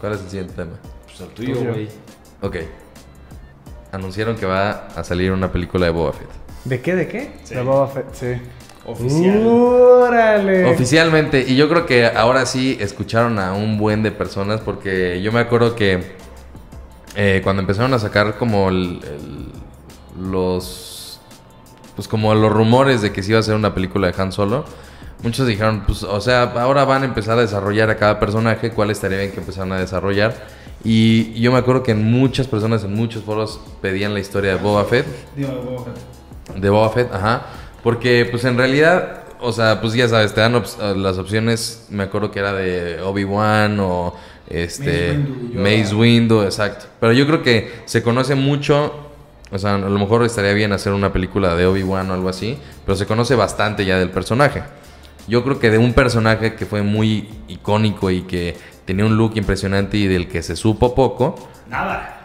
¿Cuál 0.00 0.12
es 0.12 0.20
el 0.20 0.28
siguiente 0.28 0.52
tema? 0.52 0.72
Pues 1.16 1.20
el 1.28 1.28
tuyo, 1.34 1.72
güey. 1.72 1.88
Ok. 2.42 2.56
Anunciaron 3.92 4.36
que 4.36 4.46
va 4.46 4.88
a 4.94 5.04
salir 5.04 5.30
una 5.32 5.52
película 5.52 5.86
de 5.86 5.92
Boba 5.92 6.12
Fett. 6.12 6.28
¿De 6.64 6.80
qué? 6.80 6.94
¿De 6.96 7.06
qué? 7.08 7.32
De 7.50 7.62
Boba 7.62 7.86
Fett, 7.88 8.12
sí. 8.12 8.26
Oficial. 8.86 9.46
¡Órale! 9.46 10.64
Oficialmente, 10.66 11.44
y 11.46 11.56
yo 11.56 11.68
creo 11.68 11.86
que 11.86 12.06
ahora 12.06 12.44
sí 12.44 12.76
escucharon 12.80 13.38
a 13.38 13.52
un 13.54 13.78
buen 13.78 14.02
de 14.02 14.10
personas 14.10 14.60
porque 14.60 15.22
yo 15.22 15.32
me 15.32 15.40
acuerdo 15.40 15.74
que 15.74 16.16
eh, 17.16 17.40
cuando 17.44 17.60
empezaron 17.62 17.94
a 17.94 17.98
sacar 17.98 18.36
como 18.36 18.68
el- 18.68 19.00
el- 19.04 20.30
los 20.30 21.20
pues 21.96 22.08
como 22.08 22.34
los 22.34 22.52
rumores 22.52 23.02
de 23.02 23.12
que 23.12 23.22
se 23.22 23.30
iba 23.30 23.38
a 23.38 23.40
hacer 23.40 23.54
una 23.54 23.72
película 23.72 24.10
de 24.10 24.20
Han 24.20 24.32
Solo, 24.32 24.64
muchos 25.22 25.46
dijeron, 25.46 25.84
pues 25.86 26.02
o 26.02 26.20
sea, 26.20 26.42
ahora 26.42 26.84
van 26.84 27.02
a 27.02 27.04
empezar 27.04 27.38
a 27.38 27.42
desarrollar 27.42 27.88
a 27.88 27.96
cada 27.96 28.18
personaje, 28.18 28.70
cuál 28.72 28.90
estaría 28.90 29.18
bien 29.18 29.30
que 29.30 29.38
empezaran 29.38 29.70
a 29.72 29.78
desarrollar. 29.78 30.34
Y 30.84 31.32
yo 31.40 31.50
me 31.50 31.58
acuerdo 31.58 31.82
que 31.82 31.94
muchas 31.94 32.46
personas, 32.46 32.84
en 32.84 32.94
muchos 32.94 33.24
foros 33.24 33.58
pedían 33.80 34.12
la 34.12 34.20
historia 34.20 34.54
de 34.54 34.62
Boba 34.62 34.84
Fett. 34.84 35.06
Digo, 35.34 35.50
Boba 35.64 35.84
Fett. 35.84 36.60
De 36.60 36.70
Boba 36.70 36.90
Fett, 36.90 37.12
ajá. 37.12 37.46
Porque, 37.82 38.28
pues 38.30 38.44
en 38.44 38.58
realidad, 38.58 39.22
o 39.40 39.52
sea, 39.52 39.80
pues 39.80 39.94
ya 39.94 40.08
sabes, 40.08 40.34
te 40.34 40.40
dan 40.40 40.54
eh, 40.56 40.94
las 40.96 41.16
opciones. 41.18 41.86
Me 41.90 42.04
acuerdo 42.04 42.30
que 42.30 42.38
era 42.38 42.52
de 42.52 43.00
Obi-Wan 43.00 43.80
o 43.80 44.14
este. 44.48 45.18
Mace 45.54 45.94
Windu, 45.94 46.42
exacto. 46.42 46.86
Pero 47.00 47.12
yo 47.12 47.26
creo 47.26 47.42
que 47.42 47.72
se 47.86 48.02
conoce 48.02 48.34
mucho. 48.34 48.92
O 49.50 49.58
sea, 49.58 49.76
a 49.76 49.78
lo 49.78 49.98
mejor 49.98 50.24
estaría 50.24 50.52
bien 50.52 50.72
hacer 50.72 50.92
una 50.92 51.12
película 51.12 51.54
de 51.54 51.66
Obi-Wan 51.66 52.10
o 52.10 52.14
algo 52.14 52.28
así. 52.28 52.58
Pero 52.84 52.96
se 52.96 53.06
conoce 53.06 53.34
bastante 53.34 53.84
ya 53.84 53.98
del 53.98 54.10
personaje. 54.10 54.62
Yo 55.28 55.42
creo 55.44 55.58
que 55.58 55.70
de 55.70 55.78
un 55.78 55.94
personaje 55.94 56.54
que 56.54 56.66
fue 56.66 56.82
muy 56.82 57.28
icónico 57.48 58.10
y 58.10 58.22
que 58.22 58.56
tenía 58.84 59.04
un 59.04 59.16
look 59.16 59.32
impresionante 59.36 59.96
y 59.96 60.06
del 60.06 60.28
que 60.28 60.42
se 60.42 60.56
supo 60.56 60.94
poco. 60.94 61.34
Nada. 61.68 62.20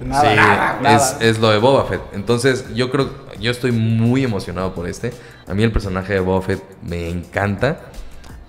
Nada, 0.00 0.20
Sí, 0.30 0.36
nada, 0.36 0.78
nada. 0.82 0.96
Es, 0.96 1.16
es 1.20 1.38
lo 1.38 1.50
de 1.50 1.58
Boba 1.58 1.86
Fett. 1.86 2.02
Entonces, 2.12 2.66
yo 2.74 2.90
creo, 2.90 3.08
yo 3.40 3.50
estoy 3.50 3.72
muy 3.72 4.24
emocionado 4.24 4.74
por 4.74 4.86
este. 4.88 5.10
A 5.48 5.54
mí 5.54 5.62
el 5.62 5.72
personaje 5.72 6.12
de 6.12 6.20
Boba 6.20 6.42
Fett 6.42 6.62
me 6.82 7.08
encanta. 7.08 7.80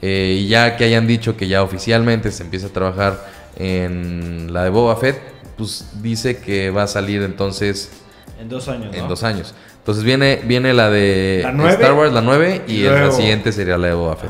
Eh, 0.02 0.40
y 0.42 0.48
ya 0.50 0.76
que 0.76 0.84
hayan 0.84 1.08
dicho 1.08 1.38
que 1.38 1.48
ya 1.48 1.64
oficialmente 1.64 2.32
se 2.32 2.44
empieza 2.44 2.68
a 2.68 2.70
trabajar 2.72 3.26
en 3.56 4.54
la 4.54 4.64
de 4.66 4.70
Boba 4.70 4.96
Fett, 4.98 5.20
pues 5.58 5.90
dice 6.02 6.38
que 6.40 6.70
va 6.70 6.84
a 6.84 6.88
salir 6.88 7.22
entonces 7.24 7.92
En 8.40 8.50
dos 8.50 8.68
años. 8.68 8.94
en 8.94 9.04
¿no? 9.04 9.08
dos 9.08 9.24
años. 9.24 9.56
Entonces 9.80 10.04
viene, 10.04 10.42
viene 10.44 10.74
la 10.74 10.90
de 10.90 11.50
La 11.56 11.70
Star 11.72 11.94
Wars, 11.94 12.12
la 12.12 12.22
9, 12.22 12.64
y, 12.68 12.74
y 12.82 12.86
el- 12.86 12.94
la 12.94 13.12
siguiente 13.12 13.52
sería 13.54 13.78
la 13.78 13.88
de 13.88 13.94
Boba 13.94 14.18
Fett. 14.18 14.30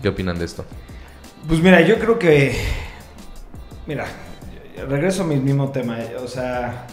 ¿Qué 0.00 0.08
opinan 0.08 0.38
de 0.38 0.46
esto? 0.46 0.64
Pues 1.46 1.60
mira, 1.60 1.80
yo 1.80 1.98
creo 1.98 2.18
que. 2.18 2.56
Mira, 3.86 4.06
regreso 4.88 5.24
a 5.24 5.26
mi 5.26 5.36
mismo 5.36 5.70
tema. 5.70 5.98
O 6.22 6.28
sea, 6.28 6.86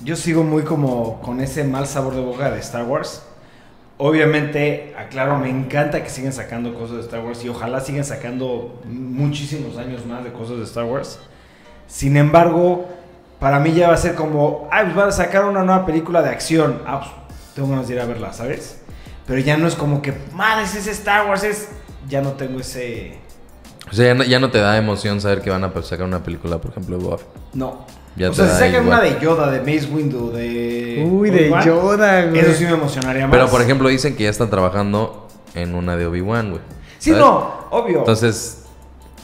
yo 0.00 0.16
sigo 0.16 0.42
muy 0.42 0.64
como 0.64 1.20
con 1.20 1.40
ese 1.40 1.62
mal 1.62 1.86
sabor 1.86 2.14
de 2.14 2.22
boca 2.22 2.50
de 2.50 2.58
Star 2.58 2.84
Wars. 2.84 3.22
Obviamente, 3.98 4.94
aclaro, 4.98 5.38
me 5.38 5.48
encanta 5.48 6.02
que 6.02 6.10
sigan 6.10 6.32
sacando 6.32 6.74
cosas 6.74 6.96
de 6.96 7.02
Star 7.02 7.24
Wars 7.24 7.42
y 7.44 7.48
ojalá 7.48 7.80
sigan 7.80 8.04
sacando 8.04 8.82
muchísimos 8.84 9.78
años 9.78 10.04
más 10.04 10.24
de 10.24 10.32
cosas 10.32 10.58
de 10.58 10.64
Star 10.64 10.84
Wars. 10.84 11.20
Sin 11.86 12.16
embargo, 12.16 12.88
para 13.38 13.60
mí 13.60 13.72
ya 13.72 13.88
va 13.88 13.94
a 13.94 13.96
ser 13.96 14.16
como, 14.16 14.68
ay, 14.72 14.86
pues 14.86 14.96
van 14.96 15.08
a 15.08 15.12
sacar 15.12 15.44
una 15.44 15.62
nueva 15.62 15.86
película 15.86 16.20
de 16.20 16.30
acción. 16.30 16.82
Ah, 16.84 17.00
pues 17.28 17.38
tengo 17.54 17.68
ganas 17.68 17.86
de 17.86 17.94
ir 17.94 18.00
a 18.00 18.06
verla, 18.06 18.32
¿sabes? 18.32 18.82
Pero 19.24 19.40
ya 19.40 19.56
no 19.56 19.68
es 19.68 19.76
como 19.76 20.02
que, 20.02 20.12
madre, 20.32 20.64
es 20.64 20.86
Star 20.88 21.28
Wars, 21.28 21.44
es... 21.44 21.68
Ya 22.08 22.20
no 22.20 22.32
tengo 22.32 22.60
ese... 22.60 23.25
O 23.90 23.94
sea, 23.94 24.06
ya 24.06 24.14
no, 24.14 24.24
ya 24.24 24.38
no 24.40 24.50
te 24.50 24.58
da 24.58 24.76
emoción 24.76 25.20
saber 25.20 25.42
que 25.42 25.50
van 25.50 25.64
a 25.64 25.72
sacar 25.82 26.06
una 26.06 26.22
película, 26.22 26.58
por 26.58 26.72
ejemplo, 26.72 26.98
de 26.98 27.04
Boba 27.04 27.18
Fett. 27.18 27.28
No. 27.54 27.86
Ya 28.16 28.30
o 28.30 28.32
sea, 28.32 28.46
si 28.46 28.52
sacan 28.52 28.82
igual. 28.84 28.86
una 28.86 29.00
de 29.02 29.20
Yoda, 29.20 29.50
de 29.50 29.60
Mace 29.60 29.88
Windu, 29.92 30.32
de. 30.32 31.06
Uy, 31.08 31.30
de 31.30 31.44
Obi-Wan, 31.50 31.64
Yoda, 31.64 32.24
güey. 32.26 32.40
Eso 32.40 32.52
sí 32.54 32.64
me 32.64 32.70
emocionaría 32.70 33.26
más. 33.26 33.30
Pero, 33.30 33.48
por 33.48 33.60
ejemplo, 33.60 33.88
dicen 33.88 34.16
que 34.16 34.24
ya 34.24 34.30
están 34.30 34.48
trabajando 34.48 35.28
en 35.54 35.74
una 35.74 35.96
de 35.96 36.06
Obi-Wan, 36.06 36.50
güey. 36.50 36.62
Sí, 36.98 37.10
¿sabes? 37.10 37.24
no, 37.24 37.66
obvio. 37.70 37.98
Entonces, 37.98 38.64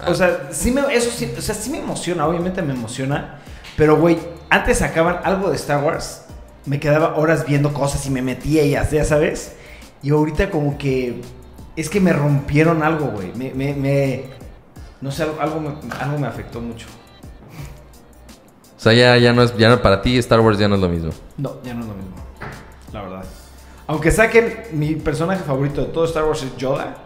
o 0.07 0.14
sea, 0.14 0.48
sí 0.53 0.70
me, 0.72 0.83
eso 0.94 1.11
sí, 1.11 1.33
o 1.37 1.40
sea, 1.40 1.55
sí 1.55 1.70
me 1.70 1.79
emociona, 1.79 2.27
obviamente 2.27 2.61
me 2.61 2.75
emociona. 2.75 3.38
Pero, 3.77 3.96
güey, 3.96 4.18
antes 4.51 4.79
sacaban 4.79 5.20
algo 5.25 5.48
de 5.48 5.57
Star 5.57 5.83
Wars, 5.83 6.25
me 6.66 6.79
quedaba 6.79 7.16
horas 7.16 7.46
viendo 7.46 7.72
cosas 7.72 8.05
y 8.05 8.11
me 8.11 8.20
metía 8.20 8.62
y 8.62 8.70
ya 8.72 9.05
sabes. 9.05 9.55
Y 10.03 10.11
ahorita, 10.11 10.51
como 10.51 10.77
que. 10.77 11.22
Es 11.77 11.88
que 11.88 12.01
me 12.01 12.12
rompieron 12.12 12.83
algo, 12.83 13.07
güey. 13.07 13.33
Me, 13.35 13.55
me, 13.55 13.72
me- 13.72 14.41
No 15.02 15.10
sé, 15.10 15.24
algo, 15.24 15.40
algo, 15.40 15.60
me, 15.60 15.70
algo 16.00 16.18
me 16.18 16.26
afectó 16.28 16.60
mucho. 16.60 16.86
o 18.76 18.80
sea, 18.80 18.92
ya, 18.92 19.18
ya 19.18 19.32
no 19.32 19.42
es, 19.42 19.56
ya 19.58 19.68
no, 19.68 19.82
para 19.82 20.00
ti 20.00 20.16
Star 20.18 20.40
Wars 20.40 20.58
ya 20.58 20.68
no 20.68 20.76
es 20.76 20.80
lo 20.80 20.88
mismo. 20.88 21.10
No, 21.36 21.60
ya 21.62 21.74
no 21.74 21.80
es 21.80 21.86
lo 21.88 21.94
mismo. 21.94 22.14
La 22.92 23.02
verdad. 23.02 23.24
Aunque 23.88 24.10
saquen 24.12 24.62
mi 24.72 24.94
personaje 24.94 25.42
favorito 25.42 25.80
de 25.80 25.88
todo 25.88 26.04
Star 26.04 26.24
Wars 26.24 26.42
es 26.44 26.56
Yoda. 26.56 26.96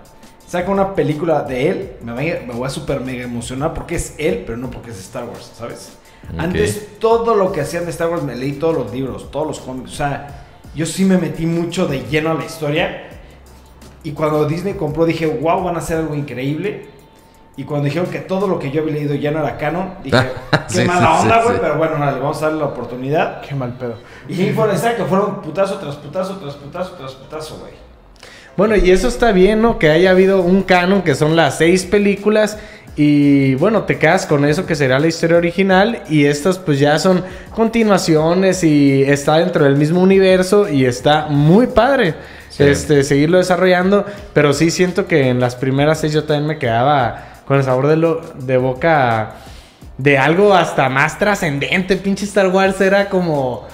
Saca 0.46 0.70
una 0.70 0.94
película 0.94 1.42
de 1.42 1.68
él, 1.70 1.92
me 2.02 2.12
voy 2.12 2.30
a, 2.30 2.40
me 2.46 2.54
voy 2.54 2.66
a 2.66 2.70
super 2.70 3.00
mega 3.00 3.24
emocionar 3.24 3.74
porque 3.74 3.96
es 3.96 4.14
él, 4.18 4.44
pero 4.46 4.56
no 4.59 4.70
porque 4.70 4.90
es 4.90 5.00
Star 5.00 5.24
Wars, 5.24 5.50
¿sabes? 5.56 5.94
Ok. 6.32 6.38
Antes 6.38 6.98
todo 7.00 7.35
lo 7.35 7.50
que 7.50 7.62
hacían 7.62 7.85
de 7.85 7.90
Star 7.90 8.11
Wars 8.11 8.22
me 8.22 8.37
leí 8.37 8.52
todos 8.52 8.76
los 8.76 8.92
libros, 8.92 9.30
todos 9.30 9.46
los 9.46 9.59
cómics. 9.59 9.92
O 9.92 9.94
sea, 9.96 10.44
yo 10.74 10.85
sí 10.87 11.04
me 11.04 11.16
metí 11.16 11.46
mucho 11.46 11.87
de 11.87 12.00
lleno 12.09 12.30
a 12.30 12.35
la 12.35 12.44
historia. 12.44 13.09
Y 14.04 14.12
cuando 14.12 14.46
Disney 14.46 14.74
compró 14.74 15.04
dije, 15.06 15.26
wow, 15.26 15.64
van 15.64 15.74
a 15.76 15.78
hacer 15.78 15.96
algo 15.96 16.14
increíble. 16.14 16.95
Y 17.59 17.64
cuando 17.64 17.87
dijeron 17.87 18.11
que 18.11 18.19
todo 18.19 18.47
lo 18.47 18.59
que 18.59 18.71
yo 18.71 18.83
había 18.83 18.95
leído 18.95 19.14
ya 19.14 19.31
no 19.31 19.38
era 19.40 19.57
canon, 19.57 19.95
dije, 20.05 20.19
qué 20.69 20.75
Sí, 20.83 20.85
mala 20.85 21.16
sí, 21.16 21.23
onda, 21.23 21.42
güey, 21.42 21.55
sí. 21.55 21.61
pero 21.62 21.79
bueno, 21.79 21.99
vale, 21.99 22.21
vamos 22.21 22.42
a 22.42 22.47
darle 22.47 22.59
la 22.61 22.66
oportunidad. 22.66 23.40
Qué 23.40 23.55
mal 23.55 23.73
pedo. 23.73 23.95
Y 24.29 24.51
fueron, 24.51 24.75
exacto, 24.75 25.07
fueron 25.07 25.40
putazo 25.40 25.77
tras 25.79 25.97
putazo, 25.97 26.37
tras 26.37 26.55
putazo, 26.55 26.92
tras 26.92 27.12
putazo, 27.12 27.59
güey. 27.61 27.73
Bueno, 28.57 28.77
y 28.77 28.90
eso 28.90 29.09
está 29.09 29.33
bien, 29.33 29.62
¿no? 29.62 29.79
Que 29.79 29.90
haya 29.90 30.11
habido 30.11 30.40
un 30.40 30.62
canon 30.62 31.03
que 31.03 31.14
son 31.14 31.37
las 31.37 31.59
seis 31.59 31.85
películas. 31.85 32.59
Y 32.97 33.55
bueno, 33.57 33.83
te 33.83 33.99
quedas 33.99 34.25
con 34.25 34.47
eso 34.47 34.64
que 34.64 34.75
será 34.75 34.99
la 34.99 35.07
historia 35.07 35.37
original. 35.37 36.03
Y 36.09 36.25
estas 36.25 36.59
pues 36.59 36.79
ya 36.79 36.99
son 36.99 37.23
continuaciones 37.55 38.64
y 38.64 39.03
está 39.03 39.37
dentro 39.38 39.64
del 39.64 39.77
mismo 39.77 40.01
universo 40.01 40.69
y 40.69 40.87
está 40.87 41.27
muy 41.29 41.67
padre. 41.67 42.15
Sí. 42.48 42.65
Este, 42.65 43.02
seguirlo 43.02 43.37
desarrollando. 43.37 44.07
Pero 44.33 44.54
sí 44.54 44.71
siento 44.71 45.07
que 45.07 45.29
en 45.29 45.38
las 45.38 45.54
primeras 45.54 46.00
seis 46.00 46.15
yo 46.15 46.25
también 46.25 46.46
me 46.46 46.59
quedaba 46.59 47.35
con 47.47 47.57
el 47.59 47.65
sabor 47.65 47.87
de, 47.87 47.97
lo, 47.97 48.21
de 48.35 48.57
boca 48.59 49.37
de 49.99 50.19
algo 50.19 50.55
hasta 50.55 50.88
más 50.88 51.19
trascendente. 51.19 51.97
Pinche 51.97 52.25
Star 52.25 52.49
Wars 52.49 52.81
era 52.81 53.09
como... 53.09 53.67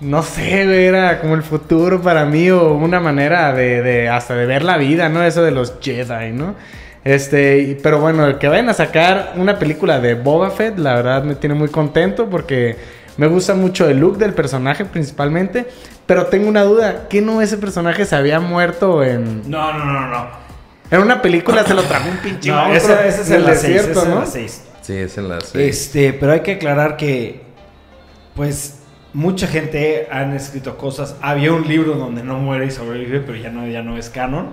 No 0.00 0.22
sé, 0.22 0.86
era 0.86 1.20
como 1.20 1.34
el 1.34 1.42
futuro 1.42 2.00
para 2.00 2.24
mí 2.24 2.48
o 2.50 2.74
una 2.74 3.00
manera 3.00 3.52
de, 3.52 3.82
de 3.82 4.08
hasta 4.08 4.36
de 4.36 4.46
ver 4.46 4.62
la 4.62 4.76
vida, 4.76 5.08
¿no? 5.08 5.24
Eso 5.24 5.42
de 5.42 5.50
los 5.50 5.74
Jedi, 5.80 6.30
¿no? 6.30 6.54
Este, 7.02 7.76
pero 7.82 7.98
bueno, 7.98 8.24
el 8.26 8.38
que 8.38 8.46
vayan 8.46 8.68
a 8.68 8.74
sacar 8.74 9.32
una 9.36 9.58
película 9.58 9.98
de 9.98 10.14
Boba 10.14 10.50
Fett, 10.50 10.78
la 10.78 10.94
verdad 10.94 11.24
me 11.24 11.34
tiene 11.34 11.54
muy 11.54 11.68
contento 11.68 12.28
porque 12.30 12.76
me 13.16 13.26
gusta 13.26 13.54
mucho 13.54 13.88
el 13.88 13.98
look 13.98 14.18
del 14.18 14.34
personaje 14.34 14.84
principalmente. 14.84 15.66
Pero 16.06 16.26
tengo 16.26 16.48
una 16.48 16.62
duda, 16.62 17.08
¿qué 17.08 17.20
no 17.20 17.42
ese 17.42 17.58
personaje 17.58 18.04
se 18.04 18.16
había 18.16 18.40
muerto 18.40 19.02
en, 19.02 19.48
No, 19.50 19.72
no, 19.72 19.84
no, 19.84 20.08
no. 20.08 20.47
En 20.90 21.00
una 21.00 21.20
película? 21.22 21.64
Se 21.64 21.74
lo 21.74 21.82
trajo 21.82 22.08
un 22.08 22.16
pinche 22.18 22.50
No, 22.50 22.72
ese, 22.72 22.92
ese 23.08 23.20
es 23.22 23.26
6, 23.28 23.46
desierto, 23.46 23.90
ese 23.90 24.00
es 24.00 24.04
en 24.06 24.10
¿no? 24.10 24.20
la 24.20 24.26
6. 24.26 24.62
Sí, 24.82 24.94
es 24.94 25.18
en 25.18 25.28
la 25.28 25.40
seis. 25.42 25.54
Este, 25.86 26.12
pero 26.14 26.32
hay 26.32 26.40
que 26.40 26.52
aclarar 26.52 26.96
que, 26.96 27.42
pues, 28.34 28.76
mucha 29.12 29.46
gente 29.46 30.08
han 30.10 30.34
escrito 30.34 30.76
cosas. 30.78 31.16
Había 31.20 31.52
un 31.52 31.66
libro 31.68 31.94
donde 31.94 32.22
no 32.22 32.38
muere 32.38 32.66
y 32.66 32.70
sobrevive, 32.70 33.20
pero 33.20 33.36
ya 33.36 33.50
no, 33.50 33.66
ya 33.68 33.82
no 33.82 33.98
es 33.98 34.08
canon. 34.08 34.48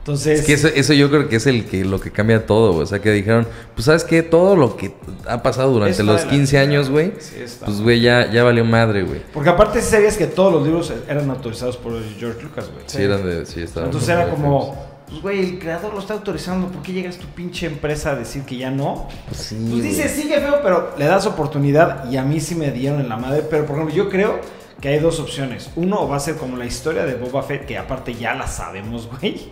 Entonces, 0.00 0.40
Es 0.40 0.46
que 0.46 0.54
eso, 0.54 0.68
eso 0.68 0.92
yo 0.94 1.10
creo 1.10 1.28
que 1.28 1.36
es 1.36 1.46
el 1.46 1.66
que 1.66 1.84
lo 1.84 2.00
que 2.00 2.10
cambia 2.10 2.44
todo, 2.46 2.72
güey. 2.72 2.82
O 2.84 2.86
sea, 2.86 2.98
que 3.00 3.10
dijeron, 3.10 3.46
pues 3.74 3.84
sabes 3.84 4.04
qué, 4.04 4.22
todo 4.22 4.56
lo 4.56 4.76
que 4.76 4.92
ha 5.26 5.42
pasado 5.42 5.72
durante 5.72 6.02
los 6.02 6.20
de 6.20 6.24
la 6.26 6.30
15 6.30 6.46
chingada, 6.50 6.68
años, 6.68 6.90
güey, 6.90 7.12
Sí, 7.18 7.36
está. 7.42 7.66
pues 7.66 7.80
güey, 7.82 8.00
ya, 8.00 8.30
ya 8.30 8.42
valió 8.42 8.64
madre, 8.64 9.02
güey. 9.02 9.20
porque 9.32 9.50
aparte 9.50 9.80
sí 9.82 9.90
sabías 9.90 10.16
que 10.16 10.26
todos 10.26 10.52
los 10.54 10.64
libros 10.66 10.90
eran 11.08 11.28
autorizados 11.30 11.76
por 11.76 11.92
George 12.18 12.42
Lucas, 12.42 12.70
güey. 12.72 12.84
Sí, 12.86 13.02
eran 13.02 13.24
de, 13.24 13.44
sí, 13.44 13.62
estaban 13.62 13.88
Entonces 13.88 14.08
era 14.08 14.24
feos. 14.24 14.34
como, 14.34 14.89
pues 15.10 15.22
güey, 15.22 15.40
el 15.40 15.58
creador 15.58 15.92
lo 15.92 16.00
está 16.00 16.14
autorizando, 16.14 16.68
¿por 16.68 16.82
qué 16.82 16.92
llegas 16.92 17.16
tu 17.18 17.26
pinche 17.28 17.66
empresa 17.66 18.12
a 18.12 18.14
decir 18.16 18.44
que 18.44 18.56
ya 18.56 18.70
no? 18.70 19.08
Pues 19.28 19.40
sí, 19.40 19.56
Pues 19.56 19.70
güey. 19.70 19.82
dice, 19.82 20.08
sigue 20.08 20.40
feo, 20.40 20.60
pero 20.62 20.94
le 20.96 21.04
das 21.06 21.26
oportunidad 21.26 22.08
y 22.10 22.16
a 22.16 22.22
mí 22.22 22.40
sí 22.40 22.54
me 22.54 22.70
dieron 22.70 23.00
en 23.00 23.08
la 23.08 23.16
madre. 23.16 23.42
Pero 23.50 23.66
por 23.66 23.76
ejemplo, 23.76 23.94
yo 23.94 24.08
creo 24.08 24.40
que 24.80 24.88
hay 24.88 24.98
dos 24.98 25.20
opciones. 25.20 25.70
Uno 25.76 26.08
va 26.08 26.16
a 26.16 26.20
ser 26.20 26.36
como 26.36 26.56
la 26.56 26.64
historia 26.64 27.04
de 27.04 27.14
Boba 27.14 27.42
Fett, 27.42 27.66
que 27.66 27.76
aparte 27.76 28.14
ya 28.14 28.34
la 28.34 28.46
sabemos, 28.46 29.08
güey. 29.08 29.50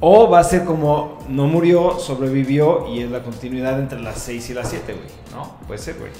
O 0.00 0.28
va 0.30 0.40
a 0.40 0.44
ser 0.44 0.64
como 0.64 1.18
no 1.28 1.46
murió, 1.46 1.98
sobrevivió 1.98 2.86
y 2.92 3.00
es 3.00 3.10
la 3.10 3.22
continuidad 3.22 3.78
entre 3.78 4.00
las 4.00 4.18
6 4.18 4.50
y 4.50 4.54
las 4.54 4.70
7, 4.70 4.92
güey. 4.92 5.06
¿No? 5.32 5.56
Puede 5.66 5.78
ser, 5.80 5.96
güey. 5.98 6.10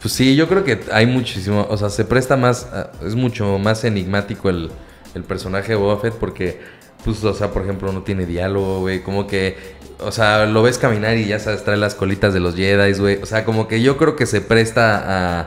Pues 0.00 0.14
sí, 0.14 0.34
yo 0.36 0.48
creo 0.48 0.64
que 0.64 0.80
hay 0.92 1.06
muchísimo, 1.06 1.66
o 1.68 1.76
sea, 1.76 1.90
se 1.90 2.04
presta 2.06 2.36
más, 2.36 2.64
a- 2.72 2.90
es 3.04 3.14
mucho 3.14 3.58
más 3.58 3.84
enigmático 3.84 4.48
el, 4.48 4.70
el 5.14 5.24
personaje 5.24 5.68
de 5.72 5.76
Boba 5.76 5.98
Fett 6.00 6.14
porque, 6.14 6.60
pues, 7.04 7.22
o 7.24 7.34
sea, 7.34 7.50
por 7.50 7.62
ejemplo, 7.62 7.92
no 7.92 8.02
tiene 8.02 8.26
diálogo, 8.26 8.80
güey, 8.80 9.02
como 9.02 9.26
que, 9.26 9.56
o 10.00 10.12
sea, 10.12 10.46
lo 10.46 10.62
ves 10.62 10.78
caminar 10.78 11.16
y 11.16 11.26
ya 11.26 11.38
sabes, 11.38 11.64
trae 11.64 11.76
las 11.76 11.94
colitas 11.94 12.34
de 12.34 12.40
los 12.40 12.54
Jedi, 12.56 12.92
güey, 12.98 13.22
o 13.22 13.26
sea, 13.26 13.44
como 13.44 13.68
que 13.68 13.82
yo 13.82 13.96
creo 13.96 14.16
que 14.16 14.26
se 14.26 14.40
presta 14.40 15.40
a 15.40 15.46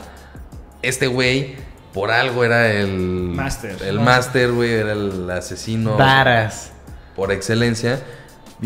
este 0.82 1.08
güey, 1.08 1.56
por 1.94 2.12
algo 2.12 2.44
era 2.44 2.72
el... 2.72 2.90
Master. 2.90 3.78
El 3.86 4.00
Master, 4.00 4.52
güey, 4.52 4.72
era 4.72 4.94
el 4.94 5.30
asesino 5.30 5.96
Varas. 5.98 6.72
por 7.16 7.32
excelencia. 7.32 8.00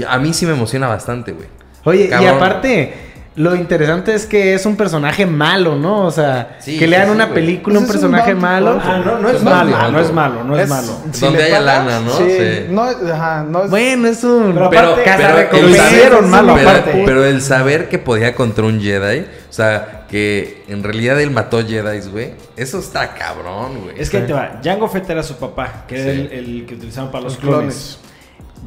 A 0.07 0.17
mí 0.17 0.33
sí 0.33 0.45
me 0.45 0.53
emociona 0.53 0.88
bastante, 0.88 1.33
güey. 1.33 1.47
Oye, 1.83 2.09
y 2.09 2.25
aparte, 2.25 2.93
lo 3.38 3.55
interesante 3.55 4.13
es 4.13 4.25
que 4.25 4.53
es 4.55 4.65
un 4.65 4.75
personaje 4.75 5.25
malo, 5.25 5.75
¿no? 5.75 6.05
O 6.05 6.11
sea, 6.11 6.57
Sí, 6.59 6.77
que 6.77 6.88
le 6.88 6.97
dan 6.97 7.05
sí, 7.07 7.11
una 7.13 7.33
película 7.33 7.77
un 7.79 7.85
Pues 7.85 7.97
es 7.97 8.03
un 8.03 8.09
personaje 8.11 8.35
malo. 8.35 8.73
hunter. 8.73 8.89
Ah, 8.91 9.01
no, 9.05 9.19
no 9.19 9.29
es 9.29 9.35
Es 9.38 9.43
malo, 9.43 9.71
malo. 9.71 9.91
no 9.91 9.99
es 10.01 10.11
malo, 10.11 10.43
no 10.43 10.57
es, 10.59 10.67
malo. 10.69 10.88
Donde 11.19 11.38
le 11.38 11.43
haya 11.45 11.59
pagas, 11.59 11.65
lana, 11.85 11.99
¿no? 12.01 12.11
Sí, 12.17 12.23
Sí. 12.29 12.65
no, 12.69 12.81
ajá, 13.13 13.43
no 13.47 13.63
es... 13.63 13.69
Bueno, 13.69 14.07
es 14.07 14.23
un... 14.23 14.53
Pero 14.53 14.69
Pero, 14.71 14.88
aparte, 14.93 15.47
pero 15.51 15.65
el 15.65 15.71
lo 15.71 15.77
saber- 15.77 15.93
hicieron 15.93 16.29
malo, 16.29 16.55
pero- 16.55 16.69
aparte. 16.69 17.03
Pero 17.05 17.25
el 17.25 17.41
saber 17.41 17.89
que 17.89 17.99
podía 17.99 18.33
contra 18.35 18.65
un 18.65 18.81
Jedi, 18.81 19.19
o 19.21 19.53
sea, 19.53 20.05
que 20.09 20.63
en 20.67 20.83
realidad 20.83 21.21
él 21.21 21.29
mató 21.31 21.59
Jedi, 21.65 22.09
güey, 22.09 22.33
eso 22.55 22.79
está 22.79 23.13
cabrón, 23.13 23.81
güey. 23.83 23.95
Es 24.01 24.09
que 24.09 24.17
ahí 24.17 24.23
te 24.25 24.33
va. 24.33 24.59
Jango 24.63 24.88
Fett 24.88 25.09
era 25.09 25.21
su 25.21 25.35
papá, 25.35 25.85
que 25.88 26.01
era 26.01 26.11
el, 26.11 26.31
el 26.31 26.65
que 26.65 26.73
utilizaban 26.73 27.11
para 27.11 27.25
los, 27.25 27.33
Los 27.33 27.41
clones. 27.41 27.75
clones. 27.75 27.99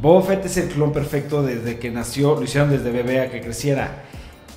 Boba 0.01 0.23
Fett 0.29 0.47
es 0.47 0.57
el 0.57 0.69
clon 0.69 0.93
perfecto 0.93 1.43
desde 1.43 1.79
que 1.79 1.91
nació, 1.91 2.37
lo 2.37 2.43
hicieron 2.45 2.71
desde 2.71 2.91
bebé 2.93 3.21
a 3.21 3.31
que 3.31 3.41
creciera. 3.41 4.05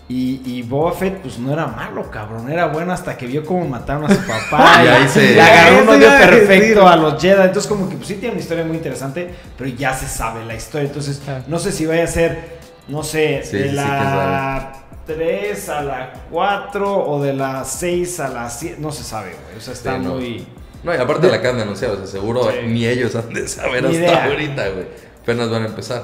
Y, 0.09 0.41
y 0.45 0.61
Boba 0.63 0.91
Fett, 0.91 1.21
pues 1.21 1.39
no 1.39 1.51
era 1.53 1.65
malo, 1.65 2.11
cabrón. 2.11 2.51
Era 2.51 2.67
bueno 2.67 2.91
hasta 2.91 3.17
que 3.17 3.25
vio 3.25 3.45
cómo 3.45 3.65
mataron 3.67 4.03
a 4.05 4.13
su 4.13 4.21
papá. 4.27 4.83
Y 4.83 4.87
ahí 4.87 5.07
se- 5.07 5.33
le 5.35 5.41
agarró 5.41 5.83
un 5.83 5.89
odio 5.89 6.07
perfecto 6.09 6.87
a 6.87 6.95
los 6.97 7.21
Jedi. 7.21 7.41
Entonces, 7.41 7.67
como 7.67 7.89
que 7.89 7.95
pues 7.95 8.07
sí 8.09 8.15
tiene 8.15 8.33
una 8.33 8.41
historia 8.41 8.65
muy 8.65 8.75
interesante, 8.77 9.33
pero 9.57 9.69
ya 9.69 9.93
se 9.93 10.07
sabe 10.07 10.43
la 10.45 10.55
historia. 10.55 10.87
Entonces, 10.87 11.21
no 11.47 11.57
sé 11.57 11.71
si 11.71 11.85
vaya 11.85 12.03
a 12.03 12.07
ser, 12.07 12.57
no 12.89 13.01
sé, 13.01 13.41
Sí, 13.43 13.57
de 13.57 13.69
sí, 13.69 13.75
la 13.75 14.73
3 15.07 15.69
a 15.69 15.81
la 15.81 16.13
4 16.31 17.05
o 17.07 17.23
de 17.23 17.33
la 17.33 17.63
6 17.63 18.19
a 18.19 18.27
la 18.27 18.49
7. 18.49 18.77
No 18.79 18.91
se 18.91 19.03
sabe, 19.03 19.31
güey. 19.45 19.57
O 19.57 19.61
sea, 19.61 19.73
está 19.73 19.95
Sí, 19.97 20.03
no. 20.03 20.15
muy. 20.15 20.45
No, 20.83 20.93
y 20.93 20.97
aparte 20.97 21.29
la 21.29 21.37
acaban 21.37 21.55
de 21.57 21.63
anunciar, 21.63 21.91
o 21.91 21.97
sea, 21.97 22.07
seguro 22.07 22.43
Sí. 22.51 22.57
ni 22.67 22.85
ellos 22.85 23.15
han 23.15 23.33
de 23.33 23.47
saber 23.47 23.83
Ni 23.83 23.95
hasta 23.95 23.99
idea. 23.99 24.25
ahorita, 24.25 24.67
güey. 24.69 24.85
Apenas 25.21 25.49
van 25.49 25.63
a 25.63 25.65
empezar. 25.67 26.03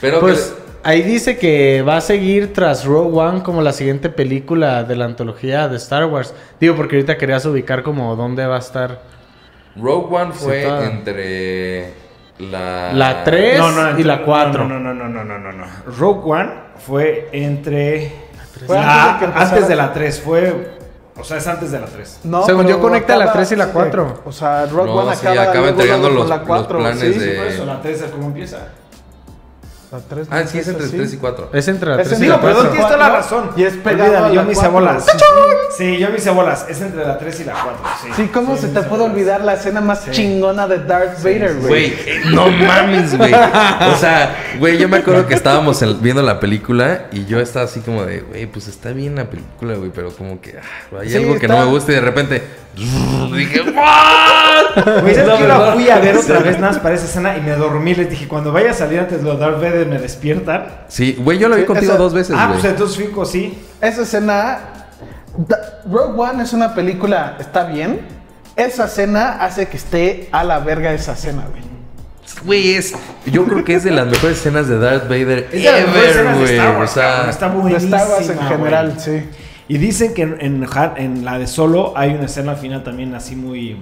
Pero 0.00 0.20
Pues 0.20 0.38
que- 0.56 0.65
ahí 0.86 1.02
dice 1.02 1.36
que 1.38 1.82
va 1.82 1.96
a 1.98 2.00
seguir 2.00 2.52
tras 2.52 2.84
Rogue 2.84 3.16
One 3.18 3.42
como 3.42 3.60
la 3.62 3.72
siguiente 3.72 4.08
película 4.08 4.84
de 4.84 4.96
la 4.96 5.04
antología 5.04 5.68
de 5.68 5.76
Star 5.76 6.06
Wars. 6.06 6.34
Digo, 6.60 6.76
porque 6.76 6.96
ahorita 6.96 7.18
querías 7.18 7.44
ubicar 7.46 7.82
como 7.82 8.14
dónde 8.16 8.46
va 8.46 8.56
a 8.56 8.60
estar 8.60 9.00
Rogue 9.76 10.14
One 10.16 10.32
fue 10.32 10.60
Situada. 10.62 10.86
entre 10.86 11.92
la... 12.38 12.92
la 12.94 13.24
3 13.24 13.60
y 13.98 14.02
la 14.04 14.22
4. 14.22 14.64
No, 14.68 14.78
no, 14.78 14.94
no, 14.94 15.08
no, 15.08 15.24
no, 15.24 15.38
no, 15.38 15.52
no. 15.52 15.64
Rogue 15.98 16.30
One 16.30 16.50
fue 16.78 17.28
entre. 17.32 18.12
Fue 18.66 18.76
la- 18.76 19.18
antes 19.18 19.28
de 19.34 19.40
antes 19.40 19.68
de 19.68 19.76
la 19.76 19.92
3. 19.92 20.20
Fue. 20.20 20.76
O 21.18 21.24
sea, 21.24 21.38
es 21.38 21.46
antes 21.46 21.72
de 21.72 21.80
la 21.80 21.86
3. 21.86 22.20
No, 22.24 22.44
Según 22.44 22.66
yo, 22.66 22.78
conecta 22.78 23.16
la 23.16 23.24
acaba- 23.24 23.38
3 23.38 23.52
y 23.52 23.56
la 23.56 23.64
sí, 23.66 23.70
4. 23.72 24.22
O 24.26 24.32
sea, 24.32 24.66
No, 24.70 24.82
One 24.82 25.16
sí, 25.16 25.26
acaba, 25.26 25.42
acaba 25.50 25.68
entregando 25.68 26.10
los- 26.10 26.28
la 26.28 26.40
4. 26.42 26.78
los 26.78 26.88
planes 26.96 27.14
sí, 27.14 27.18
de- 27.20 27.30
sí, 27.32 27.36
por 27.38 27.46
eso. 27.46 27.64
la 27.66 27.80
3 27.82 28.02
es 28.02 28.10
cómo 28.10 28.26
empieza. 28.28 28.68
La 29.92 29.98
3 30.00 30.26
Ah, 30.30 30.42
sí, 30.46 30.58
es 30.58 30.66
entre 30.68 30.88
3 30.88 31.12
y 31.12 31.16
4. 31.16 31.50
Es 31.52 31.68
entre 31.68 31.90
la 31.94 32.02
Es 32.02 32.08
3 32.08 32.20
y 32.20 32.24
entre 32.24 32.28
la 32.28 32.34
Digo, 32.36 32.46
perdón, 32.46 32.66
4. 32.66 32.70
tienes 32.72 32.86
toda 32.92 33.08
la 33.08 33.16
razón. 33.16 33.50
y 33.56 33.62
es 33.62 33.72
pegado 33.74 34.02
Olvídalo, 34.04 34.26
a 34.26 34.32
yo 34.32 34.42
me 34.44 34.52
hice 34.52 34.68
bolas. 34.68 35.06
Sí, 35.76 35.98
yo 35.98 36.08
me 36.10 36.16
hice 36.16 36.30
bolas. 36.30 36.66
Es 36.68 36.80
entre 36.80 37.04
la 37.06 37.18
3 37.18 37.40
y 37.40 37.44
la 37.44 37.52
4. 37.52 37.72
Sí, 38.02 38.08
Sí, 38.16 38.28
¿cómo 38.32 38.56
Sí, 38.56 38.62
se 38.62 38.68
te 38.68 38.82
puede 38.82 39.04
olvidar 39.04 39.42
la 39.42 39.54
escena 39.54 39.80
más 39.80 40.10
chingona 40.10 40.66
de 40.66 40.78
Darth 40.84 41.22
Vader, 41.22 41.54
güey? 41.56 41.68
Güey, 41.68 41.84
eh, 42.06 42.22
no 42.32 42.48
mames, 42.48 43.16
güey. 43.16 43.32
O 43.32 43.96
sea, 43.96 44.34
güey, 44.58 44.76
yo 44.78 44.88
me 44.88 44.96
acuerdo 44.98 45.26
que 45.26 45.34
estábamos 45.34 45.80
en- 45.82 46.00
viendo 46.02 46.22
la 46.22 46.40
película 46.40 47.06
y 47.12 47.24
yo 47.26 47.38
estaba 47.40 47.66
así 47.66 47.80
como 47.80 48.04
de, 48.04 48.20
güey, 48.22 48.46
pues 48.46 48.66
está 48.68 48.90
bien 48.90 49.14
la 49.16 49.26
película, 49.30 49.74
güey, 49.74 49.90
pero 49.94 50.10
como 50.10 50.40
que 50.40 50.56
ah, 50.58 50.96
hay 51.00 51.10
Sí, 51.10 51.16
algo 51.18 51.38
que 51.38 51.46
está- 51.46 51.54
no 51.58 51.64
me 51.64 51.70
gusta 51.70 51.92
y 51.92 51.94
de 51.96 52.00
repente 52.00 52.42
dije, 52.74 53.60
¿what? 53.62 54.45
Güey, 55.02 55.14
¿sabes 55.14 55.26
No, 55.28 55.36
que 55.36 55.42
yo 55.42 55.48
la 55.48 55.72
fui 55.72 55.88
a 55.90 55.98
ver 55.98 56.16
otra 56.16 56.38
vez 56.40 56.58
nada 56.58 56.72
más 56.72 56.80
para 56.80 56.94
esa 56.94 57.06
escena 57.06 57.36
y 57.36 57.40
me 57.40 57.52
dormí. 57.52 57.94
Les 57.94 58.10
dije, 58.10 58.28
cuando 58.28 58.52
vaya 58.52 58.72
a 58.72 58.74
salir 58.74 59.00
antes 59.00 59.22
de 59.24 59.36
Darth 59.36 59.56
Vader, 59.56 59.86
me 59.86 59.98
despiertan. 59.98 60.66
Sí, 60.88 61.16
güey, 61.18 61.38
yo 61.38 61.48
la 61.48 61.56
vi 61.56 61.62
Sí, 61.62 61.66
contigo 61.66 61.92
esa- 61.92 61.98
dos 62.02 62.12
veces, 62.14 62.36
Ah, 62.38 62.48
güey. 62.48 62.60
pues 62.60 62.72
entonces 62.72 62.96
fico, 62.96 63.24
sí. 63.24 63.58
Esa 63.80 64.02
escena. 64.02 64.58
Rogue 65.90 66.18
One 66.20 66.42
es 66.42 66.52
una 66.52 66.74
película, 66.74 67.36
está 67.38 67.64
bien. 67.64 68.00
Esa 68.56 68.86
escena 68.86 69.32
hace 69.40 69.66
que 69.68 69.76
esté 69.76 70.28
a 70.32 70.42
la 70.44 70.58
verga 70.60 70.92
esa 70.92 71.12
escena, 71.12 71.44
güey. 71.50 71.62
Güey, 72.44 72.74
es. 72.74 72.92
Yo 73.26 73.44
creo 73.44 73.64
que 73.64 73.74
es 73.74 73.84
de 73.84 73.90
las 73.90 74.06
mejores 74.06 74.38
escenas 74.38 74.66
de 74.66 74.78
Darth 74.78 75.04
Vader 75.04 75.48
Es 75.52 75.62
de 75.62 75.70
las 75.72 75.86
mejores 75.86 76.16
ever, 76.16 76.34
güey. 76.34 76.54
Star 76.56 76.82
O 76.82 76.86
sea, 76.86 77.30
está 77.30 77.48
buenísima, 77.48 77.96
Star 77.98 78.10
Wars 78.12 78.28
en 78.30 78.38
general, 78.48 78.94
sí. 78.98 79.22
Y 79.68 79.78
dicen 79.78 80.14
que 80.14 80.22
en, 80.22 80.36
en, 80.40 80.64
Han- 80.72 80.94
en 80.96 81.24
la 81.24 81.38
de 81.38 81.46
Solo 81.46 81.92
hay 81.96 82.10
una 82.10 82.26
escena 82.26 82.52
al 82.52 82.58
final 82.58 82.84
también 82.84 83.14
así 83.14 83.34
muy... 83.34 83.76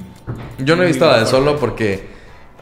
yo 0.59 0.77
no 0.77 0.83
he 0.83 0.87
visto 0.87 1.07
la 1.07 1.21
de 1.21 1.27
solo 1.27 1.59
porque 1.59 2.07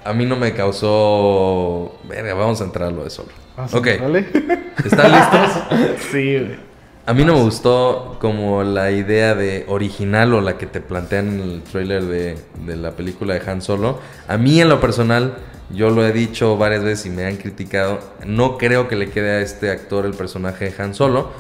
a 0.05 0.13
mí 0.13 0.27
no 0.27 0.37
me 0.37 0.53
causó. 0.55 1.95
Verga, 2.09 2.35
vamos 2.35 2.61
a 2.61 2.65
entrar 2.65 2.89
a 2.89 2.91
lo 2.91 3.05
de 3.05 3.11
solo. 3.11 3.29
Vamos 3.57 3.73
a 3.75 3.79
Ok, 3.79 3.87
entrarle. 3.87 4.27
¿están 4.85 5.13
listos? 5.13 5.63
Sí, 6.11 6.39
güey. 6.39 6.73
A 7.05 7.15
mí 7.15 7.25
no 7.25 7.35
me 7.35 7.41
gustó 7.43 8.17
como 8.21 8.63
la 8.63 8.93
idea 8.93 9.35
de 9.35 9.65
original 9.69 10.33
o 10.35 10.41
la 10.41 10.57
que 10.57 10.67
te 10.67 10.81
plantean 10.81 11.29
en 11.35 11.41
el 11.41 11.63
trailer 11.63 12.05
de, 12.05 12.39
de 12.65 12.77
la 12.77 12.93
película 12.93 13.35
de 13.35 13.51
Han 13.51 13.61
Solo. 13.61 13.99
A 14.29 14.37
mí 14.37 14.61
en 14.61 14.69
lo 14.69 14.81
personal, 14.81 15.35
yo 15.71 15.91
lo 15.91 16.07
he 16.07 16.13
dicho 16.13 16.57
varias 16.57 16.85
veces 16.85 17.07
y 17.07 17.11
me 17.11 17.25
han 17.27 17.37
criticado, 17.39 17.99
no 18.25 18.57
creo 18.57 18.87
que 18.89 18.95
le 18.95 19.11
quede 19.11 19.31
a 19.33 19.41
este 19.41 19.71
actor 19.73 20.07
el 20.07 20.15
personaje 20.15 20.71
de 20.71 20.83
Han 20.83 20.95
Solo. 20.95 21.31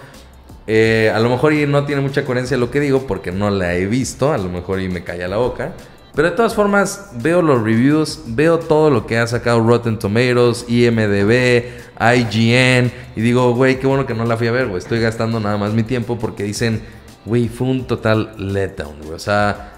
Eh, 0.66 1.10
a 1.14 1.18
lo 1.18 1.28
mejor 1.28 1.52
y 1.52 1.66
no 1.66 1.84
tiene 1.84 2.02
mucha 2.02 2.24
coherencia 2.24 2.56
lo 2.56 2.70
que 2.70 2.80
digo 2.80 3.06
porque 3.06 3.32
no 3.32 3.50
la 3.50 3.74
he 3.74 3.86
visto, 3.86 4.32
a 4.32 4.38
lo 4.38 4.48
mejor 4.48 4.80
y 4.80 4.88
me 4.88 5.02
calla 5.02 5.28
la 5.28 5.36
boca. 5.36 5.72
Pero 6.14 6.30
de 6.30 6.36
todas 6.36 6.54
formas, 6.54 7.10
veo 7.14 7.40
los 7.40 7.62
reviews, 7.62 8.20
veo 8.26 8.58
todo 8.58 8.90
lo 8.90 9.06
que 9.06 9.16
ha 9.16 9.26
sacado 9.26 9.66
Rotten 9.66 9.98
Tomatoes, 9.98 10.66
IMDB, 10.68 11.64
IGN, 11.98 12.92
y 13.16 13.20
digo, 13.20 13.54
güey, 13.54 13.80
qué 13.80 13.86
bueno 13.86 14.04
que 14.04 14.14
no 14.14 14.26
la 14.26 14.36
fui 14.36 14.46
a 14.46 14.52
ver, 14.52 14.66
güey. 14.66 14.78
Estoy 14.78 15.00
gastando 15.00 15.40
nada 15.40 15.56
más 15.56 15.72
mi 15.72 15.84
tiempo 15.84 16.18
porque 16.18 16.44
dicen, 16.44 16.82
güey, 17.24 17.48
fue 17.48 17.66
un 17.66 17.86
total 17.86 18.34
letdown, 18.36 19.00
güey. 19.00 19.14
O 19.14 19.18
sea, 19.18 19.72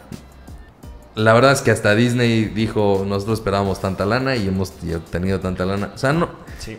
la 1.14 1.32
verdad 1.34 1.52
es 1.52 1.62
que 1.62 1.70
hasta 1.70 1.94
Disney 1.94 2.46
dijo, 2.46 3.04
nosotros 3.06 3.38
esperábamos 3.38 3.80
tanta 3.80 4.04
lana 4.04 4.34
y 4.34 4.48
hemos 4.48 4.72
tenido 5.10 5.38
tanta 5.38 5.64
lana. 5.64 5.92
O 5.94 5.98
sea, 5.98 6.12
no, 6.12 6.30
Sí. 6.58 6.78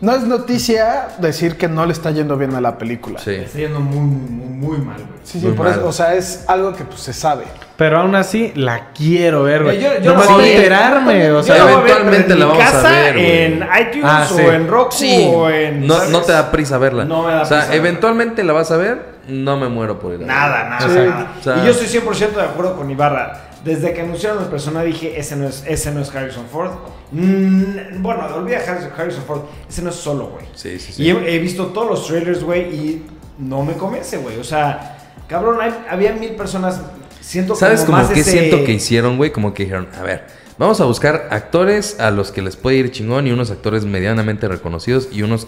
No 0.00 0.14
es 0.14 0.22
noticia 0.22 1.08
decir 1.18 1.56
que 1.56 1.68
no 1.68 1.86
le 1.86 1.92
está 1.92 2.10
yendo 2.10 2.36
bien 2.36 2.54
a 2.54 2.60
la 2.60 2.78
película. 2.78 3.18
Sí. 3.20 3.32
Está 3.32 3.58
yendo 3.58 3.80
muy, 3.80 4.00
muy, 4.00 4.48
muy 4.76 4.78
mal, 4.78 4.96
güey. 4.96 5.08
Sí, 5.24 5.40
sí, 5.40 5.46
Muy 5.46 5.54
por 5.56 5.66
mal. 5.66 5.78
eso, 5.78 5.88
o 5.88 5.92
sea, 5.92 6.14
es 6.14 6.44
algo 6.48 6.72
que 6.74 6.84
pues 6.84 7.00
se 7.00 7.12
sabe. 7.12 7.44
Pero 7.76 7.98
aún 8.00 8.14
así, 8.14 8.52
la 8.54 8.90
quiero 8.94 9.42
ver, 9.44 9.64
güey. 9.64 9.80
Yo- 9.80 9.98
yo 10.00 10.12
no 10.12 10.18
más 10.20 10.28
voy 10.30 10.44
a 10.44 10.56
enterarme, 10.56 11.30
o 11.32 11.42
sea, 11.42 11.56
la 11.56 11.64
voy 11.64 11.72
a 11.72 11.76
ver, 11.78 11.84
eventualmente 11.90 12.32
en 12.34 12.38
la 12.38 12.46
vamos 12.46 12.62
a 12.62 12.70
casa, 12.70 12.90
ver, 12.90 13.12
güey. 13.14 13.42
En 13.44 13.54
iTunes 13.80 14.04
Ah, 14.04 14.26
sí. 14.28 14.42
o 14.42 14.52
en 14.52 14.68
Roku 14.68 14.92
Sí, 14.92 15.28
o 15.32 15.50
en. 15.50 15.86
no, 15.86 16.04
no 16.06 16.20
te 16.20 16.32
da 16.32 16.50
prisa 16.52 16.78
verla. 16.78 17.04
No 17.04 17.22
me 17.24 17.32
da 17.32 17.42
O 17.42 17.44
sea, 17.46 17.58
prisa 17.58 17.70
verla. 17.72 17.88
eventualmente 17.88 18.44
la 18.44 18.52
vas 18.52 18.70
a 18.70 18.76
ver, 18.76 19.13
no 19.28 19.56
me 19.56 19.68
muero 19.68 19.98
por 19.98 20.14
ir. 20.14 20.22
a 20.22 20.26
Nada, 20.26 20.68
nada, 20.68 20.86
nada. 20.88 21.32
o 21.38 21.42
sea, 21.42 21.58
y 21.58 21.64
yo 21.66 21.70
estoy 21.72 21.86
100% 22.00 22.32
de 22.34 22.42
acuerdo 22.42 22.76
con 22.76 22.90
Ibarra. 22.90 23.48
Desde 23.64 23.94
que 23.94 24.02
anunciaron 24.02 24.42
el 24.42 24.48
personaje 24.50 24.86
dije, 24.88 25.18
ese 25.18 25.36
no 25.36 25.48
es, 25.48 25.64
ese 25.66 25.90
no 25.90 26.00
es 26.02 26.14
Harrison 26.14 26.44
Ford. 26.52 26.70
Mm, 27.12 28.02
bueno, 28.02 28.26
olvida 28.34 28.58
Harrison, 28.58 28.90
Harrison 28.96 29.24
Ford. 29.24 29.40
Ese 29.68 29.80
no 29.82 29.88
es 29.90 29.96
solo, 29.96 30.26
güey. 30.28 30.44
Sí, 30.54 30.78
sí, 30.78 30.92
sí. 30.92 31.02
Y 31.04 31.10
he, 31.10 31.34
he 31.36 31.38
visto 31.38 31.66
todos 31.68 31.88
los 31.88 32.06
trailers, 32.06 32.42
güey, 32.44 32.62
y 32.74 33.06
no 33.38 33.64
me 33.64 33.72
convence, 33.74 34.18
güey. 34.18 34.38
O 34.38 34.44
sea, 34.44 34.98
cabrón, 35.28 35.58
hay- 35.62 35.74
había 35.88 36.12
mil 36.12 36.32
personas. 36.32 36.80
Siento 37.20 37.54
¿Sabes 37.54 37.80
como 37.84 37.92
como 37.96 37.98
más 38.08 38.12
que 38.12 38.20
ese- 38.20 38.32
siento 38.32 38.64
que 38.64 38.72
hicieron, 38.72 39.16
güey? 39.16 39.32
Como 39.32 39.54
que 39.54 39.62
dijeron, 39.62 39.88
a 39.98 40.02
ver, 40.02 40.26
vamos 40.58 40.82
a 40.82 40.84
buscar 40.84 41.28
actores 41.30 41.98
a 42.00 42.10
los 42.10 42.32
que 42.32 42.42
les 42.42 42.56
puede 42.56 42.76
ir 42.76 42.90
chingón 42.90 43.26
y 43.26 43.32
unos 43.32 43.50
actores 43.50 43.86
medianamente 43.86 44.46
reconocidos 44.46 45.08
y 45.10 45.22
unos 45.22 45.46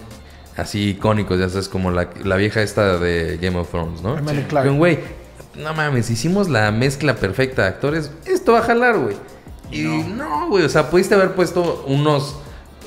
así 0.57 0.89
icónicos, 0.89 1.39
ya 1.39 1.49
sabes, 1.49 1.69
como 1.69 1.91
la, 1.91 2.09
la 2.23 2.35
vieja 2.35 2.61
esta 2.61 2.97
de 2.97 3.37
Game 3.41 3.57
of 3.57 3.69
Thrones, 3.69 4.01
¿no? 4.01 4.15
Güey, 4.77 4.99
no 5.55 5.73
mames, 5.73 6.09
hicimos 6.09 6.49
la 6.49 6.71
mezcla 6.71 7.15
perfecta 7.15 7.63
de 7.63 7.67
actores, 7.69 8.11
esto 8.25 8.53
va 8.53 8.59
a 8.59 8.63
jalar, 8.63 8.97
güey. 8.97 9.15
Y 9.71 9.83
no, 9.83 10.47
güey, 10.49 10.63
o 10.63 10.69
sea, 10.69 10.89
pudiste 10.89 11.15
haber 11.15 11.33
puesto 11.33 11.83
unos 11.87 12.37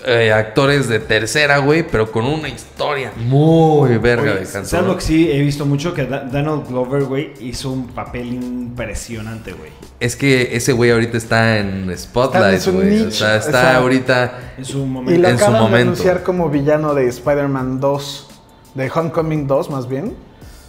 eh, 0.06 0.32
actores 0.32 0.88
de 0.88 0.98
tercera, 1.00 1.58
güey, 1.58 1.86
pero 1.86 2.10
con 2.10 2.24
una 2.26 2.48
historia 2.48 3.12
muy 3.16 3.98
verga 3.98 4.32
Oye, 4.32 4.40
de 4.40 4.46
Han 4.46 4.46
¿Sabes 4.48 4.68
Solo. 4.70 4.86
lo 4.88 4.96
que 4.96 5.02
sí 5.02 5.30
he 5.30 5.40
visto 5.40 5.66
mucho? 5.66 5.92
Que 5.94 6.06
Da- 6.06 6.24
Donald 6.24 6.66
Glover, 6.68 7.04
güey, 7.04 7.32
hizo 7.40 7.70
un 7.70 7.88
papel 7.88 8.32
impresionante, 8.32 9.52
güey. 9.52 9.70
Es 10.00 10.16
que 10.16 10.56
ese 10.56 10.72
güey 10.72 10.90
ahorita 10.90 11.16
está 11.18 11.58
en 11.58 11.92
Spotlight, 11.96 12.54
Está 12.54 12.54
en 12.54 12.60
su 12.60 12.72
güey. 12.72 13.00
O 13.02 13.10
sea, 13.10 13.36
está 13.36 13.48
o 13.48 13.52
sea, 13.52 13.76
ahorita... 13.76 14.38
En 14.58 14.64
su 14.64 14.78
Y 14.78 14.86
momento. 14.86 15.20
lo 15.20 15.28
En 15.28 15.38
su 15.38 15.44
acaban 15.44 15.54
de 15.60 15.68
momento. 15.68 15.92
anunciar 15.92 16.22
como 16.22 16.48
villano 16.48 16.94
de 16.94 17.06
Spider-Man 17.08 17.80
2, 17.80 18.28
de 18.76 18.90
Homecoming 18.94 19.46
2 19.46 19.70
más 19.70 19.88
bien. 19.88 20.14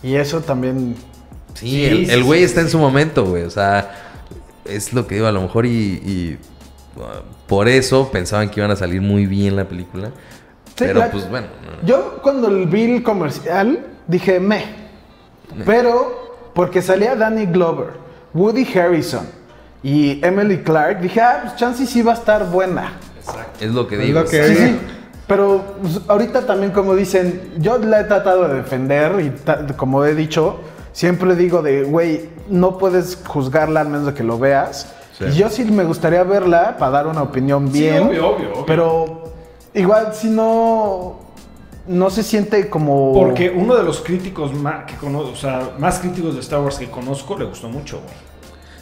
Y 0.03 0.15
eso 0.15 0.41
también... 0.41 0.95
Sí, 1.53 1.69
Sí, 2.05 2.07
el, 2.09 2.23
güey 2.23 2.39
sí, 2.39 2.45
está 2.45 2.61
en 2.61 2.69
su 2.69 2.79
momento, 2.79 3.25
güey. 3.25 3.43
O 3.43 3.49
sea, 3.49 3.91
es 4.65 4.93
lo 4.93 5.05
que 5.07 5.15
digo, 5.15 5.27
a 5.27 5.31
lo 5.31 5.41
mejor 5.41 5.65
y, 5.65 5.69
y, 5.69 6.37
por 7.47 7.67
eso 7.67 8.09
pensaban 8.11 8.49
que 8.49 8.59
iban 8.59 8.71
a 8.71 8.75
salir 8.75 9.01
muy 9.01 9.25
bien 9.25 9.55
la 9.55 9.65
película. 9.65 10.11
pero 10.77 11.03
pues 11.11 11.29
bueno. 11.29 11.47
no. 11.81 11.87
Yo 11.87 12.19
cuando 12.21 12.49
vi 12.67 12.83
el 12.95 13.03
comercial 13.03 13.85
dije, 14.07 14.39
me. 14.39 14.65
Pero 15.65 16.49
porque 16.53 16.81
salía 16.81 17.15
Danny 17.15 17.45
Glover, 17.45 17.89
Woody 18.33 18.67
Harrison 18.77 19.27
y 19.83 20.23
Emily 20.25 20.59
Clark, 20.59 21.01
dije, 21.01 21.19
ah, 21.21 21.39
pues 21.43 21.55
chance 21.55 21.85
sí 21.85 22.01
va 22.01 22.11
a 22.13 22.15
estar 22.15 22.49
buena. 22.49 22.93
Es 23.59 23.71
lo 23.71 23.87
que 23.87 23.95
Es 23.95 24.01
digo. 24.01 24.21
lo 24.21 24.25
que- 24.29 24.41
o 24.41 24.45
sea, 24.45 24.55
Sí, 24.55 24.61
sí. 24.67 24.79
Pero 25.27 25.63
pues, 25.81 26.01
ahorita 26.09 26.45
también 26.45 26.71
como 26.73 26.93
dicen, 26.93 27.53
yo 27.59 27.77
la 27.77 28.01
he 28.01 28.03
tratado 28.03 28.47
de 28.49 28.55
defender 28.55 29.13
y 29.21 29.73
como 29.73 30.03
he 30.03 30.13
dicho, 30.13 30.59
siempre 30.91 31.35
digo 31.35 31.61
de, 31.61 31.83
güey, 31.83 32.29
no 32.49 32.77
puedes 32.77 33.17
juzgarla 33.25 33.81
al 33.81 33.87
menos 33.87 34.07
de 34.07 34.13
que 34.13 34.23
lo 34.23 34.37
veas. 34.39 34.93
Sí. 35.29 35.35
Y 35.35 35.39
yo 35.39 35.49
sí 35.49 35.63
me 35.65 35.83
gustaría 35.83 36.23
verla 36.23 36.75
para 36.77 36.91
dar 36.91 37.07
una 37.07 37.21
opinión 37.23 37.71
Sí, 37.71 37.81
bien. 37.81 38.03
obvio, 38.03 38.29
obvio, 38.29 38.51
obvio. 38.53 38.65
Pero 38.65 39.23
igual 39.73 40.13
si 40.13 40.27
no, 40.29 41.19
no 41.87 42.09
se 42.09 42.23
siente 42.23 42.69
como... 42.69 43.13
Porque 43.13 43.49
uno 43.49 43.75
de 43.75 43.83
los 43.83 44.01
críticos 44.01 44.53
más, 44.53 44.85
que 44.85 44.95
cono- 44.95 45.19
o 45.31 45.35
sea, 45.35 45.71
más 45.79 45.99
críticos 45.99 46.33
de 46.35 46.41
Star 46.41 46.61
Wars 46.61 46.77
que 46.77 46.89
conozco 46.89 47.37
le 47.37 47.45
gustó 47.45 47.69
mucho, 47.69 47.97
güey. 47.99 48.13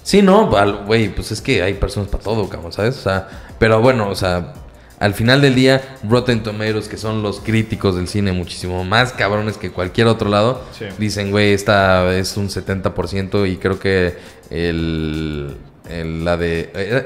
Sí, 0.03 0.21
no, 0.21 0.49
güey, 0.87 1.09
pues 1.13 1.31
es 1.31 1.41
que 1.41 1.61
hay 1.61 1.75
personas 1.75 2.09
para 2.09 2.23
todo, 2.23 2.49
cabrón, 2.49 2.71
¿sabes? 2.73 2.97
O 2.97 3.01
sea, 3.01 3.27
pero 3.59 3.79
bueno, 3.79 4.09
o 4.09 4.15
sea, 4.15 4.53
al 4.97 5.13
final 5.13 5.39
del 5.39 5.53
día, 5.53 5.81
Rotten 6.03 6.41
Tomatoes, 6.41 6.87
que 6.87 6.97
son 6.97 7.21
los 7.21 7.39
críticos 7.41 7.95
del 7.95 8.07
cine 8.07 8.31
muchísimo 8.31 8.83
más 8.83 9.13
cabrones 9.13 9.57
que 9.57 9.71
cualquier 9.71 10.07
otro 10.07 10.29
lado, 10.29 10.61
Sí. 10.77 10.85
dicen, 10.97 11.29
güey, 11.29 11.53
esta 11.53 12.11
es 12.15 12.35
un 12.37 12.49
70% 12.49 13.45
y 13.45 13.57
creo 13.57 13.77
que 13.79 14.17
el, 14.49 15.55
el- 15.89 16.23
la 16.25 16.37
de... 16.37 16.71
era- 16.73 17.05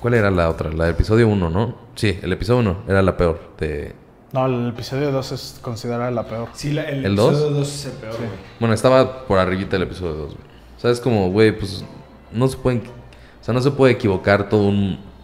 ¿Cuál 0.00 0.14
era 0.14 0.30
la 0.30 0.48
otra? 0.48 0.70
La 0.72 0.84
del 0.84 0.94
episodio 0.94 1.26
1, 1.28 1.50
¿no? 1.50 1.74
Sí, 1.96 2.18
el 2.22 2.32
episodio 2.32 2.60
1 2.60 2.76
era 2.88 3.02
la 3.02 3.16
peor 3.16 3.40
de... 3.58 3.94
No, 4.32 4.46
el 4.46 4.68
episodio 4.68 5.10
2 5.10 5.32
es 5.32 5.58
considerada 5.62 6.10
la 6.10 6.24
peor. 6.24 6.48
Sí, 6.54 6.72
la- 6.72 6.84
el, 6.84 7.04
¿El 7.04 7.12
episodio 7.14 7.38
dos? 7.38 7.54
dos 7.54 7.68
es 7.74 7.86
el 7.86 7.92
peor, 7.92 8.16
güey. 8.16 8.28
Bueno, 8.60 8.74
estaba 8.74 9.26
por 9.26 9.38
arribita 9.38 9.76
el 9.76 9.82
episodio 9.82 10.14
2, 10.14 10.26
güey. 10.34 10.48
O 10.76 10.80
sea, 10.80 10.90
es 10.90 11.00
como, 11.00 11.30
güey, 11.30 11.56
pues 11.56 11.84
no 12.32 12.46
se 12.46 12.56
pueden... 12.56 12.82
O 13.40 13.44
sea, 13.44 13.54
no 13.54 13.60
se 13.60 13.70
puede 13.70 13.94
equivocar 13.94 14.48
toda 14.48 14.62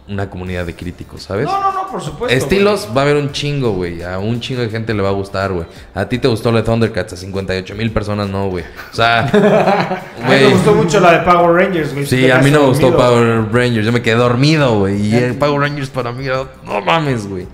una 0.07 0.29
comunidad 0.29 0.65
de 0.65 0.75
críticos, 0.75 1.23
¿sabes? 1.23 1.45
No, 1.45 1.59
no, 1.59 1.71
no, 1.71 1.87
por 1.89 2.01
supuesto. 2.01 2.35
Estilos 2.35 2.89
va 2.95 3.01
a 3.01 3.03
haber 3.05 3.15
un 3.15 3.31
chingo, 3.31 3.71
güey. 3.71 4.03
A 4.03 4.19
un 4.19 4.39
chingo 4.39 4.61
de 4.61 4.69
gente 4.69 4.93
le 4.93 5.01
va 5.01 5.09
a 5.09 5.13
gustar, 5.13 5.51
güey. 5.51 5.65
A 5.95 6.07
ti 6.07 6.19
te 6.19 6.27
gustó 6.27 6.51
la 6.51 6.59
de 6.59 6.65
Thundercats, 6.65 7.13
a 7.13 7.17
58 7.17 7.75
mil 7.75 7.91
personas 7.91 8.29
no, 8.29 8.49
güey. 8.49 8.63
O 8.91 8.95
sea, 8.95 9.29
güey. 9.31 9.43
A 10.35 10.39
mí 10.39 10.45
me 10.45 10.53
gustó 10.53 10.75
mucho 10.75 10.99
la 10.99 11.19
de 11.19 11.19
Power 11.19 11.51
Rangers, 11.51 11.93
güey. 11.93 12.05
Sí, 12.05 12.29
a 12.29 12.39
mí 12.39 12.51
no 12.51 12.61
me 12.61 12.67
gustó. 12.67 12.95
Power 12.95 13.51
Rangers. 13.51 13.85
Yo 13.85 13.91
me 13.91 14.01
quedé 14.01 14.15
dormido, 14.15 14.79
güey. 14.79 15.07
Y 15.07 15.15
el 15.15 15.35
Power 15.35 15.61
Rangers 15.61 15.89
para 15.89 16.11
mí 16.11 16.25
era, 16.25 16.45
no 16.63 16.81
mames, 16.81 17.27
güey. 17.27 17.47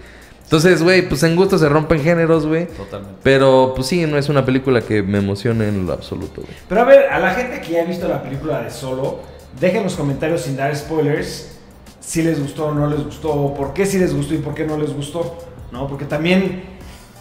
Entonces, 0.44 0.84
güey, 0.84 1.08
pues 1.08 1.24
en 1.24 1.38
gusto 1.38 1.58
se 1.58 1.70
rompen 1.70 2.04
géneros, 2.04 2.46
güey. 2.46 2.68
Totalmente. 2.68 3.20
Pero, 3.24 3.72
pues 3.74 3.88
sí, 3.88 4.06
no 4.06 4.18
es 4.18 4.28
una 4.28 4.46
película 4.46 4.82
que 4.82 5.02
me 5.02 5.20
emocione 5.20 5.70
en 5.70 5.88
lo 5.88 5.94
absoluto, 5.94 6.42
güey. 6.42 6.54
Pero 6.68 6.82
a 6.82 6.84
ver, 6.84 7.10
a 7.10 7.20
la 7.20 7.34
gente 7.34 7.62
que 7.62 7.72
ya 7.72 7.84
ha 7.84 7.86
visto 7.86 8.08
la 8.10 8.22
película 8.22 8.62
de 8.62 8.70
Solo, 8.70 9.22
dejen 9.60 9.78
en 9.78 9.84
los 9.86 9.96
comentarios 9.96 10.42
sin 10.42 10.58
dar 10.58 10.76
spoilers 10.76 11.61
si 12.02 12.22
les 12.24 12.42
gustó 12.42 12.66
o 12.68 12.74
no 12.74 12.88
les 12.88 13.04
gustó, 13.06 13.32
o 13.32 13.54
por 13.54 13.74
qué 13.74 13.86
sí 13.86 13.98
les 13.98 14.14
gustó 14.14 14.34
y 14.34 14.40
por 14.40 14.54
qué 14.54 14.66
no 14.66 14.78
les 14.78 14.94
gustó, 14.94 15.38
¿no? 15.72 15.88
Porque 15.88 16.04
también 16.06 16.64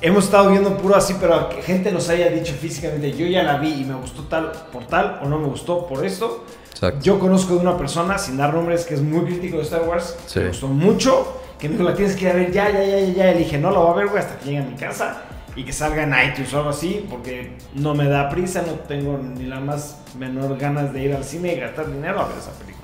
hemos 0.00 0.24
estado 0.24 0.50
viendo 0.50 0.76
puro 0.78 0.96
así, 0.96 1.14
pero 1.20 1.48
que 1.50 1.62
gente 1.62 1.92
nos 1.92 2.08
haya 2.08 2.28
dicho 2.30 2.54
físicamente, 2.54 3.12
yo 3.12 3.26
ya 3.26 3.42
la 3.44 3.58
vi 3.58 3.82
y 3.82 3.84
me 3.84 3.94
gustó 3.94 4.22
tal 4.24 4.50
por 4.72 4.86
tal, 4.86 5.20
o 5.22 5.28
no 5.28 5.38
me 5.38 5.46
gustó 5.46 5.86
por 5.86 6.04
esto. 6.04 6.44
Exacto. 6.72 7.00
Yo 7.02 7.18
conozco 7.18 7.54
de 7.54 7.60
una 7.60 7.76
persona, 7.76 8.16
sin 8.18 8.36
dar 8.38 8.54
nombres, 8.54 8.84
que 8.86 8.94
es 8.94 9.02
muy 9.02 9.24
crítico 9.26 9.58
de 9.58 9.62
Star 9.64 9.82
Wars, 9.86 10.16
Sí. 10.26 10.40
me 10.40 10.48
gustó 10.48 10.66
mucho, 10.68 11.40
que 11.58 11.68
me 11.68 11.76
dijo, 11.76 11.86
la 11.86 11.94
tienes 11.94 12.16
que 12.16 12.24
ir 12.24 12.30
a 12.30 12.34
ver 12.34 12.50
ya, 12.50 12.70
ya, 12.72 12.82
ya, 12.82 12.98
ya, 13.00 13.12
ya. 13.12 13.24
Le 13.32 13.38
dije, 13.40 13.58
no 13.58 13.70
la 13.70 13.78
voy 13.80 13.90
a 13.92 13.94
ver, 13.96 14.06
güey, 14.08 14.18
hasta 14.22 14.38
que 14.38 14.46
llegue 14.46 14.58
a 14.58 14.62
mi 14.64 14.74
casa 14.76 15.22
y 15.54 15.64
que 15.64 15.72
salga 15.74 16.04
en 16.04 16.14
iTunes 16.30 16.54
o 16.54 16.58
algo 16.58 16.70
así, 16.70 17.04
porque 17.10 17.58
no 17.74 17.94
me 17.94 18.08
da 18.08 18.30
prisa, 18.30 18.62
no 18.66 18.72
tengo 18.88 19.18
ni 19.18 19.44
la 19.44 19.60
más 19.60 19.98
menor 20.18 20.56
ganas 20.56 20.94
de 20.94 21.02
ir 21.04 21.14
al 21.14 21.24
cine 21.24 21.52
y 21.52 21.60
gastar 21.60 21.92
dinero 21.92 22.20
a 22.20 22.28
ver 22.28 22.38
esa 22.38 22.52
película. 22.52 22.79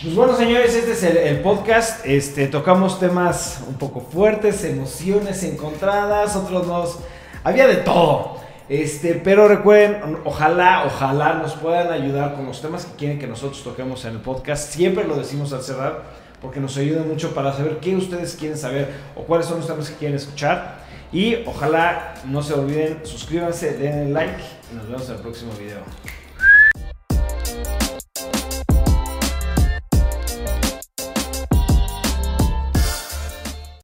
Pues 0.00 0.14
bueno, 0.14 0.36
señores, 0.36 0.76
este 0.76 0.92
es 0.92 1.02
el, 1.02 1.40
podcast. 1.40 2.06
Este, 2.06 2.46
tocamos 2.46 3.00
temas 3.00 3.64
un 3.66 3.74
poco 3.74 4.00
fuertes, 4.00 4.62
emociones 4.62 5.42
encontradas, 5.42 6.36
otros 6.36 6.68
nos... 6.68 7.00
Había 7.42 7.66
de 7.66 7.78
todo. 7.78 8.36
Este, 8.68 9.14
pero 9.14 9.48
recuerden, 9.48 10.18
ojalá, 10.24 10.84
ojalá 10.86 11.34
nos 11.34 11.54
puedan 11.54 11.90
ayudar 11.90 12.36
con 12.36 12.46
los 12.46 12.62
temas 12.62 12.86
que 12.86 12.94
quieren 12.94 13.18
que 13.18 13.26
nosotros 13.26 13.64
toquemos 13.64 14.04
en 14.04 14.12
el 14.12 14.20
podcast. 14.20 14.72
Siempre 14.72 15.02
lo 15.02 15.16
decimos 15.16 15.52
al 15.52 15.62
cerrar, 15.62 16.04
porque 16.40 16.60
nos 16.60 16.76
ayuda 16.76 17.02
mucho 17.02 17.34
para 17.34 17.52
saber 17.52 17.78
qué 17.78 17.96
ustedes 17.96 18.36
quieren 18.36 18.56
saber 18.56 18.94
o 19.16 19.22
cuáles 19.22 19.46
son 19.48 19.58
los 19.58 19.66
temas 19.66 19.90
que 19.90 19.96
quieren 19.96 20.16
escuchar. 20.16 20.78
Y 21.12 21.42
ojalá 21.44 22.14
no 22.24 22.40
se 22.40 22.54
olviden, 22.54 23.00
suscríbanse, 23.02 23.72
denle 23.72 24.12
like 24.12 24.42
y 24.70 24.76
nos 24.76 24.88
vemos 24.88 25.08
en 25.08 25.16
el 25.16 25.22
próximo 25.22 25.50
video. 25.58 25.80